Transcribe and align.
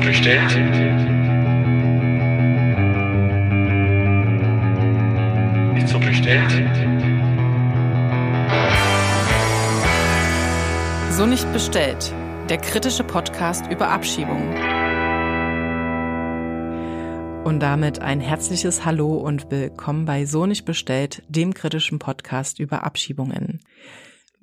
so 0.00 0.06
bestellt? 0.06 0.50
Ist 5.76 5.88
so 5.88 5.98
bestellt? 5.98 6.50
So 11.10 11.26
nicht 11.26 11.52
bestellt. 11.52 12.14
Der 12.48 12.58
kritische 12.58 13.04
Podcast 13.04 13.66
über 13.70 13.88
Abschiebungen. 13.90 14.54
Und 17.44 17.60
damit 17.60 18.00
ein 18.00 18.20
herzliches 18.20 18.84
Hallo 18.84 19.14
und 19.16 19.50
willkommen 19.50 20.04
bei 20.04 20.24
So 20.24 20.46
nicht 20.46 20.64
bestellt, 20.64 21.22
dem 21.28 21.52
kritischen 21.54 21.98
Podcast 21.98 22.58
über 22.58 22.84
Abschiebungen 22.84 23.60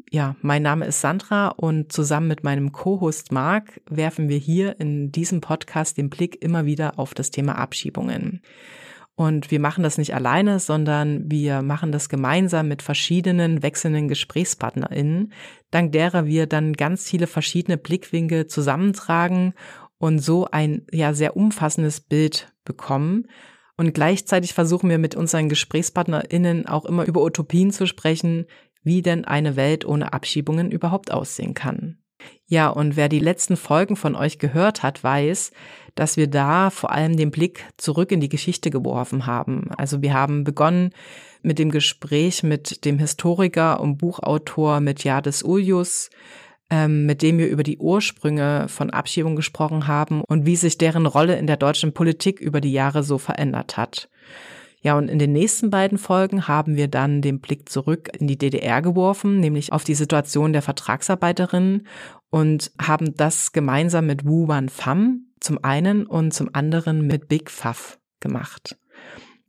ja, 0.10 0.36
mein 0.42 0.62
Name 0.62 0.86
ist 0.86 1.02
Sandra 1.02 1.50
und 1.50 1.92
zusammen 1.92 2.28
mit 2.28 2.44
meinem 2.44 2.71
Co-Host 2.71 3.32
Marc 3.32 3.82
werfen 3.90 4.30
wir 4.30 4.38
hier 4.38 4.80
in 4.80 5.12
diesem 5.12 5.41
Podcast 5.41 5.98
den 5.98 6.09
Blick 6.09 6.41
immer 6.41 6.66
wieder 6.66 6.98
auf 6.98 7.14
das 7.14 7.31
Thema 7.31 7.58
Abschiebungen. 7.58 8.41
Und 9.16 9.50
wir 9.50 9.59
machen 9.59 9.84
das 9.84 9.98
nicht 9.98 10.14
alleine, 10.14 10.59
sondern 10.59 11.30
wir 11.30 11.64
machen 11.64 11.91
das 11.91 12.08
gemeinsam 12.08 12.67
mit 12.67 12.84
verschiedenen 12.84 13.64
wechselnden 13.64 14.08
GesprächspartnerInnen, 14.08 15.34
dank 15.72 15.91
derer 15.91 16.28
wir 16.28 16.45
dann 16.45 16.73
ganz 16.73 17.09
viele 17.09 17.26
verschiedene 17.26 17.78
Blickwinkel 17.78 18.45
zusammentragen 18.45 19.55
und 19.98 20.20
so 20.20 20.48
ein 20.52 20.86
ja 20.92 21.14
sehr 21.14 21.36
umfassendes 21.36 22.00
Bild 22.00 22.53
bekommen. 22.64 23.28
Und 23.76 23.94
gleichzeitig 23.94 24.53
versuchen 24.53 24.89
wir 24.89 24.98
mit 24.98 25.16
unseren 25.16 25.50
GesprächspartnerInnen 25.50 26.67
auch 26.67 26.86
immer 26.86 27.05
über 27.05 27.23
Utopien 27.23 27.72
zu 27.72 27.86
sprechen, 27.86 28.45
wie 28.84 29.02
denn 29.02 29.26
eine 29.26 29.55
Welt 29.55 29.86
ohne 29.86 30.13
Abschiebungen 30.13 30.72
überhaupt 30.72 31.12
aussehen 31.12 31.54
kann. 31.54 31.98
Ja, 32.48 32.70
und 32.70 32.95
wer 32.95 33.09
die 33.09 33.20
letzten 33.20 33.58
Folgen 33.58 33.95
von 33.95 34.16
euch 34.16 34.40
gehört 34.40 34.81
hat, 34.81 35.03
weiß, 35.03 35.52
dass 35.95 36.17
wir 36.17 36.28
da 36.28 36.70
vor 36.70 36.92
allem 36.92 37.17
den 37.17 37.31
Blick 37.31 37.66
zurück 37.78 38.11
in 38.11 38.22
die 38.22 38.30
Geschichte 38.30 38.70
geworfen 38.70 39.25
haben. 39.25 39.72
Also 39.78 40.02
wir 40.02 40.14
haben 40.14 40.44
begonnen 40.44 40.92
mit 41.42 41.59
dem 41.59 41.72
Gespräch 41.72 42.44
mit 42.44 42.86
dem 42.86 43.00
Historiker 43.00 43.80
und 43.80 43.98
Buchautor 43.98 44.80
Mitjades 44.80 45.44
Uljus, 45.44 46.09
ähm, 46.70 47.05
mit 47.05 47.22
dem 47.22 47.38
wir 47.38 47.48
über 47.48 47.64
die 47.64 47.78
Ursprünge 47.78 48.67
von 48.67 48.89
Abschiebung 48.89 49.36
gesprochen 49.36 49.88
haben 49.88 50.22
und 50.28 50.45
wie 50.45 50.55
sich 50.55 50.78
deren 50.78 51.05
Rolle 51.05 51.38
in 51.38 51.48
der 51.48 51.58
deutschen 51.58 51.94
Politik 51.94 52.39
über 52.39 52.61
die 52.61 52.73
Jahre 52.73 53.03
so 53.03 53.17
verändert 53.17 53.78
hat. 53.78 54.09
Ja, 54.88 54.97
und 54.97 55.09
in 55.09 55.19
den 55.19 55.33
nächsten 55.33 55.69
beiden 55.69 55.97
Folgen 55.97 56.47
haben 56.47 56.77
wir 56.77 56.88
dann 56.88 57.21
den 57.21 57.41
Blick 57.41 57.67
zurück 57.67 58.07
in 58.17 58.25
die 58.25 58.38
DDR 58.38 58.81
geworfen, 58.81 59.41
nämlich 59.41 59.73
auf 59.73 59.83
die 59.83 59.95
Situation 59.95 60.53
der 60.53 60.61
Vertragsarbeiterinnen 60.61 61.85
und 62.30 62.71
haben 62.81 63.13
das 63.17 63.52
gemeinsam 63.52 64.05
mit 64.05 64.23
Wu 64.23 64.47
Wan 64.47 64.69
Pham 64.69 65.25
zum 65.41 65.61
einen 65.61 66.05
und 66.05 66.33
zum 66.33 66.52
anderen 66.53 67.05
mit 67.05 67.27
Big 67.27 67.52
Pfaff 67.52 67.99
gemacht. 68.21 68.77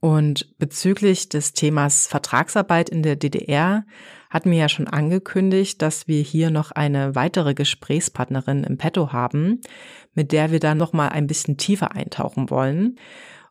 Und 0.01 0.59
bezüglich 0.59 1.29
des 1.29 1.53
Themas 1.53 2.09
Vertragsarbeit 2.09 2.89
in 2.89 3.05
der 3.05 3.15
DDR 3.15 3.85
hatten 4.31 4.51
wir 4.51 4.59
ja 4.59 4.69
schon 4.69 4.89
angekündigt, 4.89 5.81
dass 5.83 6.09
wir 6.09 6.21
hier 6.21 6.51
noch 6.51 6.73
eine 6.73 7.15
weitere 7.15 7.55
Gesprächspartnerin 7.55 8.65
im 8.65 8.77
Petto 8.77 9.13
haben, 9.13 9.61
mit 10.15 10.33
der 10.33 10.51
wir 10.51 10.59
dann 10.59 10.79
noch 10.79 10.93
mal 10.93 11.11
ein 11.11 11.29
bisschen 11.29 11.59
tiefer 11.59 11.93
eintauchen 11.93 12.51
wollen. 12.51 12.99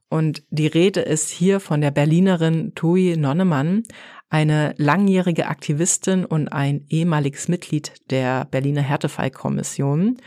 Und 0.09 0.43
die 0.49 0.67
Rede 0.67 1.01
ist 1.01 1.29
hier 1.29 1.59
von 1.59 1.81
der 1.81 1.91
Berlinerin 1.91 2.73
Tui 2.75 3.17
Nonnemann, 3.17 3.83
eine 4.29 4.73
langjährige 4.77 5.47
Aktivistin 5.47 6.25
und 6.25 6.49
ein 6.49 6.85
ehemaliges 6.89 7.47
Mitglied 7.47 7.93
der 8.09 8.45
Berliner 8.45 8.81
Härtefallkommission. 8.81 10.17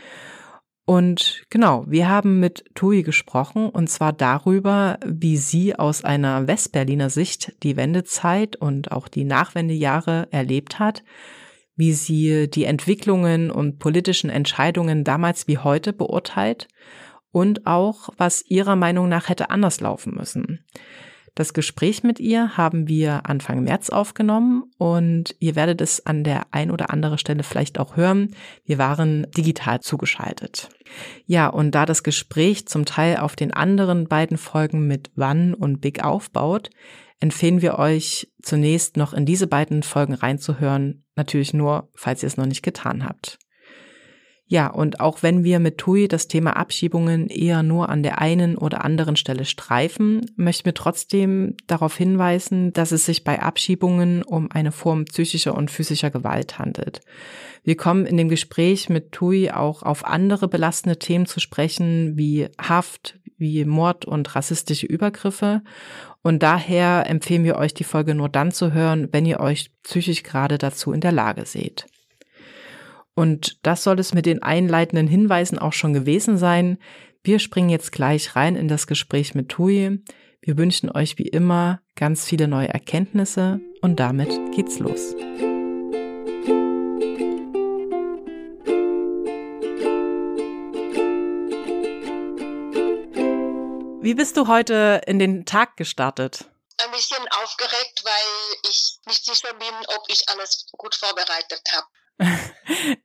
Und 0.85 1.45
genau, 1.49 1.85
wir 1.87 2.09
haben 2.09 2.39
mit 2.39 2.65
Tui 2.75 3.03
gesprochen 3.03 3.69
und 3.69 3.89
zwar 3.89 4.13
darüber, 4.13 4.99
wie 5.05 5.37
sie 5.37 5.75
aus 5.75 6.03
einer 6.03 6.47
Westberliner 6.47 7.09
Sicht 7.09 7.53
die 7.63 7.77
Wendezeit 7.77 8.55
und 8.55 8.91
auch 8.91 9.07
die 9.07 9.23
Nachwendejahre 9.23 10.27
erlebt 10.31 10.79
hat, 10.79 11.03
wie 11.75 11.93
sie 11.93 12.49
die 12.49 12.65
Entwicklungen 12.65 13.51
und 13.51 13.79
politischen 13.79 14.29
Entscheidungen 14.29 15.03
damals 15.03 15.47
wie 15.47 15.59
heute 15.59 15.93
beurteilt 15.93 16.67
und 17.31 17.65
auch, 17.65 18.09
was 18.17 18.43
ihrer 18.47 18.75
Meinung 18.75 19.09
nach 19.09 19.29
hätte 19.29 19.49
anders 19.49 19.79
laufen 19.79 20.13
müssen. 20.15 20.65
Das 21.33 21.53
Gespräch 21.53 22.03
mit 22.03 22.19
ihr 22.19 22.57
haben 22.57 22.89
wir 22.89 23.25
Anfang 23.25 23.63
März 23.63 23.89
aufgenommen 23.89 24.63
und 24.77 25.33
ihr 25.39 25.55
werdet 25.55 25.79
es 25.79 26.05
an 26.05 26.25
der 26.25 26.47
ein 26.51 26.71
oder 26.71 26.89
andere 26.89 27.17
Stelle 27.17 27.43
vielleicht 27.43 27.79
auch 27.79 27.95
hören. 27.95 28.35
Wir 28.65 28.77
waren 28.77 29.25
digital 29.37 29.79
zugeschaltet. 29.79 30.67
Ja, 31.25 31.47
und 31.47 31.71
da 31.71 31.85
das 31.85 32.03
Gespräch 32.03 32.67
zum 32.67 32.83
Teil 32.83 33.17
auf 33.17 33.37
den 33.37 33.53
anderen 33.53 34.09
beiden 34.09 34.37
Folgen 34.37 34.87
mit 34.87 35.09
Wann 35.15 35.53
und 35.53 35.79
Big 35.79 36.03
aufbaut, 36.03 36.69
empfehlen 37.21 37.61
wir 37.61 37.79
euch 37.79 38.29
zunächst 38.41 38.97
noch 38.97 39.13
in 39.13 39.25
diese 39.25 39.47
beiden 39.47 39.83
Folgen 39.83 40.13
reinzuhören. 40.13 41.05
Natürlich 41.15 41.53
nur, 41.53 41.89
falls 41.95 42.23
ihr 42.23 42.27
es 42.27 42.35
noch 42.35 42.45
nicht 42.45 42.63
getan 42.63 43.05
habt. 43.05 43.39
Ja, 44.51 44.67
und 44.67 44.99
auch 44.99 45.23
wenn 45.23 45.45
wir 45.45 45.59
mit 45.59 45.77
TUI 45.77 46.09
das 46.09 46.27
Thema 46.27 46.57
Abschiebungen 46.57 47.29
eher 47.29 47.63
nur 47.63 47.87
an 47.87 48.03
der 48.03 48.19
einen 48.19 48.57
oder 48.57 48.83
anderen 48.83 49.15
Stelle 49.15 49.45
streifen, 49.45 50.25
möchten 50.35 50.65
wir 50.65 50.73
trotzdem 50.73 51.55
darauf 51.67 51.95
hinweisen, 51.95 52.73
dass 52.73 52.91
es 52.91 53.05
sich 53.05 53.23
bei 53.23 53.41
Abschiebungen 53.41 54.23
um 54.23 54.51
eine 54.51 54.73
Form 54.73 55.05
psychischer 55.05 55.55
und 55.55 55.71
physischer 55.71 56.11
Gewalt 56.11 56.59
handelt. 56.59 56.99
Wir 57.63 57.77
kommen 57.77 58.05
in 58.05 58.17
dem 58.17 58.27
Gespräch 58.27 58.89
mit 58.89 59.13
TUI 59.13 59.51
auch 59.51 59.83
auf 59.83 60.03
andere 60.03 60.49
belastende 60.49 60.99
Themen 60.99 61.27
zu 61.27 61.39
sprechen, 61.39 62.17
wie 62.17 62.49
Haft, 62.61 63.21
wie 63.37 63.63
Mord 63.63 64.03
und 64.03 64.35
rassistische 64.35 64.85
Übergriffe. 64.85 65.61
Und 66.23 66.43
daher 66.43 67.09
empfehlen 67.09 67.45
wir 67.45 67.55
euch, 67.55 67.73
die 67.73 67.85
Folge 67.85 68.15
nur 68.15 68.27
dann 68.27 68.51
zu 68.51 68.73
hören, 68.73 69.07
wenn 69.13 69.25
ihr 69.25 69.39
euch 69.39 69.71
psychisch 69.83 70.23
gerade 70.23 70.57
dazu 70.57 70.91
in 70.91 70.99
der 70.99 71.13
Lage 71.13 71.45
seht. 71.45 71.85
Und 73.15 73.59
das 73.63 73.83
soll 73.83 73.99
es 73.99 74.13
mit 74.13 74.25
den 74.25 74.41
einleitenden 74.41 75.07
Hinweisen 75.07 75.59
auch 75.59 75.73
schon 75.73 75.93
gewesen 75.93 76.37
sein. 76.37 76.77
Wir 77.23 77.39
springen 77.39 77.69
jetzt 77.69 77.91
gleich 77.91 78.35
rein 78.35 78.55
in 78.55 78.67
das 78.67 78.87
Gespräch 78.87 79.35
mit 79.35 79.49
Tui. 79.49 80.01
Wir 80.41 80.57
wünschen 80.57 80.89
euch 80.89 81.17
wie 81.17 81.27
immer 81.27 81.81
ganz 81.95 82.25
viele 82.25 82.47
neue 82.47 82.69
Erkenntnisse 82.69 83.59
und 83.81 83.99
damit 83.99 84.29
geht's 84.55 84.79
los. 84.79 85.15
Wie 94.03 94.15
bist 94.15 94.35
du 94.35 94.47
heute 94.47 95.01
in 95.05 95.19
den 95.19 95.45
Tag 95.45 95.77
gestartet? 95.77 96.45
Ein 96.83 96.91
bisschen 96.91 97.23
aufgeregt, 97.43 98.01
weil 98.03 98.57
ich 98.67 98.97
nicht 99.05 99.23
sicher 99.23 99.53
bin, 99.53 99.73
ob 99.95 100.03
ich 100.07 100.27
alles 100.27 100.65
gut 100.75 100.95
vorbereitet 100.95 101.61
habe. 101.71 101.85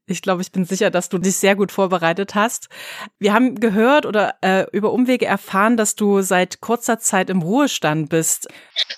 Ich 0.09 0.23
glaube, 0.23 0.41
ich 0.41 0.53
bin 0.53 0.65
sicher, 0.65 0.91
dass 0.91 1.09
du 1.09 1.19
dich 1.19 1.37
sehr 1.37 1.57
gut 1.57 1.73
vorbereitet 1.73 2.35
hast. 2.37 2.69
Wir 3.19 3.33
haben 3.33 3.59
gehört 3.59 4.07
oder 4.07 4.37
äh, 4.41 4.65
über 4.71 4.93
Umwege 4.93 5.27
erfahren, 5.27 5.77
dass 5.77 5.97
du 5.97 6.23
seit 6.23 6.61
kurzer 6.61 7.01
Zeit 7.01 7.29
im 7.29 7.43
Ruhestand 7.43 8.09
bist. 8.09 8.47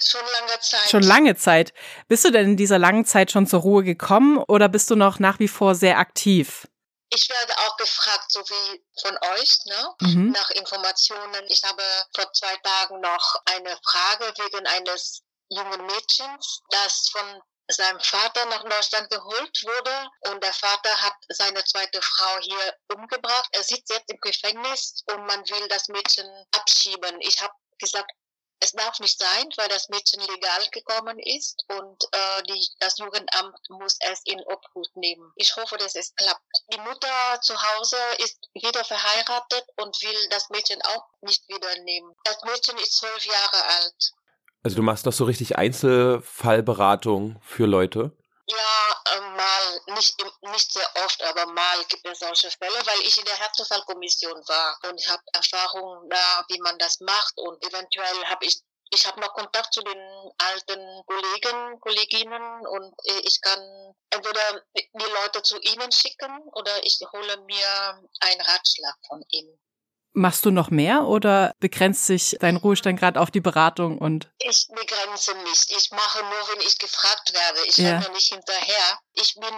Schon 0.00 0.20
lange 0.20 0.60
Zeit. 0.60 0.90
Schon 0.90 1.02
lange 1.02 1.36
Zeit. 1.36 1.72
Bist 2.08 2.24
du 2.24 2.30
denn 2.30 2.50
in 2.50 2.56
dieser 2.56 2.78
langen 2.78 3.06
Zeit 3.06 3.30
schon 3.30 3.46
zur 3.46 3.60
Ruhe 3.60 3.84
gekommen 3.84 4.36
oder 4.36 4.68
bist 4.68 4.90
du 4.90 4.96
noch 4.96 5.18
nach 5.18 5.38
wie 5.38 5.48
vor 5.48 5.74
sehr 5.74 5.98
aktiv? 5.98 6.68
Ich 7.10 7.28
werde 7.30 7.52
auch 7.66 7.76
gefragt, 7.78 8.30
so 8.30 8.40
wie 8.40 8.84
von 9.00 9.16
euch, 9.34 9.58
ne, 9.64 10.08
mhm. 10.08 10.30
nach 10.32 10.50
Informationen. 10.50 11.42
Ich 11.48 11.62
habe 11.64 11.82
vor 12.14 12.30
zwei 12.34 12.54
Tagen 12.56 13.00
noch 13.00 13.34
eine 13.46 13.78
Frage 13.82 14.32
wegen 14.36 14.66
eines 14.66 15.22
jungen 15.48 15.86
Mädchens, 15.86 16.60
das 16.68 17.08
von 17.10 17.40
seinem 17.68 18.00
Vater 18.00 18.46
nach 18.46 18.64
Deutschland 18.64 19.10
geholt 19.10 19.62
wurde 19.62 20.10
und 20.30 20.42
der 20.42 20.52
Vater 20.52 21.02
hat 21.02 21.16
seine 21.28 21.64
zweite 21.64 22.00
Frau 22.02 22.38
hier 22.40 22.76
umgebracht. 22.94 23.48
Er 23.52 23.62
sitzt 23.62 23.90
jetzt 23.90 24.10
im 24.10 24.20
Gefängnis 24.20 25.04
und 25.12 25.26
man 25.26 25.48
will 25.48 25.68
das 25.68 25.88
Mädchen 25.88 26.26
abschieben. 26.52 27.20
Ich 27.20 27.40
habe 27.40 27.54
gesagt, 27.78 28.10
es 28.60 28.72
darf 28.72 28.98
nicht 28.98 29.18
sein, 29.18 29.48
weil 29.56 29.68
das 29.68 29.88
Mädchen 29.88 30.20
legal 30.20 30.68
gekommen 30.70 31.18
ist 31.20 31.64
und 31.68 32.04
äh, 32.12 32.42
die, 32.44 32.68
das 32.80 32.98
Jugendamt 32.98 33.58
muss 33.68 33.96
es 34.00 34.20
in 34.24 34.42
Obhut 34.46 34.88
nehmen. 34.96 35.32
Ich 35.36 35.54
hoffe, 35.56 35.76
dass 35.76 35.94
es 35.94 36.14
klappt. 36.16 36.64
Die 36.72 36.80
Mutter 36.80 37.40
zu 37.40 37.54
Hause 37.54 37.98
ist 38.18 38.48
wieder 38.54 38.84
verheiratet 38.84 39.64
und 39.76 40.00
will 40.02 40.28
das 40.30 40.50
Mädchen 40.50 40.82
auch 40.82 41.06
nicht 41.20 41.48
wieder 41.48 41.78
nehmen. 41.80 42.16
Das 42.24 42.42
Mädchen 42.42 42.76
ist 42.78 42.96
zwölf 42.96 43.24
Jahre 43.26 43.64
alt. 43.64 44.12
Also 44.62 44.76
du 44.76 44.82
machst 44.82 45.06
doch 45.06 45.12
so 45.12 45.24
richtig 45.24 45.56
Einzelfallberatung 45.56 47.40
für 47.42 47.66
Leute? 47.66 48.16
Ja, 48.46 49.14
äh, 49.14 49.20
mal, 49.20 49.94
nicht, 49.94 50.16
nicht 50.52 50.72
sehr 50.72 50.88
oft, 51.04 51.22
aber 51.22 51.46
mal 51.46 51.84
gibt 51.88 52.06
es 52.06 52.20
solche 52.20 52.50
Fälle, 52.50 52.78
weil 52.84 53.00
ich 53.06 53.18
in 53.18 53.24
der 53.24 53.36
Härtefallkommission 53.36 54.36
war 54.48 54.78
und 54.90 55.08
habe 55.08 55.22
Erfahrung 55.34 56.08
da, 56.08 56.44
wie 56.48 56.58
man 56.60 56.78
das 56.78 56.98
macht 57.00 57.34
und 57.36 57.62
eventuell 57.64 58.24
habe 58.26 58.46
ich 58.46 58.62
ich 58.90 59.06
habe 59.06 59.20
noch 59.20 59.34
Kontakt 59.34 59.72
zu 59.74 59.82
den 59.82 60.32
alten 60.38 61.04
Kollegen, 61.06 61.80
Kolleginnen 61.80 62.66
und 62.66 62.94
äh, 63.04 63.20
ich 63.24 63.40
kann 63.40 63.94
entweder 64.10 64.62
die 64.74 65.12
Leute 65.22 65.42
zu 65.42 65.60
ihnen 65.60 65.92
schicken 65.92 66.40
oder 66.52 66.84
ich 66.84 66.98
hole 67.12 67.36
mir 67.44 68.08
einen 68.20 68.40
Ratschlag 68.40 68.96
von 69.06 69.22
ihnen. 69.28 69.60
Machst 70.12 70.44
du 70.44 70.50
noch 70.50 70.70
mehr 70.70 71.04
oder 71.04 71.52
begrenzt 71.60 72.06
sich 72.06 72.36
dein 72.40 72.56
Ruhestand 72.56 72.98
gerade 72.98 73.20
auf 73.20 73.30
die 73.30 73.40
Beratung 73.40 73.98
und? 73.98 74.30
Ich 74.38 74.66
begrenze 74.68 75.34
mich. 75.34 75.66
Ich 75.76 75.90
mache 75.90 76.22
nur, 76.22 76.48
wenn 76.48 76.60
ich 76.66 76.78
gefragt 76.78 77.32
werde. 77.32 77.60
Ich 77.66 77.76
ja. 77.76 77.98
renne 77.98 78.10
nicht 78.10 78.32
hinterher. 78.32 78.98
Ich 79.12 79.34
bin 79.34 79.54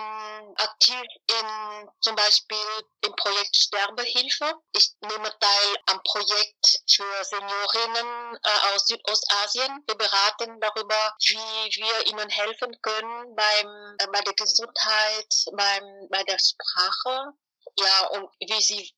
aktiv 0.56 1.02
in 1.31 1.88
zum 2.00 2.17
Beispiel 2.17 2.58
im 3.06 3.14
Projekt 3.17 3.56
Sterbehilfe. 3.56 4.55
Ich 4.73 4.93
nehme 5.00 5.31
teil 5.38 5.76
am 5.87 6.02
Projekt 6.02 6.82
für 6.91 7.25
Seniorinnen 7.25 8.38
äh, 8.43 8.75
aus 8.75 8.87
Südostasien. 8.87 9.85
Wir 9.87 9.94
beraten 9.97 10.61
darüber, 10.61 11.14
wie 11.26 11.37
wir 11.37 12.06
ihnen 12.06 12.29
helfen 12.29 12.76
können 12.82 13.37
beim, 13.37 13.97
äh, 13.99 14.06
bei 14.12 14.20
der 14.20 14.35
Gesundheit, 14.35 15.32
beim, 15.52 16.08
bei 16.11 16.23
der 16.25 16.38
Sprache 16.38 17.35
ja, 17.79 18.06
und 18.08 18.29
wie 18.41 18.61
sie 18.61 18.93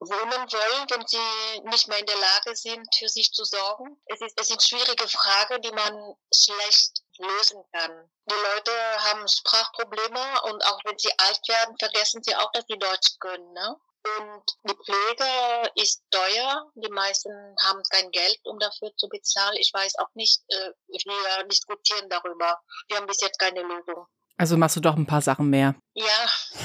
wohnen 0.00 0.52
wollen, 0.52 0.90
wenn 0.90 1.06
sie 1.06 1.60
nicht 1.68 1.88
mehr 1.88 1.98
in 1.98 2.06
der 2.06 2.18
Lage 2.18 2.54
sind, 2.54 2.86
für 2.96 3.08
sich 3.08 3.32
zu 3.32 3.44
sorgen. 3.44 4.00
Es, 4.06 4.20
ist, 4.20 4.40
es 4.40 4.48
sind 4.48 4.62
schwierige 4.62 5.08
Fragen, 5.08 5.60
die 5.62 5.72
man 5.72 6.14
schlecht 6.32 7.02
lösen 7.18 7.62
kann. 7.72 8.10
Die 8.30 8.34
Leute 8.34 8.72
haben 8.98 9.26
Sprachprobleme 9.26 10.42
und 10.44 10.64
auch 10.66 10.80
wenn 10.84 10.98
sie 10.98 11.10
alt 11.18 11.40
werden, 11.48 11.76
vergessen 11.78 12.22
sie 12.22 12.36
auch, 12.36 12.50
dass 12.52 12.64
sie 12.68 12.78
Deutsch 12.78 13.18
können. 13.18 13.52
Ne? 13.52 13.76
Und 14.18 14.44
die 14.64 14.74
Pflege 14.74 15.72
ist 15.74 16.02
teuer. 16.10 16.70
Die 16.76 16.90
meisten 16.90 17.30
haben 17.62 17.82
kein 17.90 18.10
Geld, 18.10 18.38
um 18.44 18.58
dafür 18.58 18.94
zu 18.96 19.08
bezahlen. 19.08 19.56
Ich 19.58 19.72
weiß 19.74 19.98
auch 19.98 20.14
nicht, 20.14 20.40
äh, 20.48 20.72
wir 20.86 21.44
diskutieren 21.48 22.08
darüber. 22.08 22.60
Wir 22.86 22.98
haben 22.98 23.06
bis 23.06 23.20
jetzt 23.20 23.38
keine 23.38 23.62
Lösung. 23.62 24.06
Also 24.36 24.56
machst 24.56 24.76
du 24.76 24.80
doch 24.80 24.94
ein 24.94 25.06
paar 25.06 25.20
Sachen 25.20 25.50
mehr. 25.50 25.74
Ja. 25.94 26.06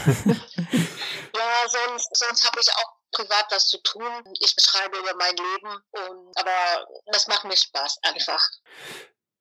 ja, 0.25 1.67
sonst, 1.67 2.15
sonst 2.15 2.43
habe 2.45 2.59
ich 2.61 2.69
auch 2.75 3.02
privat 3.13 3.45
was 3.49 3.67
zu 3.67 3.81
tun. 3.83 4.23
Ich 4.39 4.55
schreibe 4.59 4.97
über 4.97 5.15
mein 5.17 5.35
Leben 5.35 5.81
und 5.91 6.37
aber 6.37 6.87
das 7.07 7.27
macht 7.27 7.45
mir 7.45 7.55
Spaß 7.55 7.99
einfach. 8.03 8.41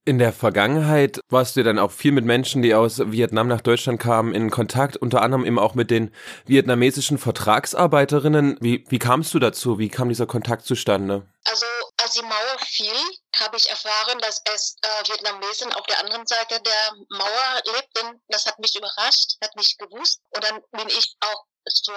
In 0.04 0.18
der 0.18 0.32
Vergangenheit 0.32 1.20
warst 1.28 1.54
du 1.54 1.62
dann 1.62 1.78
auch 1.78 1.92
viel 1.92 2.10
mit 2.10 2.24
Menschen, 2.24 2.60
die 2.60 2.74
aus 2.74 2.98
Vietnam 2.98 3.46
nach 3.46 3.60
Deutschland 3.60 4.00
kamen, 4.00 4.34
in 4.34 4.50
Kontakt, 4.50 4.96
unter 4.96 5.22
anderem 5.22 5.44
eben 5.44 5.60
auch 5.60 5.74
mit 5.74 5.92
den 5.92 6.12
vietnamesischen 6.44 7.18
Vertragsarbeiterinnen. 7.18 8.58
Wie, 8.60 8.84
wie 8.88 8.98
kamst 8.98 9.32
du 9.32 9.38
dazu? 9.38 9.78
Wie 9.78 9.88
kam 9.90 10.08
dieser 10.08 10.26
Kontakt 10.26 10.66
zustande? 10.66 11.28
Also 11.44 11.66
als 12.02 12.14
die 12.14 12.22
Mauer 12.22 12.58
fiel, 12.66 12.96
habe 13.38 13.56
ich 13.56 13.70
erfahren, 13.70 14.18
dass 14.22 14.42
es 14.52 14.76
äh, 14.82 15.08
Vietnamesen 15.08 15.72
auf 15.72 15.86
der 15.86 16.00
anderen 16.00 16.26
Seite 16.26 16.60
der 16.60 16.94
Mauer 17.16 17.62
lebten. 17.72 18.20
Das 18.26 18.44
hat 18.46 18.58
mich 18.58 18.76
überrascht, 18.76 19.36
hat 19.40 19.54
nicht 19.54 19.78
gewusst. 19.78 20.20
Und 20.34 20.42
dann 20.42 20.60
bin 20.72 20.88
ich 20.88 21.14
auch 21.20 21.44
zur 21.68 21.94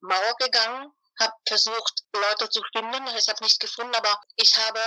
Mauer 0.00 0.34
gegangen 0.38 0.92
habe 1.18 1.32
versucht, 1.46 2.02
Leute 2.12 2.48
zu 2.48 2.62
finden. 2.72 3.06
Ich 3.16 3.28
habe 3.28 3.42
nicht 3.42 3.60
gefunden, 3.60 3.94
aber 3.94 4.20
ich 4.36 4.56
habe 4.56 4.80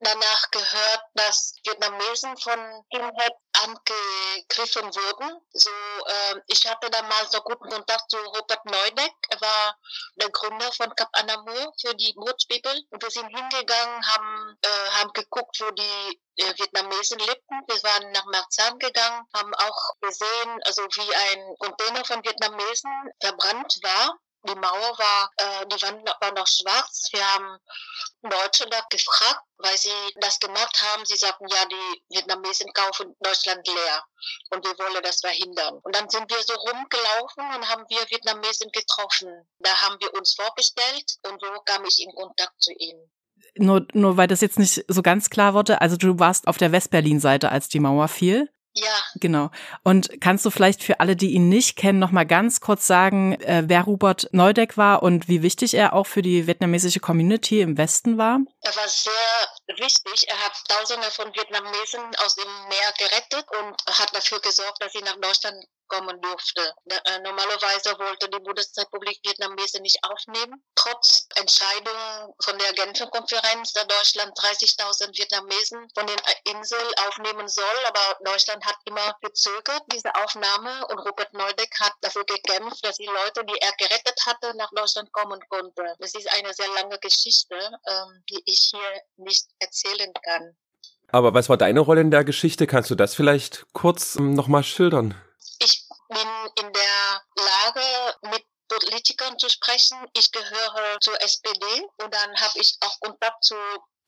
danach 0.00 0.50
gehört, 0.50 1.02
dass 1.14 1.54
Vietnamesen 1.64 2.36
von 2.38 2.84
Skinhead 2.86 3.32
angegriffen 3.64 4.84
wurden. 4.94 5.40
So, 5.52 5.70
äh, 5.70 6.40
ich 6.46 6.66
hatte 6.66 6.90
damals 6.90 7.32
so 7.32 7.40
guten 7.40 7.68
Kontakt 7.68 8.10
zu 8.10 8.16
Robert 8.18 8.64
Neudeck. 8.64 9.12
Er 9.30 9.40
war 9.40 9.78
der 10.16 10.30
Gründer 10.30 10.72
von 10.72 10.94
Cap 10.94 11.08
Anamur 11.12 11.72
für 11.80 11.94
die 11.94 12.14
Woods 12.16 12.46
People. 12.46 12.80
Und 12.90 13.02
wir 13.02 13.10
sind 13.10 13.28
hingegangen, 13.28 14.06
haben, 14.06 14.58
äh, 14.62 14.90
haben 15.00 15.12
geguckt, 15.12 15.56
wo 15.60 15.70
die 15.70 16.20
äh, 16.36 16.58
Vietnamesen 16.58 17.18
lebten. 17.18 17.60
Wir 17.66 17.82
waren 17.82 18.10
nach 18.12 18.26
Marzahn 18.26 18.78
gegangen, 18.78 19.26
haben 19.34 19.54
auch 19.54 19.94
gesehen, 20.00 20.60
also 20.64 20.82
wie 20.82 21.14
ein 21.14 21.56
Container 21.58 22.04
von 22.04 22.22
Vietnamesen 22.24 22.90
verbrannt 23.20 23.78
war 23.82 24.18
die 24.46 24.54
Mauer 24.54 24.98
war, 24.98 25.30
äh, 25.36 25.66
die 25.66 25.82
Wand 25.82 26.08
war 26.20 26.32
noch 26.32 26.46
schwarz. 26.46 27.08
Wir 27.12 27.24
haben 27.34 27.58
Deutsche 28.22 28.66
da 28.68 28.80
gefragt, 28.90 29.42
weil 29.58 29.76
sie 29.76 29.90
das 30.20 30.38
gemacht 30.38 30.80
haben. 30.82 31.04
Sie 31.04 31.16
sagten, 31.16 31.46
ja, 31.48 31.64
die 31.66 32.16
Vietnamesen 32.16 32.72
kaufen 32.72 33.14
Deutschland 33.20 33.66
leer 33.66 34.04
und 34.50 34.64
wir 34.64 34.78
wollen 34.78 35.02
das 35.02 35.20
verhindern. 35.20 35.78
Und 35.82 35.94
dann 35.94 36.08
sind 36.08 36.30
wir 36.30 36.42
so 36.42 36.54
rumgelaufen 36.54 37.44
und 37.54 37.68
haben 37.68 37.84
wir 37.88 38.10
Vietnamesen 38.10 38.70
getroffen. 38.72 39.48
Da 39.58 39.70
haben 39.82 39.96
wir 40.00 40.12
uns 40.14 40.34
vorgestellt 40.34 41.16
und 41.28 41.40
so 41.40 41.48
kam 41.64 41.84
ich 41.84 42.02
in 42.02 42.14
Kontakt 42.14 42.60
zu 42.60 42.72
ihnen. 42.72 43.10
Nur, 43.58 43.86
nur 43.92 44.16
weil 44.16 44.28
das 44.28 44.40
jetzt 44.40 44.58
nicht 44.58 44.84
so 44.88 45.02
ganz 45.02 45.30
klar 45.30 45.54
wurde, 45.54 45.80
also 45.80 45.96
du 45.96 46.18
warst 46.18 46.46
auf 46.46 46.58
der 46.58 46.72
Westberlin-Seite, 46.72 47.50
als 47.50 47.68
die 47.68 47.80
Mauer 47.80 48.08
fiel. 48.08 48.50
Ja. 48.78 49.02
Genau. 49.14 49.50
Und 49.84 50.20
kannst 50.20 50.44
du 50.44 50.50
vielleicht 50.50 50.82
für 50.82 51.00
alle, 51.00 51.16
die 51.16 51.32
ihn 51.32 51.48
nicht 51.48 51.76
kennen, 51.76 51.98
noch 51.98 52.10
mal 52.10 52.26
ganz 52.26 52.60
kurz 52.60 52.86
sagen, 52.86 53.40
äh, 53.40 53.64
wer 53.66 53.82
Robert 53.82 54.28
Neudeck 54.32 54.76
war 54.76 55.02
und 55.02 55.28
wie 55.28 55.42
wichtig 55.42 55.72
er 55.72 55.94
auch 55.94 56.06
für 56.06 56.20
die 56.20 56.46
vietnamesische 56.46 57.00
Community 57.00 57.62
im 57.62 57.78
Westen 57.78 58.18
war? 58.18 58.38
Er 58.60 58.76
war 58.76 58.88
sehr 58.88 59.78
wichtig. 59.78 60.28
Er 60.28 60.36
hat 60.44 60.52
Tausende 60.68 61.10
von 61.10 61.34
Vietnamesen 61.34 62.02
aus 62.18 62.34
dem 62.34 62.50
Meer 62.68 62.92
gerettet 62.98 63.46
und 63.60 63.98
hat 63.98 64.14
dafür 64.14 64.40
gesorgt, 64.40 64.82
dass 64.82 64.92
sie 64.92 65.00
nach 65.00 65.16
Deutschland 65.22 65.56
kommen 65.88 66.20
durfte. 66.20 66.74
Äh, 66.88 67.18
normalerweise 67.20 67.98
wollte 67.98 68.28
die 68.28 68.40
Bundesrepublik 68.40 69.20
Vietnamesen 69.24 69.82
nicht 69.82 69.98
aufnehmen. 70.04 70.62
Trotz 70.74 71.26
Entscheidung 71.36 72.34
von 72.42 72.58
der 72.58 72.72
Genfer 72.72 73.06
Konferenz, 73.08 73.72
da 73.72 73.84
Deutschland 73.84 74.36
30.000 74.38 75.16
Vietnamesen 75.16 75.88
von 75.94 76.06
den 76.06 76.16
Inseln 76.44 76.88
aufnehmen 77.06 77.48
soll, 77.48 77.78
aber 77.86 78.18
Deutschland 78.24 78.64
hat 78.64 78.76
immer 78.84 79.16
gezögert, 79.20 79.82
diese 79.92 80.14
Aufnahme 80.14 80.86
und 80.88 80.98
Robert 80.98 81.32
Neudeck 81.32 81.74
hat 81.80 81.92
dafür 82.00 82.24
gekämpft, 82.24 82.84
dass 82.84 82.96
die 82.96 83.06
Leute, 83.06 83.44
die 83.44 83.58
er 83.60 83.72
gerettet 83.78 84.20
hatte, 84.26 84.56
nach 84.56 84.70
Deutschland 84.74 85.12
kommen 85.12 85.40
konnten. 85.48 85.86
Das 85.98 86.14
ist 86.14 86.30
eine 86.32 86.52
sehr 86.52 86.68
lange 86.74 86.98
Geschichte, 86.98 87.56
ähm, 87.56 88.24
die 88.30 88.42
ich 88.46 88.70
hier 88.72 89.02
nicht 89.16 89.46
erzählen 89.58 90.12
kann. 90.24 90.56
Aber 91.08 91.34
was 91.34 91.48
war 91.48 91.56
deine 91.56 91.80
Rolle 91.80 92.00
in 92.00 92.10
der 92.10 92.24
Geschichte? 92.24 92.66
Kannst 92.66 92.90
du 92.90 92.94
das 92.94 93.14
vielleicht 93.14 93.66
kurz 93.72 94.16
ähm, 94.16 94.34
nochmal 94.34 94.64
schildern? 94.64 95.14
Bin 96.08 96.64
in 96.64 96.72
der 96.72 97.22
Lage, 97.36 98.16
mit 98.22 98.44
Politikern 98.68 99.38
zu 99.38 99.48
sprechen. 99.48 99.96
Ich 100.14 100.32
gehöre 100.32 100.98
zur 101.00 101.20
SPD 101.22 101.88
und 101.98 102.12
dann 102.12 102.40
habe 102.40 102.58
ich 102.58 102.76
auch 102.80 103.00
Kontakt 103.00 103.44
zu 103.44 103.56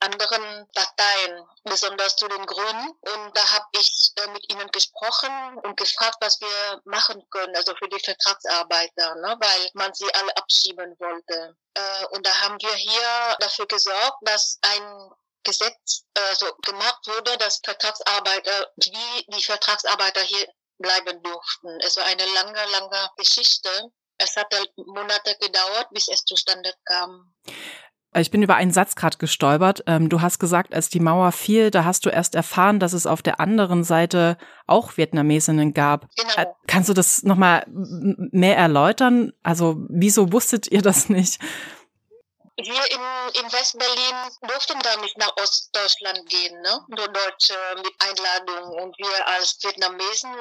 anderen 0.01 0.67
Parteien, 0.73 1.45
besonders 1.63 2.15
zu 2.15 2.27
den 2.27 2.45
Grünen. 2.45 2.89
Und 3.01 3.37
da 3.37 3.51
habe 3.51 3.65
ich 3.73 4.11
äh, 4.15 4.27
mit 4.27 4.49
ihnen 4.51 4.69
gesprochen 4.71 5.57
und 5.63 5.75
gefragt, 5.77 6.17
was 6.21 6.39
wir 6.39 6.81
machen 6.85 7.21
können, 7.31 7.55
also 7.55 7.75
für 7.75 7.89
die 7.89 7.99
Vertragsarbeiter, 7.99 9.15
ne, 9.15 9.35
weil 9.39 9.69
man 9.73 9.93
sie 9.93 10.13
alle 10.13 10.35
abschieben 10.37 10.95
wollte. 10.99 11.55
Äh, 11.73 12.05
und 12.11 12.25
da 12.25 12.33
haben 12.41 12.57
wir 12.61 12.73
hier 12.73 13.35
dafür 13.39 13.67
gesorgt, 13.67 14.17
dass 14.21 14.59
ein 14.61 15.11
Gesetz 15.43 16.05
äh, 16.13 16.35
gemacht 16.63 17.07
wurde, 17.07 17.37
dass 17.37 17.61
Vertragsarbeiter, 17.63 18.71
wie 18.77 19.25
die 19.27 19.43
Vertragsarbeiter 19.43 20.21
hier 20.21 20.47
bleiben 20.79 21.21
durften. 21.21 21.79
Es 21.85 21.97
war 21.97 22.05
eine 22.05 22.23
lange, 22.35 22.59
lange 22.71 23.09
Geschichte. 23.17 23.69
Es 24.17 24.35
hat 24.35 24.47
halt 24.53 24.71
Monate 24.77 25.35
gedauert, 25.39 25.87
bis 25.91 26.07
es 26.09 26.25
zustande 26.25 26.73
kam. 26.85 27.33
Ich 28.15 28.31
bin 28.31 28.41
über 28.41 28.55
einen 28.55 28.71
Satz 28.71 28.95
gerade 28.95 29.17
gestolpert. 29.17 29.83
Ähm, 29.85 30.09
du 30.09 30.21
hast 30.21 30.39
gesagt, 30.39 30.73
als 30.73 30.89
die 30.89 30.99
Mauer 30.99 31.31
fiel, 31.31 31.69
da 31.69 31.85
hast 31.85 32.05
du 32.05 32.09
erst 32.09 32.33
erfahren, 32.33 32.79
dass 32.79 32.93
es 32.93 33.05
auf 33.05 33.21
der 33.21 33.39
anderen 33.39 33.83
Seite 33.83 34.37
auch 34.65 34.97
Vietnamesinnen 34.97 35.73
gab. 35.75 36.07
Genau. 36.15 36.33
Äh, 36.35 36.47
kannst 36.65 36.89
du 36.89 36.93
das 36.93 37.21
nochmal 37.21 37.65
mehr 37.67 38.57
erläutern? 38.57 39.33
Also 39.43 39.77
wieso 39.89 40.33
wusstet 40.33 40.71
ihr 40.71 40.81
das 40.81 41.09
nicht? 41.09 41.39
Wir 42.65 42.91
in, 42.91 43.43
in 43.43 43.51
Westberlin 43.51 44.31
durften 44.41 44.79
da 44.79 44.95
nicht 44.97 45.17
nach 45.17 45.31
Ostdeutschland 45.37 46.29
gehen, 46.29 46.61
ne? 46.61 46.85
nur 46.87 47.07
Deutsche 47.07 47.57
mit 47.75 47.93
Einladung. 47.99 48.81
Und 48.81 48.97
wir 48.97 49.27
als 49.27 49.57
Vietnamesen 49.63 50.33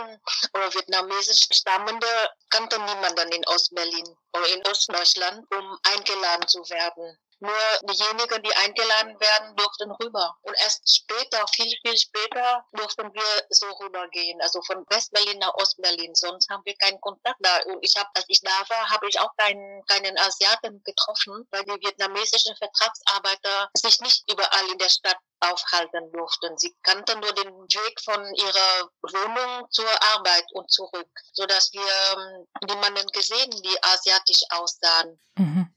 oder 0.55 0.75
vietnamesisch 0.75 1.47
Stammende 1.53 2.07
kannten 2.51 2.85
niemanden 2.85 3.33
in 3.33 3.47
Ostberlin 3.47 4.17
oder 4.33 4.49
in 4.49 4.67
Ostdeutschland, 4.67 5.47
um 5.55 5.79
eingeladen 5.85 6.49
zu 6.49 6.61
werden. 6.71 7.19
Nur 7.41 7.53
diejenigen, 7.83 8.43
die 8.43 8.55
eingeladen 8.57 9.21
werden, 9.21 9.57
durften 9.57 9.91
rüber. 9.93 10.37
Und 10.43 10.55
erst 10.59 10.97
später, 10.97 11.47
viel, 11.49 11.73
viel 11.83 11.97
später, 11.97 12.65
durften 12.73 13.15
wir 13.15 13.47
so 13.51 13.67
rübergehen. 13.81 14.41
Also 14.43 14.61
von 14.63 14.85
Westberlin 14.89 15.39
nach 15.39 15.55
Ostberlin. 15.55 16.15
Sonst 16.15 16.51
haben 16.51 16.65
wir 16.65 16.75
keinen 16.77 17.01
Kontakt 17.01 17.39
da. 17.41 17.63
Und 17.67 17.79
ich 17.83 17.95
habe, 17.97 18.09
als 18.15 18.25
ich 18.29 18.41
da 18.41 18.51
war, 18.69 18.91
habe 18.91 19.09
ich 19.09 19.21
auch 19.21 19.31
keinen, 19.37 19.85
keinen 19.87 20.19
Asiaten 20.19 20.83
getroffen, 20.83 21.47
weil 21.51 21.63
die 21.65 21.87
vietnamesischen 21.87 22.57
Vertragsarbeiter 22.57 23.71
sich 23.75 24.01
nicht 24.01 24.29
überall 24.31 24.69
in 24.73 24.79
der 24.79 24.89
Stadt 24.89 25.19
aufhalten 25.41 26.11
durften. 26.13 26.57
Sie 26.59 26.75
kannten 26.83 27.21
nur 27.21 27.33
den 27.33 27.53
Weg 27.53 28.01
von 28.01 28.35
ihrer 28.35 28.91
Wohnung 29.03 29.71
zur 29.71 29.89
Arbeit 30.15 30.47
und 30.53 30.71
zurück, 30.71 31.11
so 31.33 31.47
dass 31.47 31.73
wir 31.73 31.81
ähm, 31.83 32.47
niemanden 32.67 33.07
gesehen, 33.13 33.51
die 33.51 33.83
asiatisch 33.83 34.43
aussahen. 34.51 35.21
Mhm. 35.37 35.75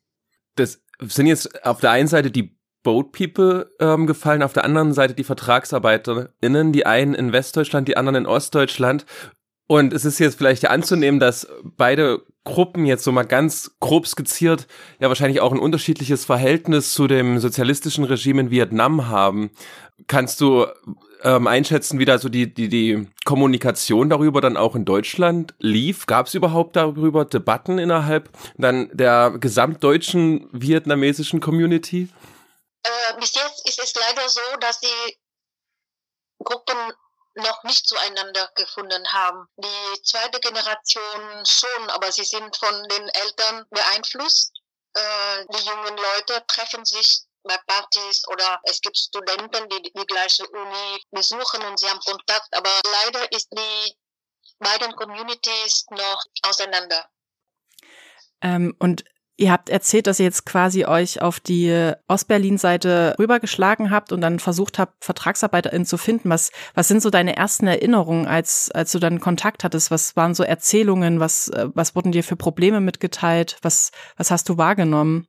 Das 0.56 0.80
sind 1.02 1.28
jetzt 1.28 1.66
auf 1.66 1.80
der 1.80 1.92
einen 1.92 2.08
Seite 2.08 2.32
die 2.32 2.58
Boat 2.84 3.12
People 3.12 3.70
ähm, 3.80 4.08
gefallen, 4.08 4.44
auf 4.44 4.54
der 4.54 4.66
anderen 4.66 4.94
Seite 4.94 5.14
die 5.14 5.24
VertragsarbeiterInnen, 5.24 6.72
die 6.72 6.86
einen 6.86 7.14
in 7.14 7.32
Westdeutschland, 7.32 7.88
die 7.88 7.98
anderen 7.98 8.24
in 8.24 8.26
Ostdeutschland. 8.26 9.06
Und 9.72 9.94
es 9.94 10.04
ist 10.04 10.20
jetzt 10.20 10.38
vielleicht 10.38 10.68
anzunehmen, 10.68 11.22
dass 11.22 11.48
beide 11.64 12.26
Gruppen 12.44 12.86
jetzt 12.86 13.06
so 13.06 13.14
mal 13.14 13.24
ganz 13.24 13.72
grob 13.80 14.06
skizziert 14.06 14.68
ja 15.00 15.08
wahrscheinlich 15.08 15.40
auch 15.40 15.54
ein 15.54 15.60
unterschiedliches 15.60 16.26
Verhältnis 16.26 16.94
zu 16.94 17.08
dem 17.08 17.40
sozialistischen 17.40 18.04
Regime 18.04 18.42
in 18.42 18.52
Vietnam 18.52 19.08
haben. 19.08 19.50
Kannst 20.08 20.42
du 20.42 20.66
ähm, 21.24 21.48
einschätzen, 21.48 22.00
wie 22.00 22.04
da 22.04 22.18
so 22.18 22.28
die, 22.28 22.54
die, 22.54 22.68
die 22.68 23.08
Kommunikation 23.24 24.10
darüber 24.10 24.42
dann 24.42 24.58
auch 24.58 24.76
in 24.76 24.84
Deutschland 24.84 25.54
lief? 25.60 26.06
Gab 26.06 26.28
es 26.28 26.34
überhaupt 26.34 26.76
darüber 26.76 27.24
Debatten 27.24 27.80
innerhalb 27.80 28.30
dann 28.58 28.90
der 28.92 29.38
gesamtdeutschen 29.40 30.50
vietnamesischen 30.52 31.40
Community? 31.40 32.10
Äh, 32.84 33.20
bis 33.22 33.36
jetzt 33.36 33.66
ist 33.70 33.82
es 33.82 33.94
leider 33.96 34.28
so, 34.28 34.42
dass 34.60 34.82
die 34.82 35.16
Gruppen 36.44 36.76
noch 37.36 37.64
nicht 37.64 37.88
zueinander 37.88 38.52
gefunden 38.56 39.12
haben. 39.12 39.48
Die 39.58 40.04
zweite 40.04 40.40
Generation 40.40 41.46
schon, 41.46 41.90
aber 41.90 42.12
sie 42.12 42.24
sind 42.24 42.56
von 42.58 42.84
den 42.90 43.08
Eltern 43.10 43.66
beeinflusst. 43.70 44.52
Äh, 44.94 45.46
die 45.54 45.66
jungen 45.66 45.98
Leute 45.98 46.44
treffen 46.48 46.84
sich 46.86 47.24
bei 47.44 47.58
Partys 47.66 48.28
oder 48.28 48.60
es 48.64 48.82
gibt 48.82 48.98
Studenten, 48.98 49.70
die 49.70 49.92
die 49.94 50.06
gleiche 50.06 50.48
Uni 50.48 51.04
besuchen 51.12 51.62
und 51.64 51.80
sie 51.80 51.90
haben 51.90 52.00
Kontakt, 52.02 52.54
aber 52.56 52.70
leider 53.04 53.32
ist 53.32 53.50
die 53.52 53.98
beiden 54.60 54.96
Communities 54.96 55.86
noch 55.90 56.24
auseinander. 56.44 57.10
Ähm, 58.42 58.76
und 58.80 59.04
Ihr 59.42 59.52
habt 59.52 59.70
erzählt, 59.70 60.06
dass 60.06 60.20
ihr 60.20 60.26
jetzt 60.26 60.46
quasi 60.46 60.86
euch 60.86 61.20
auf 61.20 61.40
die 61.40 61.94
Ostberlin-Seite 62.08 63.16
rübergeschlagen 63.18 63.90
habt 63.90 64.12
und 64.12 64.22
dann 64.22 64.40
versucht 64.40 64.78
habt, 64.78 65.04
VertragsarbeiterInnen 65.04 65.88
zu 65.88 65.98
finden. 65.98 66.30
Was, 66.30 66.52
was 66.76 66.88
sind 66.88 67.02
so 67.02 67.10
deine 67.10 67.38
ersten 67.38 67.66
Erinnerungen, 67.66 68.28
als, 68.28 68.70
als 68.70 68.92
du 68.92 69.00
dann 69.00 69.20
Kontakt 69.20 69.64
hattest? 69.64 69.90
Was 69.90 70.16
waren 70.16 70.36
so 70.36 70.44
Erzählungen? 70.44 71.20
Was, 71.20 71.48
äh, 71.48 71.70
was 71.74 71.96
wurden 71.96 72.12
dir 72.12 72.24
für 72.24 72.36
Probleme 72.36 72.82
mitgeteilt? 72.82 73.58
Was, 73.64 73.90
was 74.16 74.30
hast 74.30 74.48
du 74.48 74.60
wahrgenommen? 74.60 75.28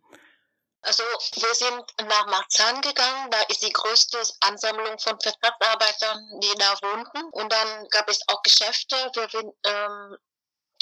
Also 0.83 1.03
wir 1.37 1.55
sind 1.55 1.83
nach 2.07 2.27
Marzahn 2.27 2.83
gegangen, 2.83 3.31
da 3.31 3.39
ist 3.49 3.63
die 3.63 3.73
größte 3.73 4.19
Ansammlung 4.41 4.99
von 4.99 5.19
Vertragsarbeitern, 5.21 6.19
die 6.43 6.59
da 6.59 6.75
wohnten. 6.83 7.31
Und 7.31 7.51
dann 7.51 7.89
gab 7.89 8.11
es 8.11 8.21
auch 8.29 8.43
Geschäfte. 8.43 8.95
Wir 9.15 9.55
ähm, 9.65 10.19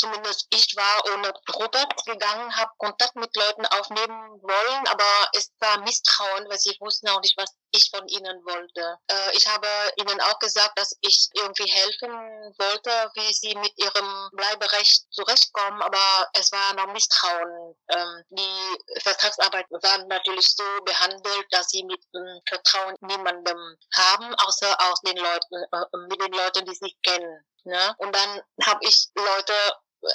zumindest 0.00 0.46
ich 0.50 0.74
war 0.76 1.04
ohne 1.14 1.32
Robert 1.54 2.04
gegangen, 2.06 2.56
habe 2.56 2.70
Kontakt 2.78 3.16
mit 3.16 3.34
Leuten 3.36 3.66
aufnehmen 3.66 4.42
wollen, 4.42 4.88
aber 4.88 5.30
es 5.34 5.52
war 5.60 5.78
Misstrauen, 5.80 6.48
weil 6.48 6.58
sie 6.58 6.76
wussten 6.80 7.08
auch 7.08 7.20
nicht, 7.20 7.36
was 7.36 7.54
ich 7.72 7.90
von 7.90 8.06
ihnen 8.08 8.44
wollte. 8.44 8.98
Äh, 9.06 9.36
ich 9.36 9.46
habe 9.46 9.68
ihnen 9.96 10.20
auch 10.22 10.38
gesagt, 10.38 10.78
dass 10.78 10.96
ich 11.02 11.28
irgendwie 11.34 11.70
helfen 11.70 12.10
wollte, 12.58 12.90
wie 13.14 13.32
sie 13.32 13.54
mit 13.54 13.72
ihrem 13.76 14.30
Bleiberecht 14.32 15.04
zurechtkommen, 15.10 15.82
aber 15.82 16.28
es 16.32 16.50
war 16.50 16.74
noch 16.74 16.92
Misstrauen. 16.92 17.76
Ähm, 17.88 18.24
die 18.30 19.00
Vertragsarbeit 19.00 19.66
war 19.70 19.98
natürlich 20.06 20.48
so 20.56 20.64
behandelt, 20.84 21.46
dass 21.50 21.68
sie 21.68 21.84
mit 21.84 22.02
ähm, 22.14 22.40
Vertrauen 22.48 22.96
niemandem 23.00 23.76
haben, 23.94 24.34
außer 24.34 24.76
aus 24.90 25.00
den 25.02 25.16
Leuten, 25.16 25.54
äh, 25.54 25.96
mit 26.08 26.20
den 26.20 26.32
Leuten, 26.32 26.64
die 26.64 26.74
sie 26.74 26.96
kennen. 27.02 27.44
Ne? 27.64 27.94
Und 27.98 28.14
dann 28.14 28.42
habe 28.64 28.80
ich 28.82 29.08
Leute 29.14 29.52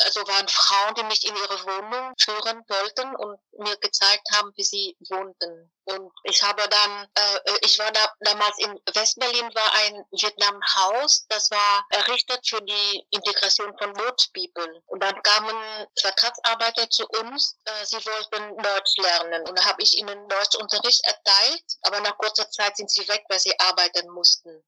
also 0.06 0.28
waren 0.28 0.48
Frauen, 0.48 0.96
die 0.96 1.04
mich 1.04 1.26
in 1.28 1.36
ihre 1.36 1.64
Wohnung 1.66 2.14
führen 2.20 2.64
wollten 2.68 3.16
und 3.16 3.40
mir 3.58 3.78
gezeigt 3.78 4.28
haben, 4.34 4.52
wie 4.56 4.64
sie 4.64 4.98
wohnten. 5.10 5.72
Und 5.86 6.12
ich 6.24 6.42
habe 6.42 6.68
dann, 6.68 7.08
äh, 7.14 7.58
ich 7.62 7.78
war 7.78 7.92
da 7.92 8.12
damals 8.22 8.58
in 8.58 8.80
Westberlin 8.94 9.54
war 9.54 9.72
ein 9.74 10.04
Vietnam-Haus, 10.12 11.28
das 11.30 11.52
war 11.52 11.86
errichtet 11.90 12.48
für 12.48 12.62
die 12.64 13.06
Integration 13.12 13.78
von 13.78 13.94
Boat 13.94 14.30
People. 14.34 14.82
Und 14.88 15.04
dann 15.04 15.22
kamen 15.22 15.88
Vertragsarbeiter 16.00 16.90
zu 16.90 17.08
uns, 17.22 17.58
äh, 17.66 17.86
sie 17.86 18.04
wollten 18.04 18.58
Deutsch 18.64 18.98
lernen. 18.98 19.48
Und 19.48 19.60
da 19.60 19.66
habe 19.66 19.84
ich 19.84 19.96
ihnen 19.98 20.28
Deutschunterricht 20.28 21.06
erteilt, 21.06 21.64
aber 21.84 22.00
nach 22.02 22.18
kurzer 22.18 22.50
Zeit 22.50 22.76
sind 22.78 22.90
sie 22.90 23.08
weg, 23.08 23.24
weil 23.30 23.40
sie 23.40 23.58
arbeiten 23.60 24.10
mussten. 24.10 24.64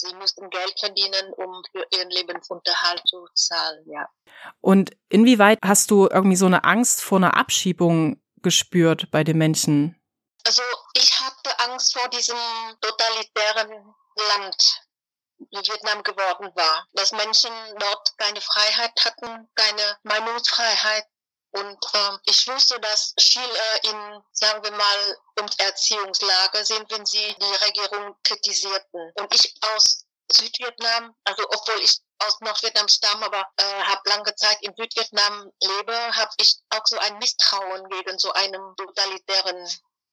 Sie 0.00 0.14
mussten 0.14 0.50
Geld 0.50 0.74
verdienen, 0.78 1.32
um 1.34 1.62
für 1.70 1.86
ihren 1.96 2.10
Lebensunterhalt 2.10 3.02
zu 3.06 3.26
zahlen, 3.34 3.84
ja. 3.86 4.08
Und 4.60 4.90
inwieweit 5.08 5.58
hast 5.64 5.90
du 5.90 6.08
irgendwie 6.10 6.36
so 6.36 6.46
eine 6.46 6.64
Angst 6.64 7.00
vor 7.02 7.18
einer 7.18 7.36
Abschiebung 7.36 8.20
gespürt 8.42 9.10
bei 9.10 9.24
den 9.24 9.38
Menschen? 9.38 10.00
Also 10.46 10.62
ich 10.94 11.20
hatte 11.20 11.58
Angst 11.60 11.94
vor 11.94 12.08
diesem 12.08 12.36
totalitären 12.80 13.94
Land, 14.28 14.82
wie 15.38 15.56
Vietnam 15.56 16.02
geworden 16.02 16.50
war. 16.54 16.86
Dass 16.92 17.12
Menschen 17.12 17.52
dort 17.78 18.18
keine 18.18 18.40
Freiheit 18.40 18.92
hatten, 19.04 19.48
keine 19.54 19.98
Meinungsfreiheit, 20.02 21.06
und 21.54 21.78
ähm, 21.94 22.18
ich 22.24 22.48
wusste, 22.48 22.80
dass 22.80 23.14
viele 23.18 23.78
in, 23.84 24.22
sagen 24.32 24.64
wir 24.64 24.72
mal, 24.72 25.18
und 25.38 25.60
Erziehungslage 25.60 26.64
sind, 26.64 26.90
wenn 26.90 27.06
sie 27.06 27.34
die 27.40 27.64
Regierung 27.64 28.16
kritisierten. 28.24 29.12
Und 29.14 29.32
ich 29.32 29.54
aus 29.74 30.04
Südvietnam, 30.32 31.14
also 31.22 31.44
obwohl 31.44 31.80
ich 31.80 32.00
aus 32.18 32.40
Nordvietnam 32.40 32.88
stamme, 32.88 33.26
aber 33.26 33.46
äh, 33.56 33.82
habe 33.84 34.08
lange 34.08 34.34
Zeit 34.34 34.62
in 34.62 34.74
Südvietnam 34.76 35.52
lebe, 35.60 36.16
habe 36.16 36.32
ich 36.38 36.56
auch 36.70 36.84
so 36.86 36.98
ein 36.98 37.18
Misstrauen 37.18 37.88
gegen 37.88 38.18
so 38.18 38.32
einem 38.32 38.74
totalitären 38.76 39.68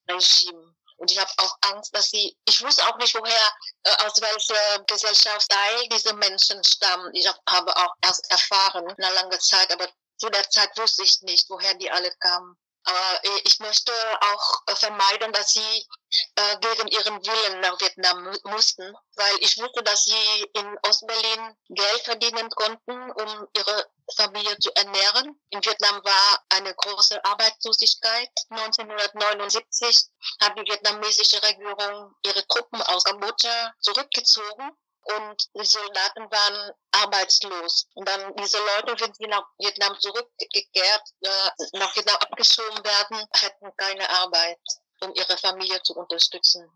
Regime. 0.09 0.75
Und 0.97 1.09
ich 1.09 1.17
habe 1.17 1.31
auch 1.37 1.57
Angst, 1.61 1.95
dass 1.95 2.11
sie, 2.11 2.37
ich 2.45 2.61
wusste 2.61 2.85
auch 2.87 2.97
nicht, 2.97 3.15
woher, 3.15 3.53
äh, 3.83 4.05
aus 4.05 4.21
welcher 4.21 4.83
Gesellschaftsteil 4.83 5.87
diese 5.89 6.13
Menschen 6.13 6.63
stammen. 6.63 7.09
Ich 7.15 7.27
hab, 7.27 7.39
habe 7.49 7.75
auch 7.75 7.95
erst 8.03 8.29
erfahren, 8.29 8.85
nach 8.97 9.13
langer 9.13 9.39
Zeit, 9.39 9.73
aber 9.73 9.87
zu 10.21 10.29
der 10.29 10.47
Zeit 10.51 10.77
wusste 10.77 11.03
ich 11.03 11.19
nicht, 11.23 11.49
woher 11.49 11.73
die 11.73 11.89
alle 11.89 12.11
kamen. 12.17 12.55
Aber 12.83 13.23
äh, 13.23 13.41
ich 13.43 13.59
möchte 13.59 13.91
auch 14.21 14.61
äh, 14.67 14.75
vermeiden, 14.75 15.31
dass 15.33 15.53
sie 15.53 15.87
äh, 16.35 16.57
gegen 16.59 16.87
ihren 16.89 17.15
Willen 17.25 17.59
nach 17.61 17.79
Vietnam 17.79 18.23
mussten, 18.43 18.95
weil 19.15 19.35
ich 19.39 19.57
wusste, 19.57 19.81
dass 19.83 20.05
sie 20.05 20.43
in 20.53 20.77
Ostberlin 20.87 21.57
Geld 21.69 22.01
verdienen 22.01 22.49
konnten, 22.51 23.11
um 23.11 23.47
ihre 23.57 23.91
Familie 24.15 24.57
zu 24.59 24.75
ernähren. 24.75 25.39
In 25.49 25.63
Vietnam 25.63 26.03
war 26.03 26.45
eine 26.49 26.73
große 26.75 27.23
Arbeitslosigkeit. 27.25 28.31
1979 28.49 30.09
hat 30.39 30.57
die 30.57 30.71
vietnamesische 30.71 31.41
Regierung 31.41 32.13
ihre 32.23 32.47
Truppen 32.47 32.81
aus 32.83 33.03
Kambodscha 33.03 33.73
zurückgezogen 33.79 34.71
und 35.17 35.49
die 35.55 35.65
Soldaten 35.65 36.31
waren 36.31 36.71
arbeitslos. 36.91 37.87
Und 37.93 38.07
dann 38.07 38.35
diese 38.35 38.57
Leute, 38.57 38.99
wenn 38.99 39.13
sie 39.13 39.27
nach 39.27 39.45
Vietnam 39.59 39.95
zurückgekehrt, 39.99 41.03
äh, 41.21 41.77
nach 41.77 41.95
Vietnam 41.95 42.17
abgeschoben 42.17 42.83
werden, 42.83 43.25
hätten 43.33 43.71
keine 43.77 44.09
Arbeit, 44.09 44.59
um 45.01 45.13
ihre 45.15 45.37
Familie 45.37 45.81
zu 45.83 45.93
unterstützen. 45.95 46.69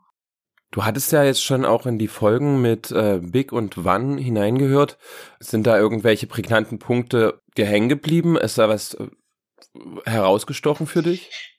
Du 0.71 0.83
hattest 0.83 1.11
ja 1.11 1.23
jetzt 1.23 1.43
schon 1.43 1.63
auch 1.63 1.85
in 1.85 1.97
die 1.97 2.09
Folgen 2.09 2.61
mit 2.61 2.91
äh, 2.91 3.19
Big 3.21 3.53
und 3.53 3.85
Wann 3.85 4.17
hineingehört. 4.17 4.97
Sind 5.39 5.67
da 5.67 5.77
irgendwelche 5.77 6.27
prägnanten 6.27 6.79
Punkte 6.79 7.41
dir 7.55 7.65
hängen 7.65 7.87
geblieben? 7.87 8.35
Ist 8.35 8.57
da 8.57 8.67
was 8.67 8.95
äh, 8.95 9.07
herausgestochen 10.05 10.87
für 10.87 11.01
dich? 11.01 11.54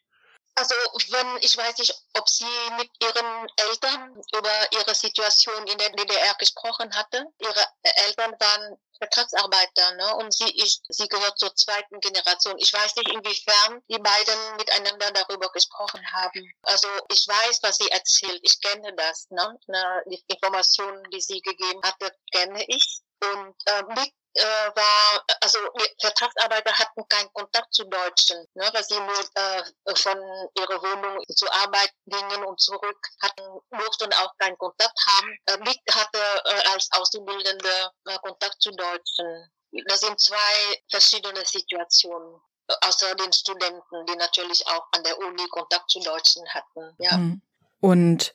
Also 0.56 0.74
wenn 1.10 1.36
ich 1.42 1.56
weiß 1.56 1.76
nicht, 1.78 1.94
ob 2.14 2.28
sie 2.28 2.44
mit 2.78 2.90
ihren 3.02 3.46
Eltern 3.56 4.22
über 4.34 4.72
ihre 4.72 4.94
Situation 4.94 5.66
in 5.66 5.78
der 5.78 5.90
DDR 5.90 6.34
gesprochen 6.34 6.94
hatte. 6.94 7.26
Ihre 7.38 7.66
Eltern 7.82 8.34
waren 8.40 8.78
Vertragsarbeiter, 8.98 9.94
ne? 9.96 10.16
Und 10.16 10.32
sie 10.32 10.50
ist, 10.56 10.84
sie 10.88 11.08
gehört 11.08 11.38
zur 11.38 11.54
zweiten 11.54 12.00
Generation. 12.00 12.56
Ich 12.58 12.72
weiß 12.72 12.96
nicht, 12.96 13.10
inwiefern 13.12 13.82
die 13.90 13.98
beiden 13.98 14.56
miteinander 14.56 15.10
darüber 15.10 15.50
gesprochen 15.52 16.00
haben. 16.12 16.50
Also 16.62 16.88
ich 17.10 17.26
weiß, 17.28 17.62
was 17.62 17.76
sie 17.76 17.90
erzählt. 17.90 18.40
Ich 18.42 18.60
kenne 18.60 18.94
das, 18.96 19.28
ne? 19.30 19.58
Die 20.06 20.24
Informationen, 20.28 21.02
die 21.10 21.20
sie 21.20 21.40
gegeben 21.40 21.82
hatte, 21.82 22.10
kenne 22.32 22.64
ich. 22.68 23.02
Und 23.20 23.56
äh, 23.66 23.82
mit 23.94 24.12
äh, 24.36 24.70
war, 24.74 25.24
also 25.40 25.58
Vertragsarbeiter 26.00 26.72
hatten 26.72 27.08
keinen 27.08 27.32
Kontakt 27.32 27.72
zu 27.74 27.84
Deutschen, 27.84 28.46
ne, 28.54 28.68
weil 28.72 28.84
sie 28.84 28.98
nur 28.98 29.18
äh, 29.34 29.96
von 29.96 30.18
ihrer 30.58 30.82
Wohnung 30.82 31.24
zur 31.34 31.52
Arbeit 31.54 31.90
gingen 32.06 32.44
und 32.44 32.60
zurück, 32.60 32.98
hatten, 33.22 33.42
durften 33.70 34.12
auch 34.14 34.36
keinen 34.38 34.58
Kontakt 34.58 34.98
haben. 35.06 35.38
Äh, 35.46 35.58
Mick 35.58 35.80
hatte 35.90 36.18
äh, 36.18 36.68
als 36.72 36.88
Auszubildende 36.92 37.90
äh, 38.06 38.18
Kontakt 38.18 38.60
zu 38.60 38.70
Deutschen. 38.72 39.50
Das 39.88 40.00
sind 40.00 40.20
zwei 40.20 40.82
verschiedene 40.90 41.44
Situationen 41.44 42.40
außer 42.80 43.14
den 43.14 43.32
Studenten, 43.32 44.06
die 44.08 44.16
natürlich 44.16 44.66
auch 44.66 44.86
an 44.92 45.02
der 45.04 45.18
Uni 45.18 45.46
Kontakt 45.50 45.90
zu 45.90 46.00
Deutschen 46.00 46.42
hatten. 46.48 46.94
Ja. 46.98 47.12
Hm. 47.12 47.40
Und 47.80 48.34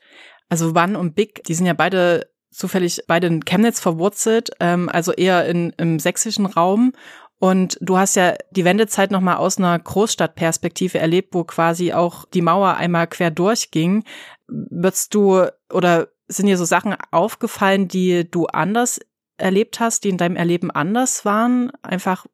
also 0.49 0.75
Wann 0.75 0.95
und 0.95 1.15
Big, 1.15 1.43
die 1.45 1.53
sind 1.53 1.65
ja 1.65 1.73
beide 1.73 2.31
zufällig 2.51 3.03
beide 3.07 3.27
in 3.27 3.45
Chemnitz 3.45 3.79
verwurzelt, 3.79 4.51
ähm, 4.59 4.89
also 4.89 5.11
eher 5.13 5.45
in, 5.45 5.71
im 5.77 5.99
sächsischen 5.99 6.45
Raum. 6.45 6.93
Und 7.39 7.77
du 7.81 7.97
hast 7.97 8.15
ja 8.15 8.35
die 8.51 8.65
Wendezeit 8.65 9.09
nochmal 9.09 9.37
aus 9.37 9.57
einer 9.57 9.79
Großstadtperspektive 9.79 10.99
erlebt, 10.99 11.33
wo 11.33 11.43
quasi 11.43 11.91
auch 11.91 12.25
die 12.25 12.43
Mauer 12.43 12.75
einmal 12.75 13.07
quer 13.07 13.31
durchging. 13.31 14.03
Würdest 14.47 15.15
du 15.15 15.47
oder 15.73 16.09
sind 16.27 16.45
dir 16.45 16.57
so 16.57 16.65
Sachen 16.65 16.95
aufgefallen, 17.09 17.87
die 17.87 18.29
du 18.29 18.45
anders 18.45 18.99
erlebt 19.37 19.79
hast, 19.79 20.03
die 20.03 20.09
in 20.09 20.17
deinem 20.17 20.35
Erleben 20.35 20.69
anders 20.69 21.25
waren, 21.25 21.71
einfach 21.81 22.27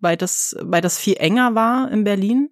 weil 0.00 0.16
das, 0.16 0.54
weil 0.60 0.82
das 0.82 0.98
viel 0.98 1.16
enger 1.16 1.54
war 1.54 1.90
in 1.90 2.04
Berlin? 2.04 2.50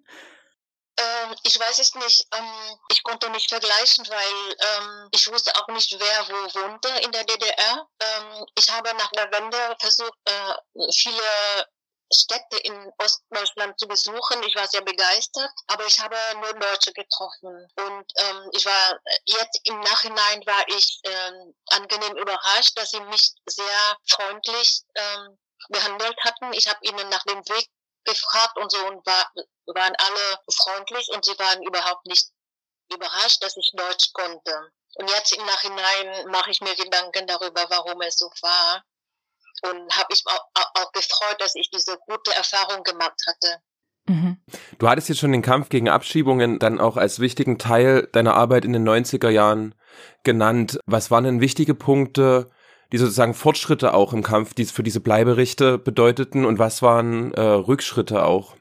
Ähm, 1.01 1.35
ich 1.43 1.59
weiß 1.59 1.79
es 1.79 1.95
nicht. 1.95 2.27
Ähm, 2.33 2.79
ich 2.91 3.03
konnte 3.03 3.29
nicht 3.29 3.49
vergleichen, 3.49 4.07
weil 4.07 4.55
ähm, 4.59 5.09
ich 5.11 5.31
wusste 5.31 5.55
auch 5.55 5.67
nicht, 5.67 5.91
wer 5.99 6.27
wo 6.29 6.61
wohnte 6.61 6.89
in 7.03 7.11
der 7.11 7.23
DDR. 7.23 7.87
Ähm, 7.99 8.45
ich 8.55 8.69
habe 8.69 8.93
nach 8.95 9.11
der 9.11 9.31
Wende 9.31 9.75
versucht, 9.79 10.17
äh, 10.25 10.53
viele 10.93 11.67
Städte 12.13 12.57
in 12.57 12.91
Ostdeutschland 12.97 13.79
zu 13.79 13.87
besuchen. 13.87 14.43
Ich 14.43 14.55
war 14.55 14.67
sehr 14.67 14.81
begeistert, 14.81 15.51
aber 15.67 15.85
ich 15.85 15.99
habe 15.99 16.17
nur 16.35 16.53
Deutsche 16.53 16.93
getroffen. 16.93 17.67
Und 17.77 18.13
ähm, 18.17 18.49
ich 18.53 18.65
war 18.65 18.99
jetzt 19.25 19.59
im 19.63 19.79
Nachhinein 19.79 20.45
war 20.45 20.67
ich 20.67 20.99
ähm, 21.03 21.55
angenehm 21.69 22.17
überrascht, 22.17 22.77
dass 22.77 22.91
sie 22.91 22.99
mich 22.99 23.33
sehr 23.45 23.97
freundlich 24.07 24.83
ähm, 24.95 25.37
behandelt 25.69 26.17
hatten. 26.23 26.53
Ich 26.53 26.67
habe 26.67 26.79
ihnen 26.81 27.07
nach 27.09 27.23
dem 27.23 27.39
Weg 27.47 27.69
gefragt 28.05 28.57
und 28.57 28.71
so 28.71 28.77
und 28.87 29.05
war, 29.05 29.31
waren 29.67 29.95
alle 29.97 30.39
freundlich 30.51 31.09
und 31.13 31.25
sie 31.25 31.37
waren 31.37 31.61
überhaupt 31.63 32.05
nicht 32.05 32.29
überrascht, 32.93 33.43
dass 33.43 33.55
ich 33.57 33.71
Deutsch 33.75 34.11
konnte. 34.13 34.71
Und 34.95 35.09
jetzt 35.09 35.35
im 35.35 35.45
Nachhinein 35.45 36.27
mache 36.29 36.51
ich 36.51 36.61
mir 36.61 36.75
Gedanken 36.75 37.25
darüber, 37.27 37.65
warum 37.69 38.01
es 38.01 38.17
so 38.17 38.29
war 38.41 38.83
und 39.63 39.97
habe 39.97 40.07
ich 40.11 40.23
auch, 40.25 40.71
auch 40.75 40.91
gefreut, 40.91 41.35
dass 41.39 41.55
ich 41.55 41.69
diese 41.69 41.97
gute 42.07 42.33
Erfahrung 42.35 42.83
gemacht 42.83 43.19
hatte. 43.27 43.61
Mhm. 44.07 44.37
Du 44.79 44.89
hattest 44.89 45.09
jetzt 45.09 45.19
schon 45.19 45.31
den 45.31 45.43
Kampf 45.43 45.69
gegen 45.69 45.89
Abschiebungen 45.89 46.59
dann 46.59 46.79
auch 46.79 46.97
als 46.97 47.19
wichtigen 47.19 47.59
Teil 47.59 48.07
deiner 48.11 48.33
Arbeit 48.33 48.65
in 48.65 48.73
den 48.73 48.87
90er 48.87 49.29
Jahren 49.29 49.75
genannt. 50.23 50.79
Was 50.85 51.11
waren 51.11 51.23
denn 51.23 51.41
wichtige 51.41 51.75
Punkte, 51.75 52.49
die 52.91 52.97
sozusagen 52.97 53.33
Fortschritte 53.33 53.93
auch 53.93 54.13
im 54.13 54.23
Kampf 54.23 54.53
die 54.53 54.65
für 54.65 54.83
diese 54.83 54.99
Bleiberechte 54.99 55.77
bedeuteten 55.77 56.45
und 56.45 56.59
was 56.59 56.81
waren 56.81 57.33
äh, 57.33 57.41
Rückschritte 57.41 58.23
auch? 58.23 58.55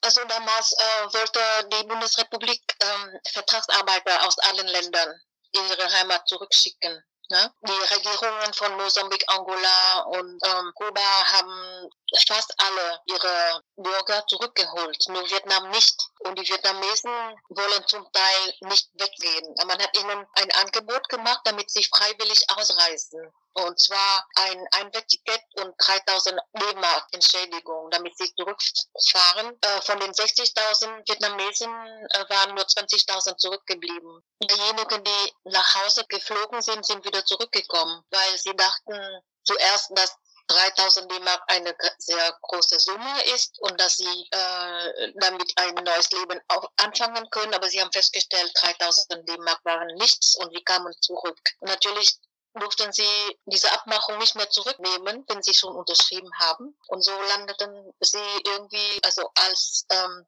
Also 0.00 0.20
damals 0.28 0.72
äh, 0.72 1.14
wollte 1.14 1.40
die 1.72 1.86
Bundesrepublik 1.86 2.62
ähm, 2.80 3.18
Vertragsarbeiter 3.32 4.26
aus 4.26 4.38
allen 4.38 4.66
Ländern 4.66 5.20
in 5.52 5.62
ihre 5.68 5.92
Heimat 5.92 6.26
zurückschicken. 6.28 7.02
Ne? 7.30 7.52
Die 7.60 7.94
Regierungen 7.94 8.54
von 8.54 8.74
Mosambik, 8.78 9.22
Angola 9.26 10.00
und 10.04 10.40
ähm, 10.46 10.72
Kuba 10.74 11.00
haben 11.00 11.90
fast 12.26 12.54
alle 12.56 13.00
ihre 13.04 13.62
Bürger 13.76 14.26
zurückgeholt, 14.28 14.96
nur 15.08 15.28
Vietnam 15.28 15.68
nicht. 15.70 15.94
Und 16.20 16.38
die 16.38 16.48
Vietnamesen 16.48 17.12
wollen 17.50 17.86
zum 17.86 18.10
Teil 18.12 18.54
nicht 18.60 18.88
weggehen. 18.94 19.54
Man 19.66 19.78
hat 19.78 19.94
ihnen 19.98 20.26
ein 20.36 20.50
Angebot 20.52 21.06
gemacht, 21.10 21.40
damit 21.44 21.70
sie 21.70 21.84
freiwillig 21.84 22.46
ausreisen. 22.48 23.30
Und 23.66 23.80
zwar 23.80 24.26
ein 24.36 24.66
Einwegticket 24.72 25.42
und 25.56 25.74
3000 25.78 26.40
D-Mark 26.52 27.06
Entschädigung, 27.12 27.90
damit 27.90 28.16
sie 28.16 28.32
zurückfahren. 28.36 29.58
Äh, 29.60 29.80
von 29.82 29.98
den 30.00 30.12
60.000 30.12 31.08
Vietnamesen 31.08 31.70
äh, 32.10 32.30
waren 32.30 32.54
nur 32.54 32.64
20.000 32.64 33.36
zurückgeblieben. 33.36 34.22
Diejenigen, 34.42 35.02
die 35.02 35.34
nach 35.44 35.74
Hause 35.76 36.04
geflogen 36.08 36.62
sind, 36.62 36.86
sind 36.86 37.04
wieder 37.04 37.24
zurückgekommen, 37.24 38.04
weil 38.10 38.38
sie 38.38 38.54
dachten 38.54 39.22
zuerst, 39.44 39.90
dass 39.96 40.14
3000 40.48 41.10
D-Mark 41.12 41.42
eine 41.48 41.76
sehr 41.98 42.38
große 42.42 42.78
Summe 42.80 43.22
ist 43.34 43.58
und 43.60 43.78
dass 43.78 43.96
sie 43.96 44.28
äh, 44.30 45.12
damit 45.16 45.52
ein 45.56 45.74
neues 45.74 46.10
Leben 46.10 46.40
auch 46.48 46.70
anfangen 46.76 47.28
können. 47.30 47.54
Aber 47.54 47.68
sie 47.68 47.80
haben 47.80 47.92
festgestellt, 47.92 48.50
3000 48.54 49.28
D-Mark 49.28 49.64
waren 49.64 49.88
nichts 49.96 50.36
und 50.36 50.50
sie 50.54 50.62
kamen 50.64 50.94
zurück. 51.02 51.38
Natürlich 51.60 52.18
durften 52.54 52.92
sie 52.92 53.38
diese 53.46 53.70
Abmachung 53.72 54.18
nicht 54.18 54.34
mehr 54.34 54.50
zurücknehmen, 54.50 55.24
wenn 55.28 55.42
sie 55.42 55.54
schon 55.54 55.74
unterschrieben 55.74 56.30
haben. 56.38 56.78
Und 56.88 57.02
so 57.02 57.12
landeten 57.22 57.92
sie 58.00 58.42
irgendwie, 58.44 59.00
also 59.04 59.30
als 59.34 59.86
ähm, 59.90 60.26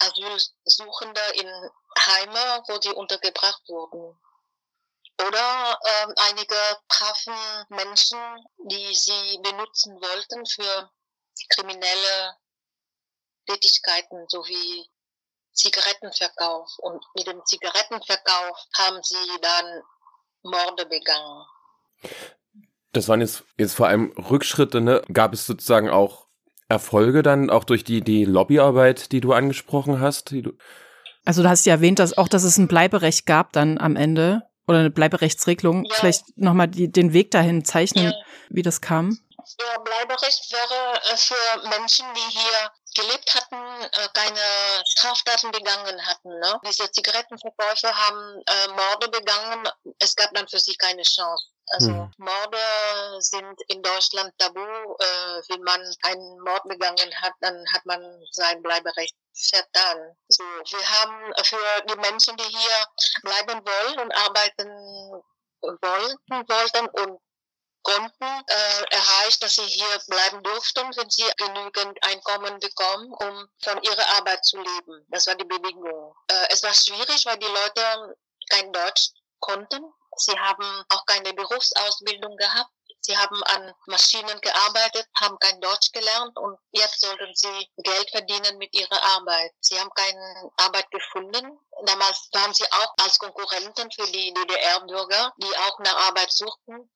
Asylsuchende 0.00 1.20
in 1.34 1.70
Heime, 1.98 2.62
wo 2.68 2.80
sie 2.80 2.92
untergebracht 2.92 3.62
wurden. 3.68 4.18
Oder 5.26 5.78
ähm, 5.84 6.14
einige 6.16 6.56
trafen 6.88 7.34
Menschen, 7.68 8.18
die 8.58 8.94
sie 8.94 9.38
benutzen 9.42 10.00
wollten 10.00 10.46
für 10.46 10.90
kriminelle 11.50 12.36
Tätigkeiten 13.46 14.26
sowie 14.28 14.88
Zigarettenverkauf. 15.52 16.70
Und 16.78 17.04
mit 17.14 17.26
dem 17.26 17.44
Zigarettenverkauf 17.44 18.58
haben 18.78 19.02
sie 19.02 19.40
dann 19.42 19.82
Morde 20.42 20.86
begangen. 20.86 21.44
Das 22.92 23.08
waren 23.08 23.20
jetzt, 23.20 23.44
jetzt 23.56 23.74
vor 23.74 23.86
allem 23.86 24.12
Rückschritte, 24.12 24.80
ne? 24.80 25.02
Gab 25.12 25.32
es 25.32 25.46
sozusagen 25.46 25.90
auch 25.90 26.26
Erfolge 26.68 27.22
dann, 27.22 27.50
auch 27.50 27.64
durch 27.64 27.84
die, 27.84 28.00
die 28.00 28.24
Lobbyarbeit, 28.24 29.12
die 29.12 29.20
du 29.20 29.32
angesprochen 29.32 30.00
hast? 30.00 30.30
Du 30.30 30.56
also 31.24 31.42
du 31.42 31.48
hast 31.48 31.66
ja 31.66 31.74
erwähnt, 31.74 31.98
dass 31.98 32.16
auch, 32.16 32.28
dass 32.28 32.44
es 32.44 32.56
ein 32.56 32.68
Bleiberecht 32.68 33.26
gab 33.26 33.52
dann 33.52 33.78
am 33.78 33.96
Ende 33.96 34.42
oder 34.66 34.78
eine 34.78 34.90
Bleiberechtsregelung. 34.90 35.84
Ja. 35.84 35.94
Vielleicht 35.94 36.36
nochmal 36.36 36.68
den 36.68 37.12
Weg 37.12 37.30
dahin 37.30 37.64
zeichnen, 37.64 38.06
ja. 38.06 38.12
wie 38.48 38.62
das 38.62 38.80
kam. 38.80 39.18
Ja, 39.58 39.78
Bleiberecht 39.78 40.52
wäre 40.52 41.00
äh, 41.12 41.16
für 41.16 41.68
Menschen, 41.68 42.06
die 42.14 42.38
hier 42.38 42.70
gelebt 42.94 43.34
hatten, 43.34 43.82
äh, 43.82 44.08
keine 44.14 44.84
Straftaten 44.86 45.50
begangen 45.50 46.06
hatten. 46.06 46.38
Ne? 46.38 46.60
Diese 46.66 46.90
Zigarettenverkäufer 46.90 47.94
haben 47.94 48.42
äh, 48.46 48.68
Morde 48.68 49.08
begangen. 49.08 49.68
Es 49.98 50.14
gab 50.16 50.32
dann 50.34 50.48
für 50.48 50.58
sie 50.58 50.74
keine 50.76 51.02
Chance. 51.02 51.46
Also 51.72 51.88
hm. 51.88 52.12
Morde 52.18 52.58
sind 53.20 53.60
in 53.68 53.82
Deutschland 53.82 54.32
tabu. 54.38 54.60
Äh, 54.60 55.42
wenn 55.48 55.62
man 55.62 55.80
einen 56.02 56.40
Mord 56.40 56.64
begangen 56.64 57.14
hat, 57.20 57.32
dann 57.40 57.64
hat 57.72 57.86
man 57.86 58.02
sein 58.32 58.62
Bleiberecht 58.62 59.16
vertan. 59.32 60.16
So, 60.28 60.42
wir 60.42 60.90
haben 60.90 61.32
für 61.44 61.82
die 61.88 61.96
Menschen, 61.96 62.36
die 62.36 62.44
hier 62.44 62.86
bleiben 63.22 63.60
wollen 63.64 64.00
und 64.00 64.12
arbeiten 64.12 65.22
wollten, 65.62 66.48
wollten 66.48 66.88
und 66.88 67.20
konnten, 67.82 68.24
äh, 68.24 68.84
erreicht, 68.90 69.42
dass 69.42 69.54
sie 69.54 69.66
hier 69.66 70.00
bleiben 70.08 70.42
durften, 70.42 70.96
wenn 70.96 71.10
sie 71.10 71.30
genügend 71.36 71.98
Einkommen 72.04 72.58
bekommen, 72.58 73.12
um 73.12 73.48
von 73.62 73.82
ihrer 73.82 74.06
Arbeit 74.16 74.44
zu 74.44 74.58
leben. 74.58 75.06
Das 75.08 75.26
war 75.26 75.34
die 75.34 75.44
Bedingung. 75.44 76.14
Äh, 76.28 76.46
es 76.50 76.62
war 76.62 76.74
schwierig, 76.74 77.24
weil 77.26 77.38
die 77.38 77.46
Leute 77.46 78.16
kein 78.50 78.72
Deutsch 78.72 79.10
konnten. 79.38 79.92
Sie 80.16 80.38
haben 80.38 80.84
auch 80.88 81.06
keine 81.06 81.32
Berufsausbildung 81.32 82.36
gehabt. 82.36 82.70
Sie 83.02 83.16
haben 83.16 83.42
an 83.44 83.74
Maschinen 83.86 84.40
gearbeitet, 84.40 85.06
haben 85.18 85.38
kein 85.38 85.60
Deutsch 85.60 85.90
gelernt 85.92 86.36
und 86.36 86.58
jetzt 86.72 87.00
sollten 87.00 87.32
sie 87.34 87.68
Geld 87.78 88.10
verdienen 88.10 88.58
mit 88.58 88.74
ihrer 88.74 89.02
Arbeit. 89.02 89.52
Sie 89.60 89.78
haben 89.80 89.90
keine 89.94 90.50
Arbeit 90.58 90.90
gefunden. 90.90 91.58
Damals 91.86 92.28
waren 92.32 92.52
sie 92.52 92.70
auch 92.70 92.94
als 93.00 93.18
Konkurrenten 93.18 93.90
für 93.90 94.06
die 94.12 94.34
DDR-Bürger, 94.34 95.32
die 95.38 95.56
auch 95.56 95.78
nach 95.78 96.08
Arbeit 96.08 96.30
suchten. 96.30 96.90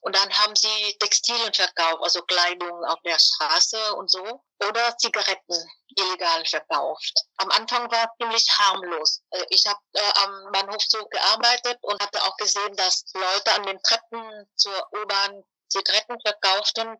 Und 0.00 0.16
dann 0.16 0.32
haben 0.38 0.56
sie 0.56 0.96
Textilien 0.98 1.52
verkauft, 1.52 2.02
also 2.02 2.22
Kleidung 2.22 2.84
auf 2.86 3.00
der 3.04 3.18
Straße 3.18 3.94
und 3.96 4.10
so. 4.10 4.42
Oder 4.66 4.96
Zigaretten 4.96 5.70
illegal 5.96 6.44
verkauft. 6.46 7.24
Am 7.38 7.50
Anfang 7.50 7.90
war 7.90 8.04
es 8.04 8.10
ziemlich 8.18 8.46
harmlos. 8.58 9.22
Äh, 9.30 9.44
ich 9.48 9.66
habe 9.66 9.80
äh, 9.92 10.12
am 10.24 10.52
Bahnhof 10.52 10.82
gearbeitet 11.10 11.78
und 11.82 12.02
hatte 12.02 12.22
auch 12.22 12.36
gesehen, 12.36 12.74
dass 12.76 13.04
Leute 13.14 13.52
an 13.52 13.64
den 13.64 13.82
Treppen 13.82 14.48
zur 14.56 14.86
U-Bahn 14.92 15.44
Zigaretten 15.70 16.20
verkauften. 16.20 16.96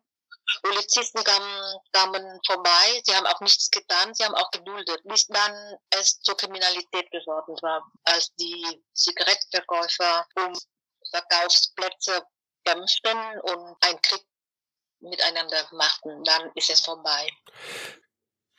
Polizisten 0.63 1.23
kamen, 1.23 1.79
kamen 1.93 2.39
vorbei, 2.45 3.01
sie 3.05 3.15
haben 3.15 3.27
auch 3.27 3.39
nichts 3.41 3.69
getan, 3.69 4.13
sie 4.13 4.25
haben 4.25 4.35
auch 4.35 4.49
geduldet, 4.51 4.99
bis 5.03 5.27
dann 5.27 5.77
es 5.91 6.19
zur 6.21 6.35
Kriminalität 6.35 7.09
geworden 7.11 7.55
war, 7.61 7.83
als 8.03 8.33
die 8.35 8.83
Zigarettenverkäufer 8.93 10.25
um 10.37 10.53
Verkaufsplätze 11.11 12.23
kämpften 12.65 13.17
und 13.43 13.75
einen 13.81 14.01
Krieg 14.01 14.25
miteinander 14.99 15.67
machten, 15.71 16.23
dann 16.23 16.51
ist 16.55 16.69
es 16.69 16.81
vorbei. 16.81 17.29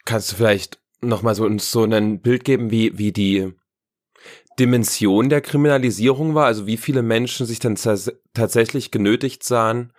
Kannst 0.04 0.32
du 0.32 0.36
vielleicht 0.36 0.80
nochmal 1.00 1.34
so 1.34 1.44
uns 1.44 1.70
so 1.70 1.84
ein 1.84 2.20
Bild 2.20 2.44
geben, 2.44 2.70
wie, 2.70 2.96
wie 2.98 3.12
die 3.12 3.54
Dimension 4.58 5.28
der 5.28 5.40
Kriminalisierung 5.40 6.34
war? 6.34 6.46
Also 6.46 6.66
wie 6.66 6.76
viele 6.76 7.02
Menschen 7.02 7.46
sich 7.46 7.58
dann 7.58 7.78
tatsächlich 8.34 8.90
genötigt 8.90 9.44
sahen, 9.44 9.92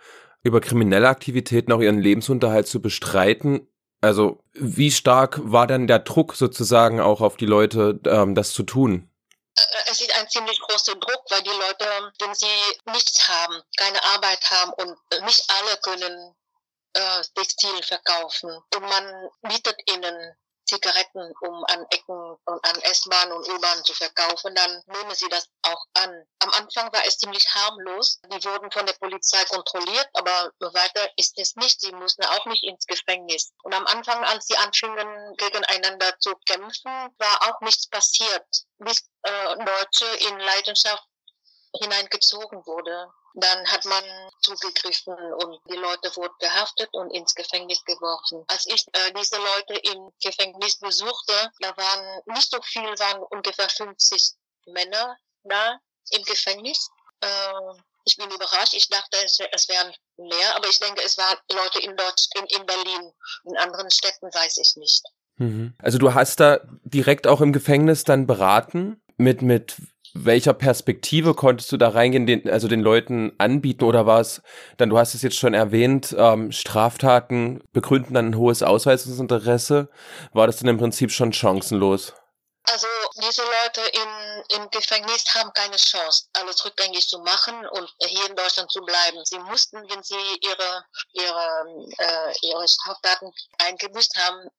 über 0.43 0.61
kriminelle 0.61 1.07
Aktivitäten 1.07 1.71
auch 1.71 1.79
ihren 1.79 1.99
Lebensunterhalt 1.99 2.67
zu 2.67 2.81
bestreiten? 2.81 3.67
Also 4.01 4.43
wie 4.53 4.91
stark 4.91 5.39
war 5.43 5.65
dann 5.65 5.87
der 5.87 5.99
Druck 5.99 6.35
sozusagen 6.35 6.99
auch 6.99 7.21
auf 7.21 7.37
die 7.37 7.45
Leute, 7.45 7.99
ähm, 8.05 8.35
das 8.35 8.51
zu 8.51 8.63
tun? 8.63 9.09
Äh, 9.55 9.61
es 9.91 10.01
ist 10.01 10.13
ein 10.19 10.27
ziemlich 10.29 10.59
großer 10.59 10.95
Druck, 10.95 11.23
weil 11.29 11.41
die 11.43 11.49
Leute, 11.49 11.85
wenn 12.19 12.35
sie 12.35 12.91
nichts 12.91 13.27
haben, 13.29 13.61
keine 13.77 14.03
Arbeit 14.03 14.43
haben 14.51 14.73
und 14.73 15.25
nicht 15.25 15.45
alle 15.49 15.77
können 15.81 16.35
äh, 16.93 17.21
Textil 17.35 17.81
verkaufen 17.81 18.49
und 18.75 18.81
man 18.81 19.29
bietet 19.43 19.77
ihnen 19.89 20.35
Zigaretten, 20.65 21.34
um 21.41 21.63
an 21.65 21.86
Ecken 21.89 22.38
und 22.45 22.65
an 22.65 22.82
S-Bahn 22.82 23.32
und 23.32 23.47
U-Bahn 23.49 23.84
zu 23.84 23.93
verkaufen, 23.93 24.56
dann 24.56 24.84
nehmen 24.88 25.15
sie 25.15 25.30
das 25.30 25.49
auch 25.63 25.86
an. 25.93 26.26
Am 26.39 26.49
Anfang 26.52 26.91
war 26.93 27.06
es 27.06 27.17
ziemlich 27.17 27.45
harmlos. 27.54 28.19
Die 28.26 28.43
wurden 28.45 28.71
von 28.71 28.86
der 28.86 28.93
Polizei 28.93 29.43
kontrolliert, 29.45 30.10
aber 30.13 30.52
weiter 30.60 31.10
ist 31.17 31.38
es 31.38 31.56
nicht. 31.56 31.82
Sie 31.82 31.91
mussten 31.91 32.23
auch 32.26 32.45
nicht 32.45 32.63
ins 32.63 32.86
Gefängnis. 32.86 33.54
Und 33.63 33.73
am 33.73 33.86
Anfang, 33.88 34.23
als 34.23 34.47
sie 34.47 34.58
anfingen, 34.58 35.36
gegeneinander 35.38 36.17
zu 36.19 36.34
kämpfen, 36.47 36.91
war 37.17 37.41
auch 37.49 37.62
nichts 37.62 37.88
passiert, 37.88 38.47
bis 38.78 39.10
äh, 39.23 39.56
Deutsche 39.58 40.06
in 40.28 40.39
Leidenschaft 40.39 41.08
hineingezogen 41.80 42.65
wurde. 42.65 43.12
Dann 43.35 43.65
hat 43.71 43.85
man 43.85 44.03
zugegriffen 44.41 45.15
und 45.15 45.59
die 45.69 45.75
Leute 45.75 46.15
wurden 46.15 46.35
verhaftet 46.39 46.89
und 46.93 47.11
ins 47.11 47.33
Gefängnis 47.33 47.83
geworfen. 47.85 48.43
Als 48.47 48.65
ich 48.67 48.85
äh, 48.93 49.11
diese 49.17 49.37
Leute 49.37 49.75
im 49.91 50.11
Gefängnis 50.21 50.79
besuchte, 50.79 51.51
da 51.59 51.75
waren 51.75 52.21
nicht 52.27 52.51
so 52.51 52.61
viel, 52.61 52.83
waren 52.83 53.23
ungefähr 53.31 53.69
50 53.69 54.33
Männer 54.67 55.17
da 55.43 55.79
im 56.11 56.23
Gefängnis. 56.23 56.89
Äh, 57.21 57.27
ich 58.05 58.17
bin 58.17 58.29
überrascht. 58.29 58.73
Ich 58.73 58.89
dachte, 58.89 59.17
es, 59.23 59.39
es 59.51 59.67
wären 59.69 59.93
mehr, 60.17 60.55
aber 60.55 60.67
ich 60.67 60.79
denke, 60.79 61.01
es 61.03 61.17
waren 61.17 61.37
Leute 61.51 61.79
in, 61.79 61.95
Deutsch, 61.95 62.27
in, 62.35 62.45
in 62.45 62.65
Berlin. 62.65 63.11
In 63.45 63.57
anderen 63.57 63.89
Städten 63.89 64.27
weiß 64.27 64.57
ich 64.57 64.75
nicht. 64.75 65.03
Mhm. 65.37 65.73
Also 65.79 65.97
du 65.97 66.13
hast 66.13 66.39
da 66.39 66.59
direkt 66.83 67.27
auch 67.27 67.41
im 67.41 67.53
Gefängnis 67.53 68.03
dann 68.03 68.27
beraten 68.27 69.01
mit, 69.17 69.41
mit 69.41 69.75
welcher 70.13 70.54
Perspektive 70.54 71.34
konntest 71.34 71.71
du 71.71 71.78
da 71.78 71.89
reingehen, 71.89 72.28
den, 72.28 72.49
also 72.49 72.67
den 72.67 72.82
Leuten 72.82 73.34
anbieten 73.39 73.84
oder 73.84 74.06
war 74.06 74.19
es 74.19 74.41
dann, 74.78 74.89
du 74.89 74.97
hast 74.97 75.15
es 75.15 75.23
jetzt 75.23 75.38
schon 75.38 75.54
erwähnt, 75.54 76.15
ähm, 76.17 76.52
Straftaten 76.52 77.63
begründen 77.73 78.13
dann 78.13 78.30
ein 78.30 78.38
hohes 78.38 78.63
Ausweisungsinteresse, 78.63 79.89
war 80.32 80.47
das 80.47 80.58
dann 80.58 80.69
im 80.69 80.78
Prinzip 80.78 81.12
schon 81.12 81.34
chancenlos? 81.34 82.13
Also 82.65 82.88
diese 83.21 83.41
Leute 83.41 83.82
in, 83.82 84.62
im 84.62 84.69
Gefängnis 84.69 85.26
haben 85.36 85.52
keine 85.54 85.76
Chance, 85.76 86.28
alles 86.34 86.63
rückgängig 86.63 87.08
zu 87.10 87.19
machen 87.19 87.65
und 87.67 87.89
hier 87.99 88.30
in 88.30 88.36
Deutschland 88.36 88.71
zu 88.71 88.82
bleiben. 88.82 89.19
Sie 89.26 89.39
mussten, 89.39 89.78
wenn 89.89 90.02
sie 90.02 90.15
ihre, 90.41 90.86
ihre, 91.12 91.65
äh, 91.97 92.34
ihre 92.41 92.67
Straftaten 92.67 93.32
eingebüßt 93.58 94.15
haben, 94.15 94.49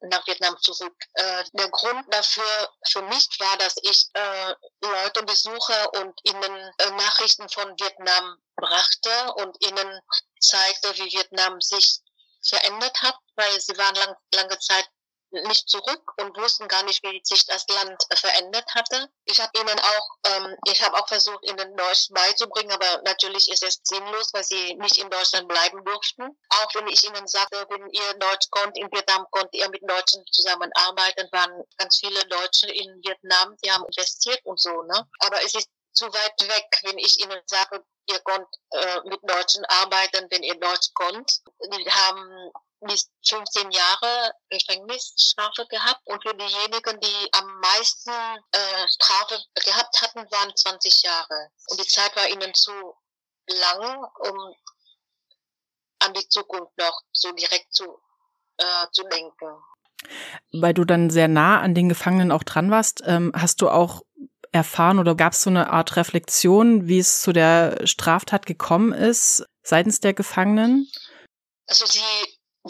nach 0.00 0.26
Vietnam 0.26 0.56
zurück. 0.60 0.94
Äh, 1.14 1.44
der 1.52 1.68
Grund 1.70 2.04
dafür 2.12 2.70
für 2.88 3.02
mich 3.02 3.28
war, 3.38 3.56
dass 3.58 3.76
ich 3.82 4.08
äh, 4.14 4.54
Leute 4.80 5.22
besuche 5.24 5.90
und 6.00 6.18
ihnen 6.24 6.72
äh, 6.78 6.90
Nachrichten 6.90 7.48
von 7.48 7.78
Vietnam 7.78 8.38
brachte 8.56 9.32
und 9.34 9.56
ihnen 9.64 10.00
zeigte, 10.40 10.96
wie 10.96 11.12
Vietnam 11.12 11.60
sich 11.60 12.00
verändert 12.46 12.96
hat, 13.02 13.16
weil 13.36 13.60
sie 13.60 13.76
waren 13.76 13.94
lang, 13.96 14.16
lange 14.34 14.58
Zeit 14.58 14.88
nicht 15.30 15.68
zurück 15.68 16.12
und 16.20 16.36
wussten 16.36 16.68
gar 16.68 16.82
nicht, 16.84 17.02
wie 17.02 17.20
sich 17.22 17.44
das 17.46 17.66
Land 17.68 18.02
verändert 18.14 18.68
hatte. 18.74 19.08
Ich 19.24 19.40
habe 19.40 19.50
ihnen 19.58 19.78
auch, 19.78 20.08
ähm, 20.24 20.56
ich 20.66 20.82
habe 20.82 20.96
auch 20.96 21.08
versucht, 21.08 21.44
ihnen 21.44 21.76
Deutsch 21.76 22.08
beizubringen, 22.10 22.72
aber 22.72 23.02
natürlich 23.02 23.50
ist 23.50 23.62
es 23.62 23.80
sinnlos, 23.84 24.32
weil 24.32 24.44
sie 24.44 24.74
nicht 24.76 24.96
in 24.96 25.10
Deutschland 25.10 25.48
bleiben 25.48 25.84
durften. 25.84 26.38
Auch 26.50 26.74
wenn 26.74 26.88
ich 26.88 27.04
ihnen 27.04 27.26
sagte, 27.26 27.66
wenn 27.68 27.88
ihr 27.90 28.14
Deutsch 28.14 28.48
konnt, 28.50 28.76
in 28.78 28.90
Vietnam 28.90 29.26
konnt 29.30 29.52
ihr 29.52 29.68
mit 29.70 29.82
Deutschen 29.88 30.24
zusammenarbeiten, 30.32 31.28
waren 31.32 31.64
ganz 31.76 31.98
viele 31.98 32.24
Deutsche 32.26 32.70
in 32.70 33.00
Vietnam, 33.04 33.56
die 33.62 33.70
haben 33.70 33.84
investiert 33.84 34.40
und 34.44 34.60
so, 34.60 34.82
ne? 34.82 35.08
Aber 35.20 35.42
es 35.44 35.54
ist 35.54 35.68
zu 35.92 36.06
weit 36.06 36.48
weg, 36.48 36.66
wenn 36.84 36.98
ich 36.98 37.18
ihnen 37.20 37.40
sage, 37.46 37.84
ihr 38.10 38.20
konnt 38.20 38.48
äh, 38.70 39.00
mit 39.04 39.20
Deutschen 39.22 39.64
arbeiten, 39.66 40.26
wenn 40.30 40.42
ihr 40.42 40.58
Deutsch 40.58 40.92
konnt. 40.94 41.40
Die 41.60 41.90
haben 41.90 42.52
bis 42.80 43.10
15 43.26 43.70
Jahre 43.70 44.32
Gefängnisstrafe 44.50 45.66
gehabt 45.68 46.00
und 46.04 46.22
für 46.22 46.34
diejenigen, 46.34 47.00
die 47.00 47.28
am 47.32 47.60
meisten 47.60 48.10
äh, 48.10 48.88
Strafe 48.88 49.38
gehabt 49.64 50.00
hatten, 50.02 50.30
waren 50.30 50.54
20 50.54 51.02
Jahre. 51.02 51.50
Und 51.68 51.80
die 51.80 51.86
Zeit 51.86 52.14
war 52.16 52.28
ihnen 52.28 52.54
zu 52.54 52.72
lang, 53.48 54.06
um 54.20 54.54
an 56.00 56.14
die 56.14 56.28
Zukunft 56.28 56.76
noch 56.78 57.00
so 57.12 57.32
direkt 57.32 57.74
zu, 57.74 57.98
äh, 58.58 58.86
zu 58.92 59.02
denken. 59.04 59.56
Weil 60.52 60.74
du 60.74 60.84
dann 60.84 61.10
sehr 61.10 61.28
nah 61.28 61.60
an 61.60 61.74
den 61.74 61.88
Gefangenen 61.88 62.30
auch 62.30 62.44
dran 62.44 62.70
warst, 62.70 63.02
ähm, 63.04 63.32
hast 63.34 63.60
du 63.60 63.68
auch 63.68 64.02
erfahren 64.52 64.98
oder 64.98 65.14
gab 65.14 65.32
es 65.32 65.42
so 65.42 65.50
eine 65.50 65.70
Art 65.70 65.96
Reflexion, 65.96 66.86
wie 66.86 66.98
es 66.98 67.20
zu 67.20 67.32
der 67.32 67.86
Straftat 67.86 68.46
gekommen 68.46 68.92
ist 68.92 69.44
seitens 69.62 70.00
der 70.00 70.14
Gefangenen? 70.14 70.90
Also 71.66 71.84
sie 71.84 72.00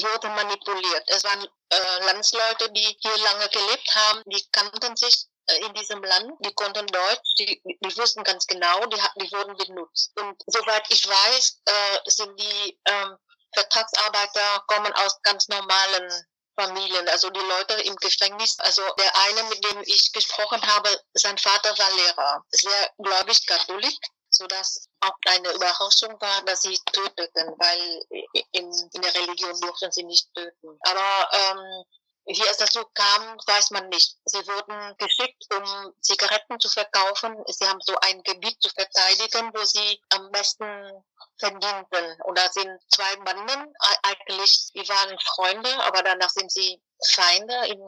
wurde 0.03 0.29
manipuliert. 0.29 1.05
Es 1.07 1.25
waren 1.25 1.47
äh, 1.71 2.05
Landsleute, 2.05 2.71
die 2.73 2.97
hier 3.01 3.19
lange 3.19 3.49
gelebt 3.49 3.95
haben, 3.95 4.23
die 4.27 4.45
kannten 4.53 4.97
sich 4.97 5.27
äh, 5.47 5.65
in 5.65 5.75
diesem 5.75 6.03
Land, 6.03 6.33
die 6.41 6.55
konnten 6.55 6.87
Deutsch, 6.87 7.35
die, 7.39 7.63
die 7.65 7.97
wussten 7.97 8.25
ganz 8.25 8.47
genau, 8.47 8.87
die, 8.87 9.01
die 9.21 9.33
wurden 9.33 9.57
benutzt. 9.57 10.13
Und 10.21 10.43
soweit 10.47 10.85
ich 10.91 11.09
weiß, 11.09 11.61
äh, 11.65 12.11
sind 12.11 12.39
die 12.39 12.81
ähm, 12.87 13.17
Vertragsarbeiter 13.55 14.65
kommen 14.67 14.93
aus 14.93 15.21
ganz 15.23 15.49
normalen 15.49 16.27
Familien, 16.59 17.09
also 17.09 17.31
die 17.31 17.41
Leute 17.41 17.75
im 17.83 17.97
Gefängnis. 17.97 18.59
Also 18.59 18.83
der 18.99 19.17
eine, 19.17 19.43
mit 19.45 19.65
dem 19.65 19.83
ich 19.87 20.13
gesprochen 20.13 20.61
habe, 20.67 20.89
sein 21.15 21.39
Vater 21.39 21.77
war 21.79 21.91
Lehrer, 21.93 22.45
sehr 22.51 22.91
gläubig 22.99 23.47
katholisch 23.47 23.97
so 24.39 24.47
dass 24.47 24.89
auch 25.01 25.17
eine 25.27 25.53
Überraschung 25.53 26.21
war, 26.21 26.43
dass 26.45 26.63
sie 26.63 26.79
töteten, 26.93 27.55
weil 27.59 28.25
in, 28.53 28.71
in 28.93 29.03
der 29.03 29.15
Religion 29.15 29.61
durften 29.61 29.93
sie 29.93 30.05
nicht 30.05 30.33
töten. 30.35 30.79
Aber 30.83 31.29
ähm, 31.33 31.85
wie 32.29 32.47
es 32.51 32.59
dazu 32.59 32.85
kam, 32.93 33.39
weiß 33.47 33.71
man 33.71 33.89
nicht. 33.89 34.17
Sie 34.27 34.47
wurden 34.47 34.97
geschickt, 34.99 35.47
um 35.57 35.95
Zigaretten 36.03 36.61
zu 36.61 36.69
verkaufen. 36.69 37.35
Sie 37.47 37.67
haben 37.67 37.81
so 37.81 37.97
ein 38.01 38.23
Gebiet 38.23 38.61
zu 38.61 38.69
verteidigen, 38.69 39.51
wo 39.55 39.65
sie 39.65 40.01
am 40.11 40.31
besten 40.31 41.05
verdienten. 41.39 42.21
Und 42.25 42.37
da 42.37 42.49
sind 42.51 42.79
zwei 42.89 43.17
Banden, 43.17 43.75
eigentlich, 44.03 44.71
die 44.75 44.87
waren 44.89 45.19
Freunde, 45.21 45.71
aber 45.85 46.03
danach 46.03 46.29
sind 46.29 46.53
sie 46.53 46.81
Feinde 47.03 47.55
in, 47.67 47.81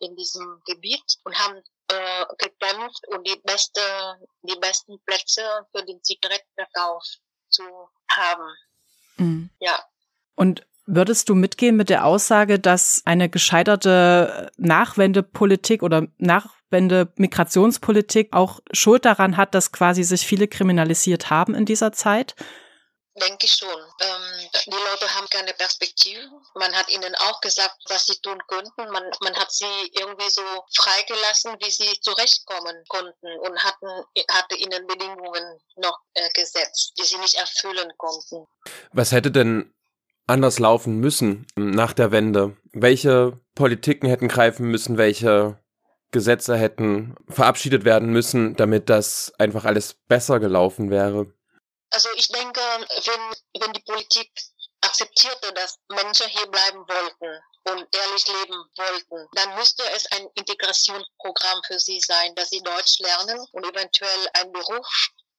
in 0.00 0.16
diesem 0.16 0.60
Gebiet 0.66 1.18
und 1.22 1.38
haben 1.38 1.62
äh, 1.88 2.24
gekämpft 2.38 3.06
und 3.08 3.26
die 3.26 3.40
beste, 3.44 3.80
die 4.42 4.58
besten 4.58 4.98
Plätze 5.04 5.66
für 5.70 5.84
den 5.84 6.02
Zigarettenverkauf 6.02 7.04
zu 7.48 7.62
haben. 8.08 8.56
Mhm. 9.18 9.50
Ja. 9.60 9.84
Und 10.34 10.66
Würdest 10.86 11.30
du 11.30 11.34
mitgehen 11.34 11.76
mit 11.76 11.88
der 11.88 12.04
Aussage, 12.04 12.58
dass 12.58 13.00
eine 13.06 13.30
gescheiterte 13.30 14.52
Nachwendepolitik 14.58 15.82
oder 15.82 16.08
Nachwende-Migrationspolitik 16.18 18.34
auch 18.34 18.60
Schuld 18.70 19.06
daran 19.06 19.38
hat, 19.38 19.54
dass 19.54 19.72
quasi 19.72 20.02
sich 20.02 20.26
viele 20.26 20.46
kriminalisiert 20.46 21.30
haben 21.30 21.54
in 21.54 21.64
dieser 21.64 21.92
Zeit? 21.92 22.34
Denke 23.16 23.46
ich 23.46 23.52
schon. 23.52 23.80
Ähm, 24.00 24.50
die 24.66 24.72
Leute 24.72 25.14
haben 25.14 25.28
keine 25.30 25.54
Perspektive. 25.54 26.20
Man 26.56 26.74
hat 26.74 26.90
ihnen 26.90 27.14
auch 27.14 27.40
gesagt, 27.40 27.76
was 27.88 28.06
sie 28.06 28.20
tun 28.20 28.42
könnten. 28.48 28.90
Man, 28.90 29.08
man 29.20 29.36
hat 29.36 29.52
sie 29.52 29.92
irgendwie 29.92 30.28
so 30.28 30.42
freigelassen, 30.76 31.56
wie 31.62 31.70
sie 31.70 32.00
zurechtkommen 32.00 32.84
konnten 32.88 33.38
und 33.38 33.62
hatten, 33.62 33.86
hatte 34.30 34.56
ihnen 34.56 34.88
Bedingungen 34.88 35.60
noch 35.76 35.96
äh, 36.14 36.28
gesetzt, 36.30 36.94
die 36.98 37.04
sie 37.04 37.18
nicht 37.18 37.36
erfüllen 37.36 37.92
konnten. 37.96 38.48
Was 38.92 39.12
hätte 39.12 39.30
denn 39.30 39.72
anders 40.26 40.58
laufen 40.58 40.98
müssen 40.98 41.46
nach 41.56 41.92
der 41.92 42.12
Wende? 42.12 42.56
Welche 42.72 43.40
Politiken 43.54 44.08
hätten 44.08 44.28
greifen 44.28 44.66
müssen? 44.66 44.98
Welche 44.98 45.58
Gesetze 46.10 46.56
hätten 46.56 47.16
verabschiedet 47.28 47.84
werden 47.84 48.10
müssen, 48.10 48.56
damit 48.56 48.88
das 48.88 49.32
einfach 49.38 49.64
alles 49.64 49.94
besser 50.08 50.40
gelaufen 50.40 50.90
wäre? 50.90 51.32
Also 51.90 52.08
ich 52.16 52.28
denke, 52.28 52.60
wenn, 52.60 53.62
wenn 53.62 53.72
die 53.72 53.82
Politik 53.82 54.30
akzeptierte, 54.80 55.52
dass 55.54 55.78
Menschen 55.88 56.28
hier 56.28 56.46
bleiben 56.46 56.78
wollten 56.78 57.40
und 57.70 57.96
ehrlich 57.96 58.26
leben 58.26 58.64
wollten, 58.76 59.28
dann 59.32 59.54
müsste 59.56 59.82
es 59.94 60.06
ein 60.12 60.28
Integrationsprogramm 60.34 61.62
für 61.66 61.78
sie 61.78 62.00
sein, 62.00 62.34
dass 62.34 62.50
sie 62.50 62.60
Deutsch 62.60 62.98
lernen 63.00 63.44
und 63.52 63.64
eventuell 63.64 64.28
einen 64.34 64.52
Beruf 64.52 64.86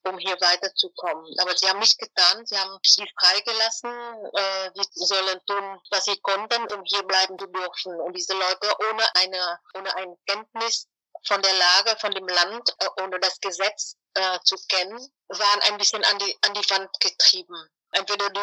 um 0.05 0.17
hier 0.17 0.39
weiterzukommen. 0.39 1.25
Aber 1.39 1.55
sie 1.57 1.67
haben 1.67 1.79
nicht 1.79 1.97
getan. 1.97 2.45
Sie 2.45 2.57
haben 2.57 2.77
sie 2.83 3.07
freigelassen. 3.19 3.91
Äh, 4.33 4.71
sie 4.91 5.05
sollen 5.05 5.39
tun, 5.45 5.79
was 5.91 6.05
sie 6.05 6.17
konnten, 6.21 6.61
um 6.73 6.83
hier 6.85 7.03
bleiben 7.03 7.37
zu 7.37 7.47
dürfen. 7.47 7.99
Und 8.01 8.13
diese 8.13 8.33
Leute 8.33 8.73
ohne 8.89 9.15
eine, 9.15 9.59
ohne 9.75 9.95
ein 9.95 10.15
Kenntnis 10.27 10.87
von 11.27 11.41
der 11.41 11.53
Lage, 11.53 11.97
von 11.99 12.11
dem 12.11 12.27
Land, 12.27 12.69
äh, 12.79 13.03
ohne 13.03 13.19
das 13.19 13.39
Gesetz 13.39 13.95
äh, 14.13 14.39
zu 14.43 14.55
kennen, 14.69 14.99
waren 15.29 15.61
ein 15.63 15.77
bisschen 15.77 16.03
an 16.03 16.17
die, 16.19 16.37
an 16.41 16.53
die 16.53 16.69
Wand 16.69 16.89
getrieben. 16.99 17.69
Entweder 17.91 18.29
du 18.29 18.41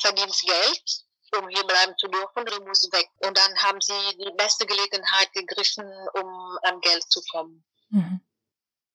verdienst 0.00 0.42
Geld, 0.42 1.04
um 1.38 1.48
hier 1.48 1.64
bleiben 1.64 1.94
zu 1.98 2.08
dürfen, 2.08 2.40
oder 2.40 2.58
du 2.58 2.64
musst 2.64 2.92
weg. 2.92 3.08
Und 3.26 3.36
dann 3.36 3.62
haben 3.62 3.80
sie 3.80 4.16
die 4.18 4.32
beste 4.36 4.66
Gelegenheit 4.66 5.32
gegriffen, 5.32 5.84
um 6.14 6.58
an 6.62 6.80
Geld 6.80 7.02
zu 7.10 7.20
kommen. 7.30 7.64
Mhm. 7.90 8.20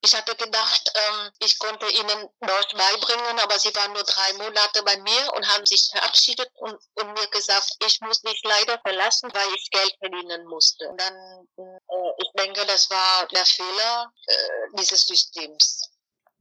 Ich 0.02 0.16
hatte 0.16 0.36
gedacht, 0.36 0.92
ähm, 0.94 1.32
ich 1.40 1.58
konnte 1.58 1.86
ihnen 1.88 2.30
Deutsch 2.40 2.74
beibringen, 2.74 3.40
aber 3.40 3.58
sie 3.58 3.74
waren 3.76 3.94
nur 3.94 4.04
drei 4.04 4.34
Monate 4.34 4.84
bei 4.84 4.98
mir 4.98 5.34
und 5.36 5.48
haben 5.48 5.66
sich 5.66 5.90
verabschiedet 5.92 6.50
und, 6.56 6.78
und 6.96 7.14
mir 7.14 7.28
gesagt, 7.32 7.72
ich 7.86 8.00
muss 8.02 8.22
dich 8.22 8.42
leider 8.44 8.80
verlassen, 8.82 9.30
weil 9.34 9.48
ich 9.56 9.70
Geld 9.72 9.96
verdienen 10.00 10.46
musste. 10.46 10.88
Und 10.88 11.02
dann, 11.02 11.14
äh, 11.58 12.12
ich 12.20 12.30
denke, 12.38 12.66
das 12.68 12.90
war 12.90 13.28
der 13.28 13.46
Fehler 13.46 14.12
äh, 14.28 14.34
dieses 14.80 15.06
Systems. 15.06 15.82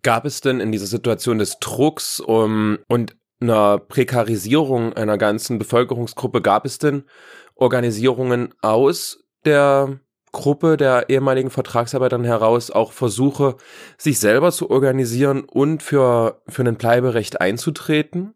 Gab 0.03 0.27
es 0.27 0.41
denn 0.41 0.61
in 0.61 0.71
dieser 0.71 0.87
Situation 0.87 1.39
des 1.39 1.59
Drucks 1.59 2.21
um, 2.21 2.79
und 2.89 3.17
einer 3.41 3.79
Prekarisierung 3.79 4.93
einer 4.93 5.19
ganzen 5.19 5.59
Bevölkerungsgruppe, 5.59 6.43
gab 6.43 6.65
es 6.65 6.79
denn 6.79 7.09
Organisierungen 7.55 8.55
aus 8.63 9.19
der 9.45 10.01
Gruppe 10.37 10.77
der 10.77 11.09
ehemaligen 11.09 11.51
Vertragsarbeitern 11.51 12.25
heraus 12.25 12.71
auch 12.71 12.93
Versuche, 12.93 13.57
sich 13.97 14.21
selber 14.21 14.53
zu 14.53 14.71
organisieren 14.71 15.45
und 15.45 15.83
für, 15.83 16.43
für 16.47 16.63
ein 16.63 16.77
Bleiberecht 16.77 17.41
einzutreten? 17.41 18.35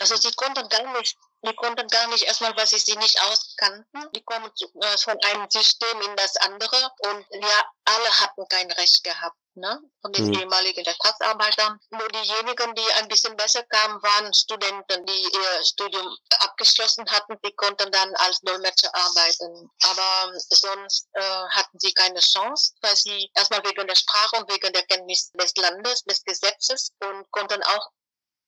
Also 0.00 0.16
sie 0.16 0.32
konnten 0.34 0.68
gar 0.68 0.98
nicht, 0.98 1.16
die 1.46 1.54
konnten 1.54 1.86
gar 1.86 2.08
nicht 2.08 2.24
erstmal, 2.24 2.56
weil 2.56 2.66
sie 2.66 2.78
sich 2.78 2.98
nicht 2.98 3.20
auskannten. 3.30 4.10
Die 4.16 4.22
kommen 4.22 4.46
äh, 4.46 4.98
von 4.98 5.16
einem 5.30 5.48
System 5.48 6.00
in 6.08 6.16
das 6.16 6.36
andere 6.38 6.76
und 7.08 7.24
ja, 7.40 7.64
alle 7.84 8.10
hatten 8.20 8.42
kein 8.48 8.70
Recht 8.72 9.04
gehabt 9.04 9.39
ne, 9.54 9.80
von 10.00 10.12
den 10.12 10.26
mhm. 10.26 10.34
ehemaligen 10.34 10.84
Vertragsarbeitern. 10.84 11.78
Nur 11.90 12.08
diejenigen, 12.08 12.74
die 12.74 12.92
ein 12.98 13.08
bisschen 13.08 13.36
besser 13.36 13.62
kamen, 13.64 14.02
waren 14.02 14.32
Studenten, 14.34 15.04
die 15.06 15.22
ihr 15.22 15.64
Studium 15.64 16.16
abgeschlossen 16.40 17.04
hatten. 17.10 17.36
Die 17.44 17.54
konnten 17.54 17.90
dann 17.90 18.14
als 18.16 18.40
Dolmetscher 18.40 18.94
arbeiten. 18.94 19.70
Aber 19.82 20.38
sonst 20.38 21.08
äh, 21.12 21.20
hatten 21.22 21.78
sie 21.78 21.92
keine 21.92 22.20
Chance, 22.20 22.74
weil 22.82 22.96
sie 22.96 23.30
erstmal 23.34 23.62
wegen 23.64 23.86
der 23.86 23.96
Sprache 23.96 24.36
und 24.36 24.50
wegen 24.50 24.72
der 24.72 24.86
Kenntnis 24.86 25.30
des 25.32 25.54
Landes, 25.56 26.04
des 26.04 26.24
Gesetzes 26.24 26.92
und 27.00 27.30
konnten 27.30 27.62
auch 27.62 27.90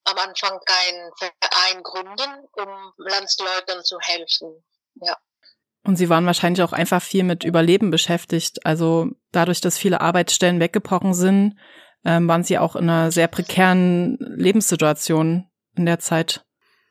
am 0.04 0.18
Anfang 0.18 0.58
keinen 0.64 1.12
Verein 1.16 1.82
gründen, 1.82 2.48
um 2.52 2.92
Landsleuten 2.96 3.84
zu 3.84 3.98
helfen. 4.00 4.64
Ja. 4.94 5.16
Und 5.84 5.96
sie 5.96 6.08
waren 6.08 6.26
wahrscheinlich 6.26 6.62
auch 6.62 6.72
einfach 6.72 7.02
viel 7.02 7.24
mit 7.24 7.44
Überleben 7.44 7.90
beschäftigt. 7.90 8.64
Also 8.64 9.08
dadurch, 9.32 9.60
dass 9.60 9.78
viele 9.78 10.00
Arbeitsstellen 10.00 10.60
weggebrochen 10.60 11.14
sind, 11.14 11.56
ähm, 12.04 12.28
waren 12.28 12.44
sie 12.44 12.58
auch 12.58 12.76
in 12.76 12.88
einer 12.88 13.10
sehr 13.10 13.28
prekären 13.28 14.16
Lebenssituation 14.18 15.50
in 15.76 15.86
der 15.86 15.98
Zeit. 15.98 16.44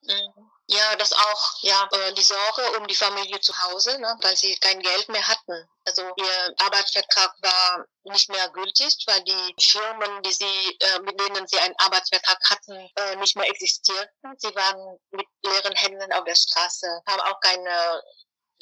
Mhm. 0.03 0.41
Ja, 0.73 0.95
das 0.95 1.11
auch, 1.11 1.63
ja, 1.63 1.89
äh, 1.91 2.13
die 2.13 2.21
Sorge 2.21 2.79
um 2.79 2.87
die 2.87 2.95
Familie 2.95 3.41
zu 3.41 3.51
Hause, 3.61 3.99
ne, 3.99 4.17
weil 4.21 4.37
sie 4.37 4.57
kein 4.59 4.79
Geld 4.79 5.09
mehr 5.09 5.27
hatten. 5.27 5.67
Also 5.83 6.01
ihr 6.15 6.55
Arbeitsvertrag 6.59 7.33
war 7.41 7.85
nicht 8.05 8.29
mehr 8.29 8.47
gültig, 8.51 9.03
weil 9.05 9.21
die 9.23 9.53
Firmen, 9.59 10.23
die 10.23 10.31
sie, 10.31 10.77
äh, 10.79 10.99
mit 11.01 11.19
denen 11.19 11.45
sie 11.45 11.59
einen 11.59 11.75
Arbeitsvertrag 11.77 12.37
hatten, 12.49 12.89
äh, 12.95 13.17
nicht 13.17 13.35
mehr 13.35 13.49
existierten. 13.49 14.33
Sie 14.37 14.55
waren 14.55 14.97
mit 15.11 15.27
leeren 15.43 15.75
Händen 15.75 16.13
auf 16.13 16.23
der 16.23 16.35
Straße, 16.35 16.87
haben 17.05 17.21
auch 17.21 17.41
keine 17.41 18.01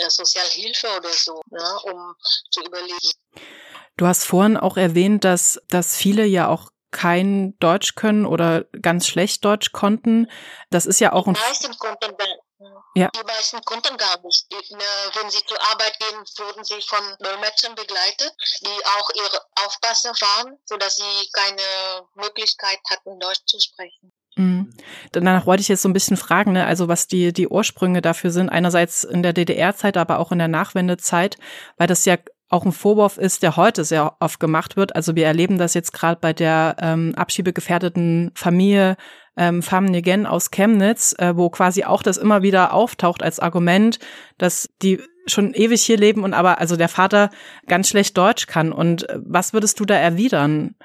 Sozialhilfe 0.08 0.88
oder 0.98 1.10
so, 1.10 1.42
ne, 1.50 1.80
um 1.84 2.16
zu 2.52 2.62
überleben. 2.62 3.12
Du 3.98 4.08
hast 4.08 4.24
vorhin 4.24 4.56
auch 4.56 4.78
erwähnt, 4.78 5.26
dass, 5.26 5.62
dass 5.68 5.98
viele 5.98 6.26
ja 6.26 6.48
auch 6.48 6.70
kein 6.92 7.58
Deutsch 7.60 7.96
können 7.96 8.26
oder 8.26 8.64
ganz 8.82 9.08
schlecht 9.08 9.46
Deutsch 9.46 9.72
konnten. 9.72 10.32
Das 10.70 10.86
ist 10.86 11.00
ja 11.00 11.14
auch 11.14 11.28
ein. 11.28 11.34
Die 11.34 11.40
meisten 11.42 11.78
konnten, 11.78 12.16
ja. 12.96 13.10
die 13.16 13.24
meisten 13.24 13.62
konnten 13.64 13.98
gar 13.98 14.20
nicht. 14.22 14.50
Ne, 14.52 14.86
wenn 15.14 15.30
sie 15.30 15.46
zur 15.46 15.62
Arbeit 15.70 15.98
gehen, 16.00 16.18
wurden 16.38 16.64
sie 16.64 16.82
von 16.82 17.16
Dolmetschern 17.20 17.76
begleitet, 17.76 18.34
die 18.62 18.86
auch 18.86 19.10
ihre 19.16 19.42
Aufpasser 19.66 20.12
waren, 20.12 20.58
sodass 20.66 20.96
sie 20.96 21.30
keine 21.32 22.08
Möglichkeit 22.16 22.80
hatten, 22.90 23.20
Deutsch 23.20 23.46
zu 23.46 23.60
sprechen. 23.60 24.12
Mhm. 24.40 24.70
Danach 25.12 25.46
wollte 25.46 25.62
ich 25.62 25.68
jetzt 25.68 25.82
so 25.82 25.90
ein 25.90 25.94
bisschen 25.94 26.16
fragen, 26.16 26.54
ne? 26.54 26.66
also 26.66 26.88
was 26.88 27.08
die, 27.08 27.34
die 27.34 27.50
Ursprünge 27.50 28.02
dafür 28.02 28.32
sind, 28.32 28.48
einerseits 28.48 29.04
in 29.04 29.22
der 29.22 29.34
DDR-Zeit, 29.34 29.98
aber 29.98 30.18
auch 30.18 30.32
in 30.32 30.40
der 30.40 30.48
Nachwendezeit, 30.48 31.38
weil 31.78 31.88
das 31.88 32.06
ja 32.06 32.16
auch 32.48 32.66
ein 32.66 32.72
Vorwurf 32.72 33.18
ist, 33.18 33.44
der 33.44 33.58
heute 33.58 33.84
sehr 33.84 34.16
oft 34.22 34.40
gemacht 34.40 34.78
wird. 34.78 34.96
Also 34.96 35.16
wir 35.16 35.26
erleben 35.26 35.58
das 35.58 35.74
jetzt 35.74 35.92
gerade 35.92 36.20
bei 36.22 36.32
der 36.32 36.78
ähm, 36.80 37.14
abschiebegefährdeten 37.16 38.32
Familie 38.34 38.96
ähm, 39.36 39.62
Famnigen 39.62 40.26
aus 40.26 40.52
Chemnitz, 40.52 41.14
äh, 41.20 41.36
wo 41.36 41.50
quasi 41.50 41.84
auch 41.84 42.02
das 42.02 42.18
immer 42.18 42.42
wieder 42.42 42.74
auftaucht 42.74 43.22
als 43.22 43.40
Argument, 43.40 44.00
dass 44.38 44.70
die 44.82 45.02
schon 45.28 45.54
ewig 45.54 45.84
hier 45.84 45.98
leben 45.98 46.24
und 46.24 46.34
aber 46.34 46.60
also 46.60 46.76
der 46.76 46.90
Vater 46.90 47.30
ganz 47.68 47.90
schlecht 47.90 48.18
Deutsch 48.18 48.48
kann. 48.48 48.72
Und 48.72 49.08
äh, 49.10 49.20
was 49.22 49.54
würdest 49.54 49.80
du 49.80 49.86
da 49.86 49.96
erwidern? 49.96 50.76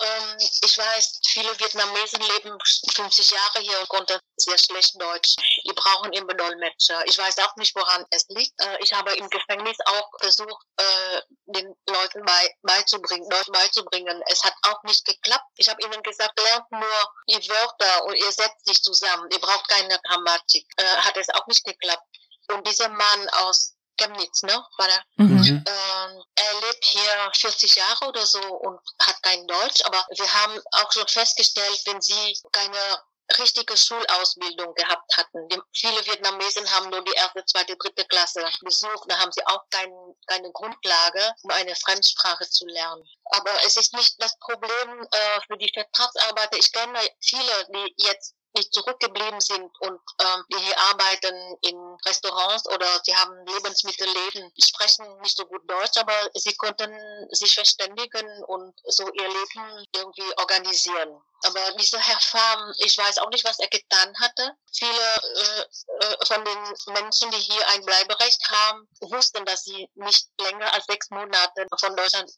Ähm, 0.00 0.36
ich 0.38 0.76
weiß, 0.76 1.20
viele 1.26 1.58
Vietnamesen 1.60 2.20
leben 2.20 2.58
50 2.94 3.30
Jahre 3.30 3.60
hier 3.60 3.78
und 3.78 3.88
konnten 3.88 4.18
sehr 4.36 4.58
schlecht 4.58 5.00
Deutsch. 5.00 5.36
Die 5.64 5.72
brauchen 5.72 6.12
immer 6.12 6.34
Dolmetscher. 6.34 7.06
Ich 7.06 7.16
weiß 7.16 7.38
auch 7.38 7.54
nicht, 7.56 7.74
woran 7.76 8.04
es 8.10 8.26
liegt. 8.28 8.60
Äh, 8.60 8.78
ich 8.82 8.92
habe 8.92 9.14
im 9.14 9.28
Gefängnis 9.30 9.76
auch 9.86 10.10
versucht, 10.20 10.66
äh, 10.76 11.20
den 11.46 11.74
Leuten 11.88 12.24
bei, 12.24 12.54
beizubringen, 12.62 13.28
Deutsch 13.28 13.50
beizubringen. 13.52 14.22
Es 14.26 14.42
hat 14.42 14.54
auch 14.62 14.82
nicht 14.82 15.04
geklappt. 15.04 15.46
Ich 15.56 15.68
habe 15.68 15.82
ihnen 15.82 16.02
gesagt, 16.02 16.38
lernt 16.40 16.70
nur 16.72 17.14
die 17.28 17.48
Wörter 17.48 18.04
und 18.04 18.14
ihr 18.14 18.32
setzt 18.32 18.66
sich 18.66 18.82
zusammen. 18.82 19.28
Ihr 19.30 19.40
braucht 19.40 19.68
keine 19.68 19.98
Grammatik. 20.00 20.66
Äh, 20.76 20.84
hat 20.84 21.16
es 21.16 21.28
auch 21.30 21.46
nicht 21.46 21.64
geklappt. 21.64 22.04
Und 22.48 22.66
dieser 22.66 22.88
Mann 22.88 23.28
aus 23.44 23.73
Chemnitz, 23.96 24.42
ne? 24.42 24.64
War 24.76 24.88
er. 24.88 25.04
Mhm. 25.16 25.34
mhm. 25.34 25.64
Ähm, 25.66 26.22
er 26.34 26.60
lebt 26.60 26.84
hier 26.84 27.30
40 27.34 27.74
Jahre 27.76 28.06
oder 28.08 28.26
so 28.26 28.40
und 28.40 28.80
hat 29.00 29.22
kein 29.22 29.46
Deutsch, 29.46 29.82
aber 29.84 30.04
wir 30.10 30.34
haben 30.34 30.60
auch 30.72 30.92
schon 30.92 31.06
festgestellt, 31.08 31.82
wenn 31.86 32.00
sie 32.00 32.36
keine 32.52 33.02
richtige 33.38 33.76
Schulausbildung 33.76 34.74
gehabt 34.74 35.16
hatten. 35.16 35.48
Die, 35.48 35.60
viele 35.72 36.04
Vietnamesen 36.06 36.70
haben 36.70 36.90
nur 36.90 37.02
die 37.04 37.12
erste, 37.12 37.44
zweite, 37.46 37.76
dritte 37.76 38.04
Klasse 38.04 38.44
besucht. 38.60 39.04
Da 39.08 39.18
haben 39.18 39.32
sie 39.32 39.44
auch 39.46 39.62
kein, 39.70 39.90
keine 40.26 40.52
Grundlage, 40.52 41.34
um 41.42 41.50
eine 41.50 41.74
Fremdsprache 41.74 42.48
zu 42.48 42.66
lernen. 42.66 43.02
Aber 43.30 43.50
es 43.64 43.76
ist 43.76 43.94
nicht 43.94 44.22
das 44.22 44.38
Problem 44.38 45.08
äh, 45.10 45.40
für 45.46 45.56
die 45.56 45.70
Vertragsarbeiter. 45.72 46.58
Ich 46.58 46.72
kenne 46.72 46.98
viele, 47.20 47.66
die 47.72 47.94
jetzt 47.96 48.34
die 48.56 48.70
zurückgeblieben 48.70 49.40
sind 49.40 49.70
und 49.80 50.00
ähm, 50.20 50.44
die 50.52 50.58
hier 50.58 50.78
arbeiten 50.90 51.58
in 51.62 51.76
Restaurants 52.06 52.66
oder 52.68 52.86
sie 53.04 53.14
haben 53.14 53.46
Lebensmittelläden. 53.46 54.52
Sprechen 54.58 55.18
nicht 55.20 55.36
so 55.36 55.44
gut 55.46 55.68
Deutsch, 55.68 55.96
aber 55.96 56.30
sie 56.34 56.54
konnten 56.56 56.92
sich 57.30 57.54
verständigen 57.54 58.44
und 58.44 58.74
so 58.84 59.04
ihr 59.12 59.28
Leben 59.28 59.86
irgendwie 59.94 60.38
organisieren. 60.38 61.20
Aber 61.44 61.72
dieser 61.72 61.98
Herr 61.98 62.20
Farm, 62.20 62.72
ich 62.78 62.96
weiß 62.96 63.18
auch 63.18 63.28
nicht, 63.28 63.44
was 63.44 63.58
er 63.58 63.68
getan 63.68 64.18
hatte. 64.18 64.56
Viele 64.72 65.14
äh, 65.36 66.06
äh, 66.06 66.26
von 66.26 66.44
den 66.44 66.94
Menschen, 66.94 67.30
die 67.32 67.38
hier 67.38 67.68
ein 67.68 67.84
Bleiberecht 67.84 68.40
haben, 68.50 68.88
wussten, 69.00 69.44
dass 69.44 69.64
sie 69.64 69.90
nicht 69.94 70.28
länger 70.40 70.72
als 70.72 70.86
sechs 70.86 71.10
Monate 71.10 71.66
von 71.78 71.94
Deutschland 71.96 72.30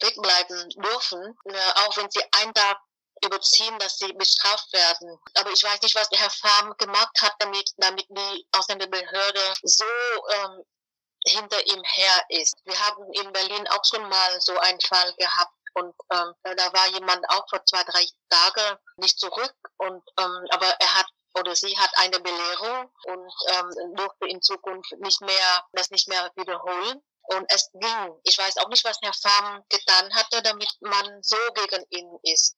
wegbleiben 0.00 0.68
dürfen, 0.70 1.38
äh, 1.44 1.70
auch 1.86 1.96
wenn 1.96 2.10
sie 2.10 2.22
einen 2.32 2.54
Tag 2.54 2.78
überziehen, 3.24 3.78
dass 3.78 3.98
sie 3.98 4.12
bestraft 4.12 4.72
werden. 4.72 5.18
Aber 5.34 5.50
ich 5.50 5.62
weiß 5.62 5.82
nicht, 5.82 5.94
was 5.94 6.08
Herr 6.12 6.30
Farm 6.30 6.76
gemacht 6.78 7.20
hat, 7.20 7.34
damit, 7.38 7.70
damit 7.76 8.06
die 8.08 8.46
Ausländerbehörde 8.52 9.54
so 9.62 9.84
ähm, 10.34 10.64
hinter 11.26 11.66
ihm 11.66 11.82
her 11.82 12.24
ist. 12.28 12.56
Wir 12.64 12.78
haben 12.78 13.12
in 13.12 13.32
Berlin 13.32 13.66
auch 13.68 13.84
schon 13.84 14.08
mal 14.08 14.40
so 14.40 14.56
einen 14.58 14.80
Fall 14.80 15.12
gehabt. 15.14 15.52
Und 15.74 15.94
ähm, 16.12 16.32
da 16.44 16.72
war 16.72 16.86
jemand 16.88 17.28
auch 17.30 17.48
vor 17.50 17.64
zwei, 17.64 17.82
drei 17.82 18.06
Tagen 18.30 18.78
nicht 18.96 19.18
zurück. 19.18 19.54
Und 19.78 20.02
ähm, 20.18 20.46
aber 20.50 20.66
er 20.66 20.94
hat 20.94 21.06
oder 21.36 21.54
sie 21.56 21.76
hat 21.76 21.90
eine 21.96 22.20
Belehrung 22.20 22.92
und 23.06 23.32
ähm, 23.48 23.96
durfte 23.96 24.26
in 24.28 24.40
Zukunft 24.40 24.92
nicht 24.98 25.20
mehr 25.20 25.66
das 25.72 25.90
nicht 25.90 26.08
mehr 26.08 26.30
wiederholen. 26.36 27.02
Und 27.26 27.46
es 27.48 27.70
ging. 27.72 28.20
Ich 28.24 28.38
weiß 28.38 28.58
auch 28.58 28.68
nicht, 28.68 28.84
was 28.84 28.98
Herr 29.02 29.14
Farm 29.14 29.64
getan 29.70 30.14
hatte, 30.14 30.42
damit 30.42 30.70
man 30.80 31.22
so 31.22 31.36
gegen 31.54 31.84
ihn 31.90 32.18
ist. 32.22 32.54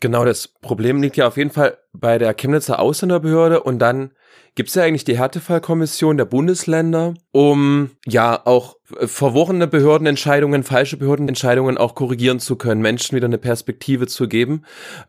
Genau, 0.00 0.24
das 0.24 0.46
Problem 0.46 1.02
liegt 1.02 1.16
ja 1.16 1.26
auf 1.26 1.36
jeden 1.36 1.50
Fall 1.50 1.78
bei 1.92 2.18
der 2.18 2.32
Chemnitzer 2.34 2.78
Ausländerbehörde 2.78 3.62
und 3.62 3.80
dann 3.80 4.12
gibt's 4.54 4.74
ja 4.74 4.84
eigentlich 4.84 5.04
die 5.04 5.18
Härtefallkommission 5.18 6.16
der 6.16 6.24
Bundesländer, 6.24 7.14
um 7.32 7.90
ja 8.06 8.40
auch 8.44 8.76
verworrene 8.84 9.66
Behördenentscheidungen, 9.66 10.62
falsche 10.62 10.96
Behördenentscheidungen 10.96 11.78
auch 11.78 11.94
korrigieren 11.94 12.38
zu 12.38 12.56
können, 12.56 12.80
Menschen 12.80 13.16
wieder 13.16 13.26
eine 13.26 13.38
Perspektive 13.38 14.06
zu 14.06 14.28
geben. 14.28 14.62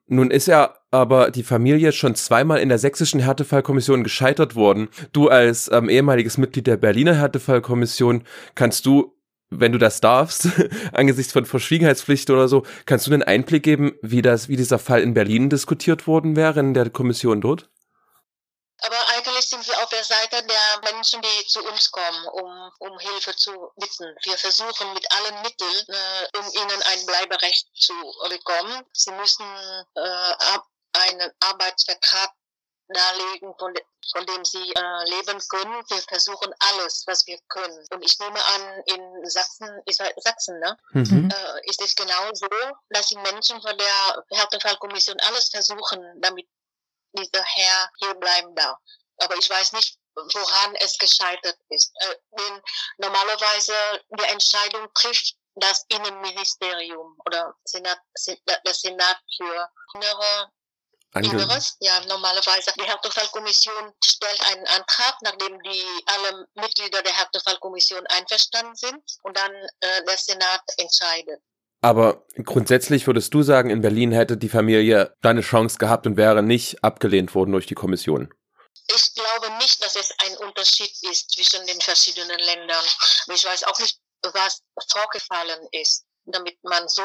Nun 0.08 0.32
ist 0.32 0.47
ja 0.47 0.75
aber 0.91 1.30
die 1.30 1.43
Familie 1.43 1.91
schon 1.91 2.15
zweimal 2.15 2.60
in 2.60 2.69
der 2.69 2.80
sächsischen 2.80 3.19
Härtefallkommission 3.19 4.04
gescheitert 4.04 4.56
worden. 4.56 4.89
Du 5.13 5.30
als 5.30 5.69
ähm, 5.71 5.89
ehemaliges 5.89 6.38
Mitglied 6.38 6.67
der 6.67 6.78
Berliner 6.78 7.13
Härtefallkommission 7.13 8.23
kannst 8.56 8.86
du 8.86 9.13
wenn 9.50 9.72
du 9.72 9.78
das 9.78 10.02
darfst, 10.02 10.48
angesichts 10.94 11.34
von 11.34 11.46
Verschwiegenheitspflicht 11.46 12.30
oder 12.30 12.48
so, 12.48 12.66
kannst 12.86 13.08
du 13.08 13.14
einen 13.14 13.24
Einblick 13.24 13.64
geben, 13.64 13.98
wie 14.02 14.22
das, 14.22 14.48
wie 14.48 14.56
dieser 14.56 14.80
Fall 14.80 15.02
in 15.02 15.14
Berlin 15.14 15.50
diskutiert 15.50 16.08
worden 16.08 16.36
wäre 16.36 16.60
in 16.60 16.74
der 16.74 16.90
Kommission 16.90 17.42
dort? 17.42 17.70
Aber 18.82 18.96
eigentlich 19.10 19.46
sind 19.46 19.68
wir 19.68 19.78
auf 19.84 19.90
der 19.90 20.04
Seite 20.04 20.42
der 20.42 20.92
Menschen, 20.94 21.22
die 21.22 21.48
zu 21.48 21.62
uns 21.68 21.92
kommen, 21.92 22.28
um, 22.28 22.72
um 22.80 23.00
Hilfe 23.00 23.36
zu 23.36 23.52
bitten. 23.76 24.16
Wir 24.24 24.38
versuchen 24.38 24.94
mit 24.94 25.06
allen 25.12 25.42
Mitteln, 25.42 25.86
äh, 25.88 26.38
um 26.38 26.46
ihnen 26.46 26.82
ein 26.84 27.06
Bleiberecht 27.06 27.68
zu 27.76 27.94
bekommen. 28.30 28.86
Sie 28.94 29.12
müssen 29.12 29.46
äh, 29.96 30.60
einen 30.94 31.32
Arbeitsvertrag 31.42 32.32
darlegen, 32.89 33.54
von, 33.58 33.73
von 34.12 34.25
dem 34.25 34.43
sie 34.45 34.71
äh, 34.73 35.10
leben 35.10 35.39
können. 35.49 35.84
Wir 35.89 36.02
versuchen 36.08 36.54
alles, 36.60 37.04
was 37.08 37.25
wir 37.28 37.38
können. 37.47 37.86
Und 37.91 38.04
ich 38.04 38.17
nehme 38.19 38.43
an, 38.45 38.84
in 38.86 39.30
Sachsen, 39.30 39.69
ist 39.86 40.02
Sachsen, 40.17 40.60
ne? 40.60 40.78
Mhm. 40.91 41.30
Äh, 41.30 41.69
ist 41.69 41.82
es 41.82 41.95
genau 41.95 42.34
so, 42.34 42.47
dass 42.89 43.08
die 43.08 43.17
Menschen 43.17 43.62
von 43.62 43.78
der 43.78 44.23
Härtefallkommission 44.32 45.19
alles 45.21 45.49
versuchen, 45.49 46.04
damit 46.21 46.47
dieser 47.13 47.43
Herr 47.43 47.91
hier 47.99 48.15
bleiben 48.15 48.56
darf. 48.56 48.78
Aber 49.17 49.36
ich 49.36 49.49
weiß 49.49 49.73
nicht, 49.73 49.99
woran 50.15 50.75
es 50.75 50.97
gescheitert 50.97 51.58
ist. 51.69 51.91
Äh, 52.02 52.15
denn 52.38 52.62
normalerweise 52.97 53.73
die 54.10 54.23
Entscheidung 54.25 54.88
trifft 54.93 55.36
das 55.56 55.86
Innenministerium 55.89 57.17
oder 57.25 57.56
Senat, 57.65 57.99
das 58.63 58.82
Senat 58.82 59.17
für 59.38 59.69
innere 59.95 60.52
Inneres. 61.15 61.76
Ja, 61.80 62.00
normalerweise 62.08 62.72
die 62.80 62.84
Härtefallkommission 62.84 63.93
stellt 64.04 64.41
einen 64.52 64.67
Antrag, 64.67 65.15
nachdem 65.22 65.60
die 65.63 65.84
alle 66.06 66.48
Mitglieder 66.56 67.02
der 67.02 67.13
Härtefallkommission 67.13 68.06
einverstanden 68.08 68.76
sind 68.76 69.02
und 69.24 69.36
dann 69.36 69.52
äh, 69.80 70.04
der 70.06 70.17
Senat 70.17 70.62
entscheidet. 70.78 71.41
Aber 71.82 72.26
grundsätzlich 72.43 73.08
würdest 73.08 73.34
du 73.34 73.41
sagen, 73.41 73.69
in 73.69 73.82
Berlin 73.82 74.12
hätte 74.12 74.38
die 74.38 74.50
Familie 74.50 75.15
da 75.22 75.30
eine 75.30 75.41
Chance 75.41 75.78
gehabt 75.78 76.06
und 76.06 76.17
wäre 76.17 76.43
nicht 76.43 76.84
abgelehnt 76.84 77.34
worden 77.34 77.54
durch 77.54 77.67
die 77.67 77.76
Kommission? 77.76 78.34
Ich 78.93 79.13
glaube 79.13 79.50
nicht, 79.58 79.84
dass 79.84 79.95
es 79.95 80.13
ein 80.26 80.38
Unterschied 80.38 80.91
ist 81.10 81.32
zwischen 81.32 81.65
den 81.67 81.80
verschiedenen 81.80 82.39
Ländern. 82.39 82.86
Ich 83.34 83.45
weiß 83.45 83.63
auch 83.63 83.80
nicht, 83.80 84.00
was 84.34 84.62
vorgefallen 84.89 85.67
ist, 85.72 86.06
damit 86.26 86.58
man 86.63 86.88
so 86.88 87.04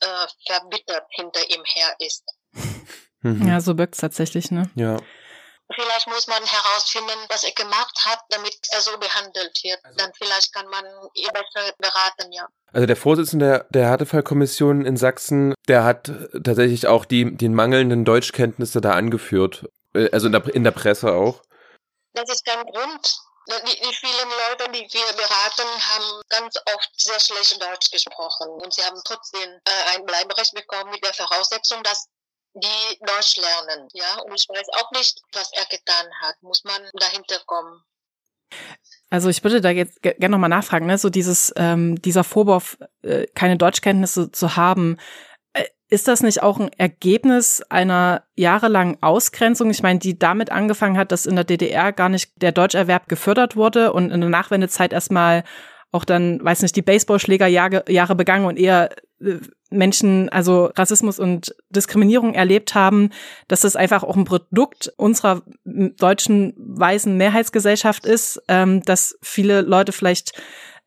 äh, 0.00 0.26
verbittert 0.46 1.06
hinter 1.10 1.48
ihm 1.50 1.62
her 1.64 1.94
ist. 1.98 2.24
Mhm. 3.22 3.48
Ja, 3.48 3.60
so 3.60 3.76
wirkt 3.78 3.94
es 3.94 4.00
tatsächlich, 4.00 4.50
ne? 4.50 4.70
Ja. 4.74 4.98
Vielleicht 5.74 6.06
muss 6.06 6.28
man 6.28 6.44
herausfinden, 6.44 7.18
was 7.28 7.42
er 7.42 7.52
gemacht 7.52 8.04
hat, 8.04 8.20
damit 8.30 8.56
er 8.70 8.80
so 8.80 8.96
behandelt 8.98 9.58
wird. 9.64 9.80
Also. 9.84 9.96
Dann 9.98 10.12
vielleicht 10.14 10.54
kann 10.54 10.68
man 10.68 10.84
ihn 11.14 11.28
besser 11.32 11.72
beraten, 11.78 12.30
ja. 12.30 12.46
Also 12.72 12.86
der 12.86 12.96
Vorsitzende 12.96 13.46
der, 13.46 13.66
der 13.70 13.88
Härtefallkommission 13.88 14.86
in 14.86 14.96
Sachsen, 14.96 15.54
der 15.66 15.82
hat 15.82 16.12
tatsächlich 16.44 16.86
auch 16.86 17.04
die, 17.04 17.36
die 17.36 17.48
mangelnden 17.48 18.04
Deutschkenntnisse 18.04 18.80
da 18.80 18.92
angeführt. 18.92 19.68
Äh, 19.94 20.10
also 20.12 20.26
in 20.26 20.32
der, 20.32 20.54
in 20.54 20.62
der 20.62 20.70
Presse 20.70 21.12
auch. 21.12 21.42
Das 22.12 22.30
ist 22.30 22.44
kein 22.44 22.64
Grund. 22.64 23.16
Die, 23.48 23.80
die, 23.80 23.94
vielen 23.94 24.28
Leute, 24.48 24.70
die 24.72 24.86
wir 24.92 25.12
beraten, 25.16 25.62
haben 25.62 26.20
ganz 26.28 26.56
oft 26.74 26.90
sehr 26.96 27.20
schlecht 27.20 27.60
Deutsch 27.62 27.90
gesprochen. 27.90 28.48
Und 28.48 28.74
sie 28.74 28.82
haben 28.82 29.00
trotzdem 29.04 29.48
äh, 29.64 29.96
ein 29.96 30.04
Bleiberecht 30.04 30.52
bekommen 30.54 30.90
mit 30.90 31.04
der 31.04 31.14
Voraussetzung, 31.14 31.82
dass 31.82 32.06
die 32.56 32.98
Deutsch 33.00 33.36
lernen. 33.36 33.88
Ja, 33.92 34.20
und 34.22 34.34
ich 34.34 34.48
weiß 34.48 34.66
auch 34.80 34.90
nicht, 34.92 35.20
was 35.32 35.50
er 35.52 35.64
getan 35.66 36.06
hat. 36.22 36.42
Muss 36.42 36.64
man 36.64 36.82
dahinter 36.94 37.38
kommen. 37.46 37.82
Also 39.10 39.28
ich 39.28 39.42
würde 39.44 39.60
da 39.60 39.70
jetzt 39.70 40.02
gerne 40.02 40.30
nochmal 40.30 40.50
nachfragen, 40.50 40.86
ne? 40.86 40.98
so 40.98 41.10
dieses, 41.10 41.52
ähm, 41.56 42.00
dieser 42.02 42.24
Vorwurf, 42.24 42.78
äh, 43.02 43.26
keine 43.34 43.56
Deutschkenntnisse 43.56 44.32
zu 44.32 44.56
haben, 44.56 44.98
äh, 45.52 45.64
ist 45.88 46.08
das 46.08 46.22
nicht 46.22 46.42
auch 46.42 46.58
ein 46.58 46.72
Ergebnis 46.72 47.62
einer 47.68 48.24
jahrelangen 48.34 49.00
Ausgrenzung? 49.02 49.70
Ich 49.70 49.82
meine, 49.82 50.00
die 50.00 50.18
damit 50.18 50.50
angefangen 50.50 50.98
hat, 50.98 51.12
dass 51.12 51.26
in 51.26 51.36
der 51.36 51.44
DDR 51.44 51.92
gar 51.92 52.08
nicht 52.08 52.32
der 52.36 52.52
Deutscherwerb 52.52 53.08
gefördert 53.08 53.54
wurde 53.54 53.92
und 53.92 54.10
in 54.10 54.20
der 54.20 54.30
Nachwendezeit 54.30 54.92
erstmal 54.92 55.44
auch 55.92 56.04
dann, 56.04 56.44
weiß 56.44 56.62
nicht, 56.62 56.74
die 56.74 56.82
Baseballschlägerjahre 56.82 58.14
begangen 58.16 58.46
und 58.46 58.58
eher 58.58 58.90
Menschen 59.70 60.28
also 60.28 60.66
Rassismus 60.76 61.18
und 61.18 61.54
Diskriminierung 61.70 62.34
erlebt 62.34 62.74
haben, 62.74 63.12
dass 63.48 63.60
das 63.60 63.76
einfach 63.76 64.02
auch 64.02 64.16
ein 64.16 64.24
Produkt 64.24 64.92
unserer 64.96 65.42
deutschen 65.64 66.54
weißen 66.56 67.16
Mehrheitsgesellschaft 67.16 68.06
ist, 68.06 68.42
ähm, 68.48 68.82
dass 68.82 69.16
viele 69.22 69.62
Leute 69.62 69.92
vielleicht, 69.92 70.32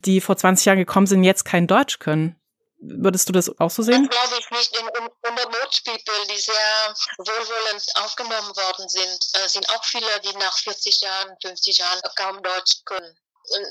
die 0.05 0.21
vor 0.21 0.37
20 0.37 0.65
Jahren 0.65 0.77
gekommen 0.77 1.07
sind, 1.07 1.23
jetzt 1.23 1.43
kein 1.43 1.67
Deutsch 1.67 1.99
können. 1.99 2.35
Würdest 2.81 3.27
du 3.27 3.33
das 3.33 3.59
auch 3.59 3.69
so 3.69 3.83
sehen? 3.83 4.07
Das 4.07 4.17
glaube 4.17 4.39
ich 4.39 4.51
nicht. 4.51 4.79
In, 4.79 4.87
unter 4.87 5.45
Boat 5.47 5.81
People, 5.83 6.27
die 6.33 6.39
sehr 6.39 6.95
wohlwollend 7.17 7.83
aufgenommen 7.95 8.55
worden 8.55 8.87
sind, 8.87 9.19
äh, 9.33 9.49
sind 9.49 9.69
auch 9.69 9.83
viele, 9.83 10.07
die 10.23 10.37
nach 10.37 10.57
40 10.59 11.01
Jahren, 11.01 11.35
50 11.41 11.77
Jahren 11.77 11.99
kaum 12.15 12.41
Deutsch 12.41 12.85
können. 12.85 13.17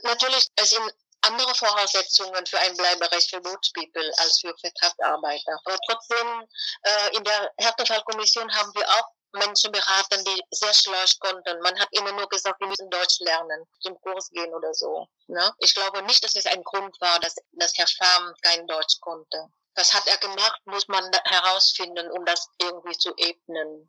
Natürlich, 0.02 0.48
es 0.56 0.70
sind 0.70 0.92
andere 1.22 1.54
Voraussetzungen 1.54 2.46
für 2.46 2.58
ein 2.58 2.76
Bleiberecht 2.76 3.30
für 3.30 3.40
Bootspeople 3.40 4.12
als 4.18 4.40
für 4.40 4.54
Vertragsarbeiter. 4.58 5.60
Aber 5.64 5.78
trotzdem, 5.88 6.48
äh, 6.82 7.16
in 7.16 7.24
der 7.24 7.52
Härtefallkommission 7.58 8.54
haben 8.54 8.74
wir 8.74 8.88
auch 8.88 9.08
Menschen 9.32 9.72
beraten, 9.72 10.24
die 10.24 10.42
sehr 10.50 10.72
schlecht 10.72 11.20
konnten. 11.20 11.60
Man 11.60 11.78
hat 11.78 11.88
immer 11.92 12.12
nur 12.12 12.28
gesagt, 12.28 12.60
wir 12.60 12.68
müssen 12.68 12.88
Deutsch 12.90 13.20
lernen, 13.20 13.66
zum 13.80 14.00
Kurs 14.00 14.30
gehen 14.30 14.54
oder 14.54 14.72
so. 14.72 15.06
Ne? 15.26 15.52
Ich 15.58 15.74
glaube 15.74 16.02
nicht, 16.02 16.24
dass 16.24 16.34
es 16.34 16.46
ein 16.46 16.64
Grund 16.64 16.98
war, 17.00 17.18
dass, 17.20 17.34
dass 17.52 17.76
Herr 17.76 17.86
Pham 17.86 18.34
kein 18.42 18.66
Deutsch 18.66 19.00
konnte. 19.00 19.48
Was 19.74 19.92
hat 19.92 20.06
er 20.08 20.16
gemacht, 20.16 20.60
muss 20.64 20.88
man 20.88 21.08
herausfinden, 21.24 22.10
um 22.10 22.24
das 22.24 22.48
irgendwie 22.60 22.96
zu 22.98 23.14
ebnen. 23.16 23.88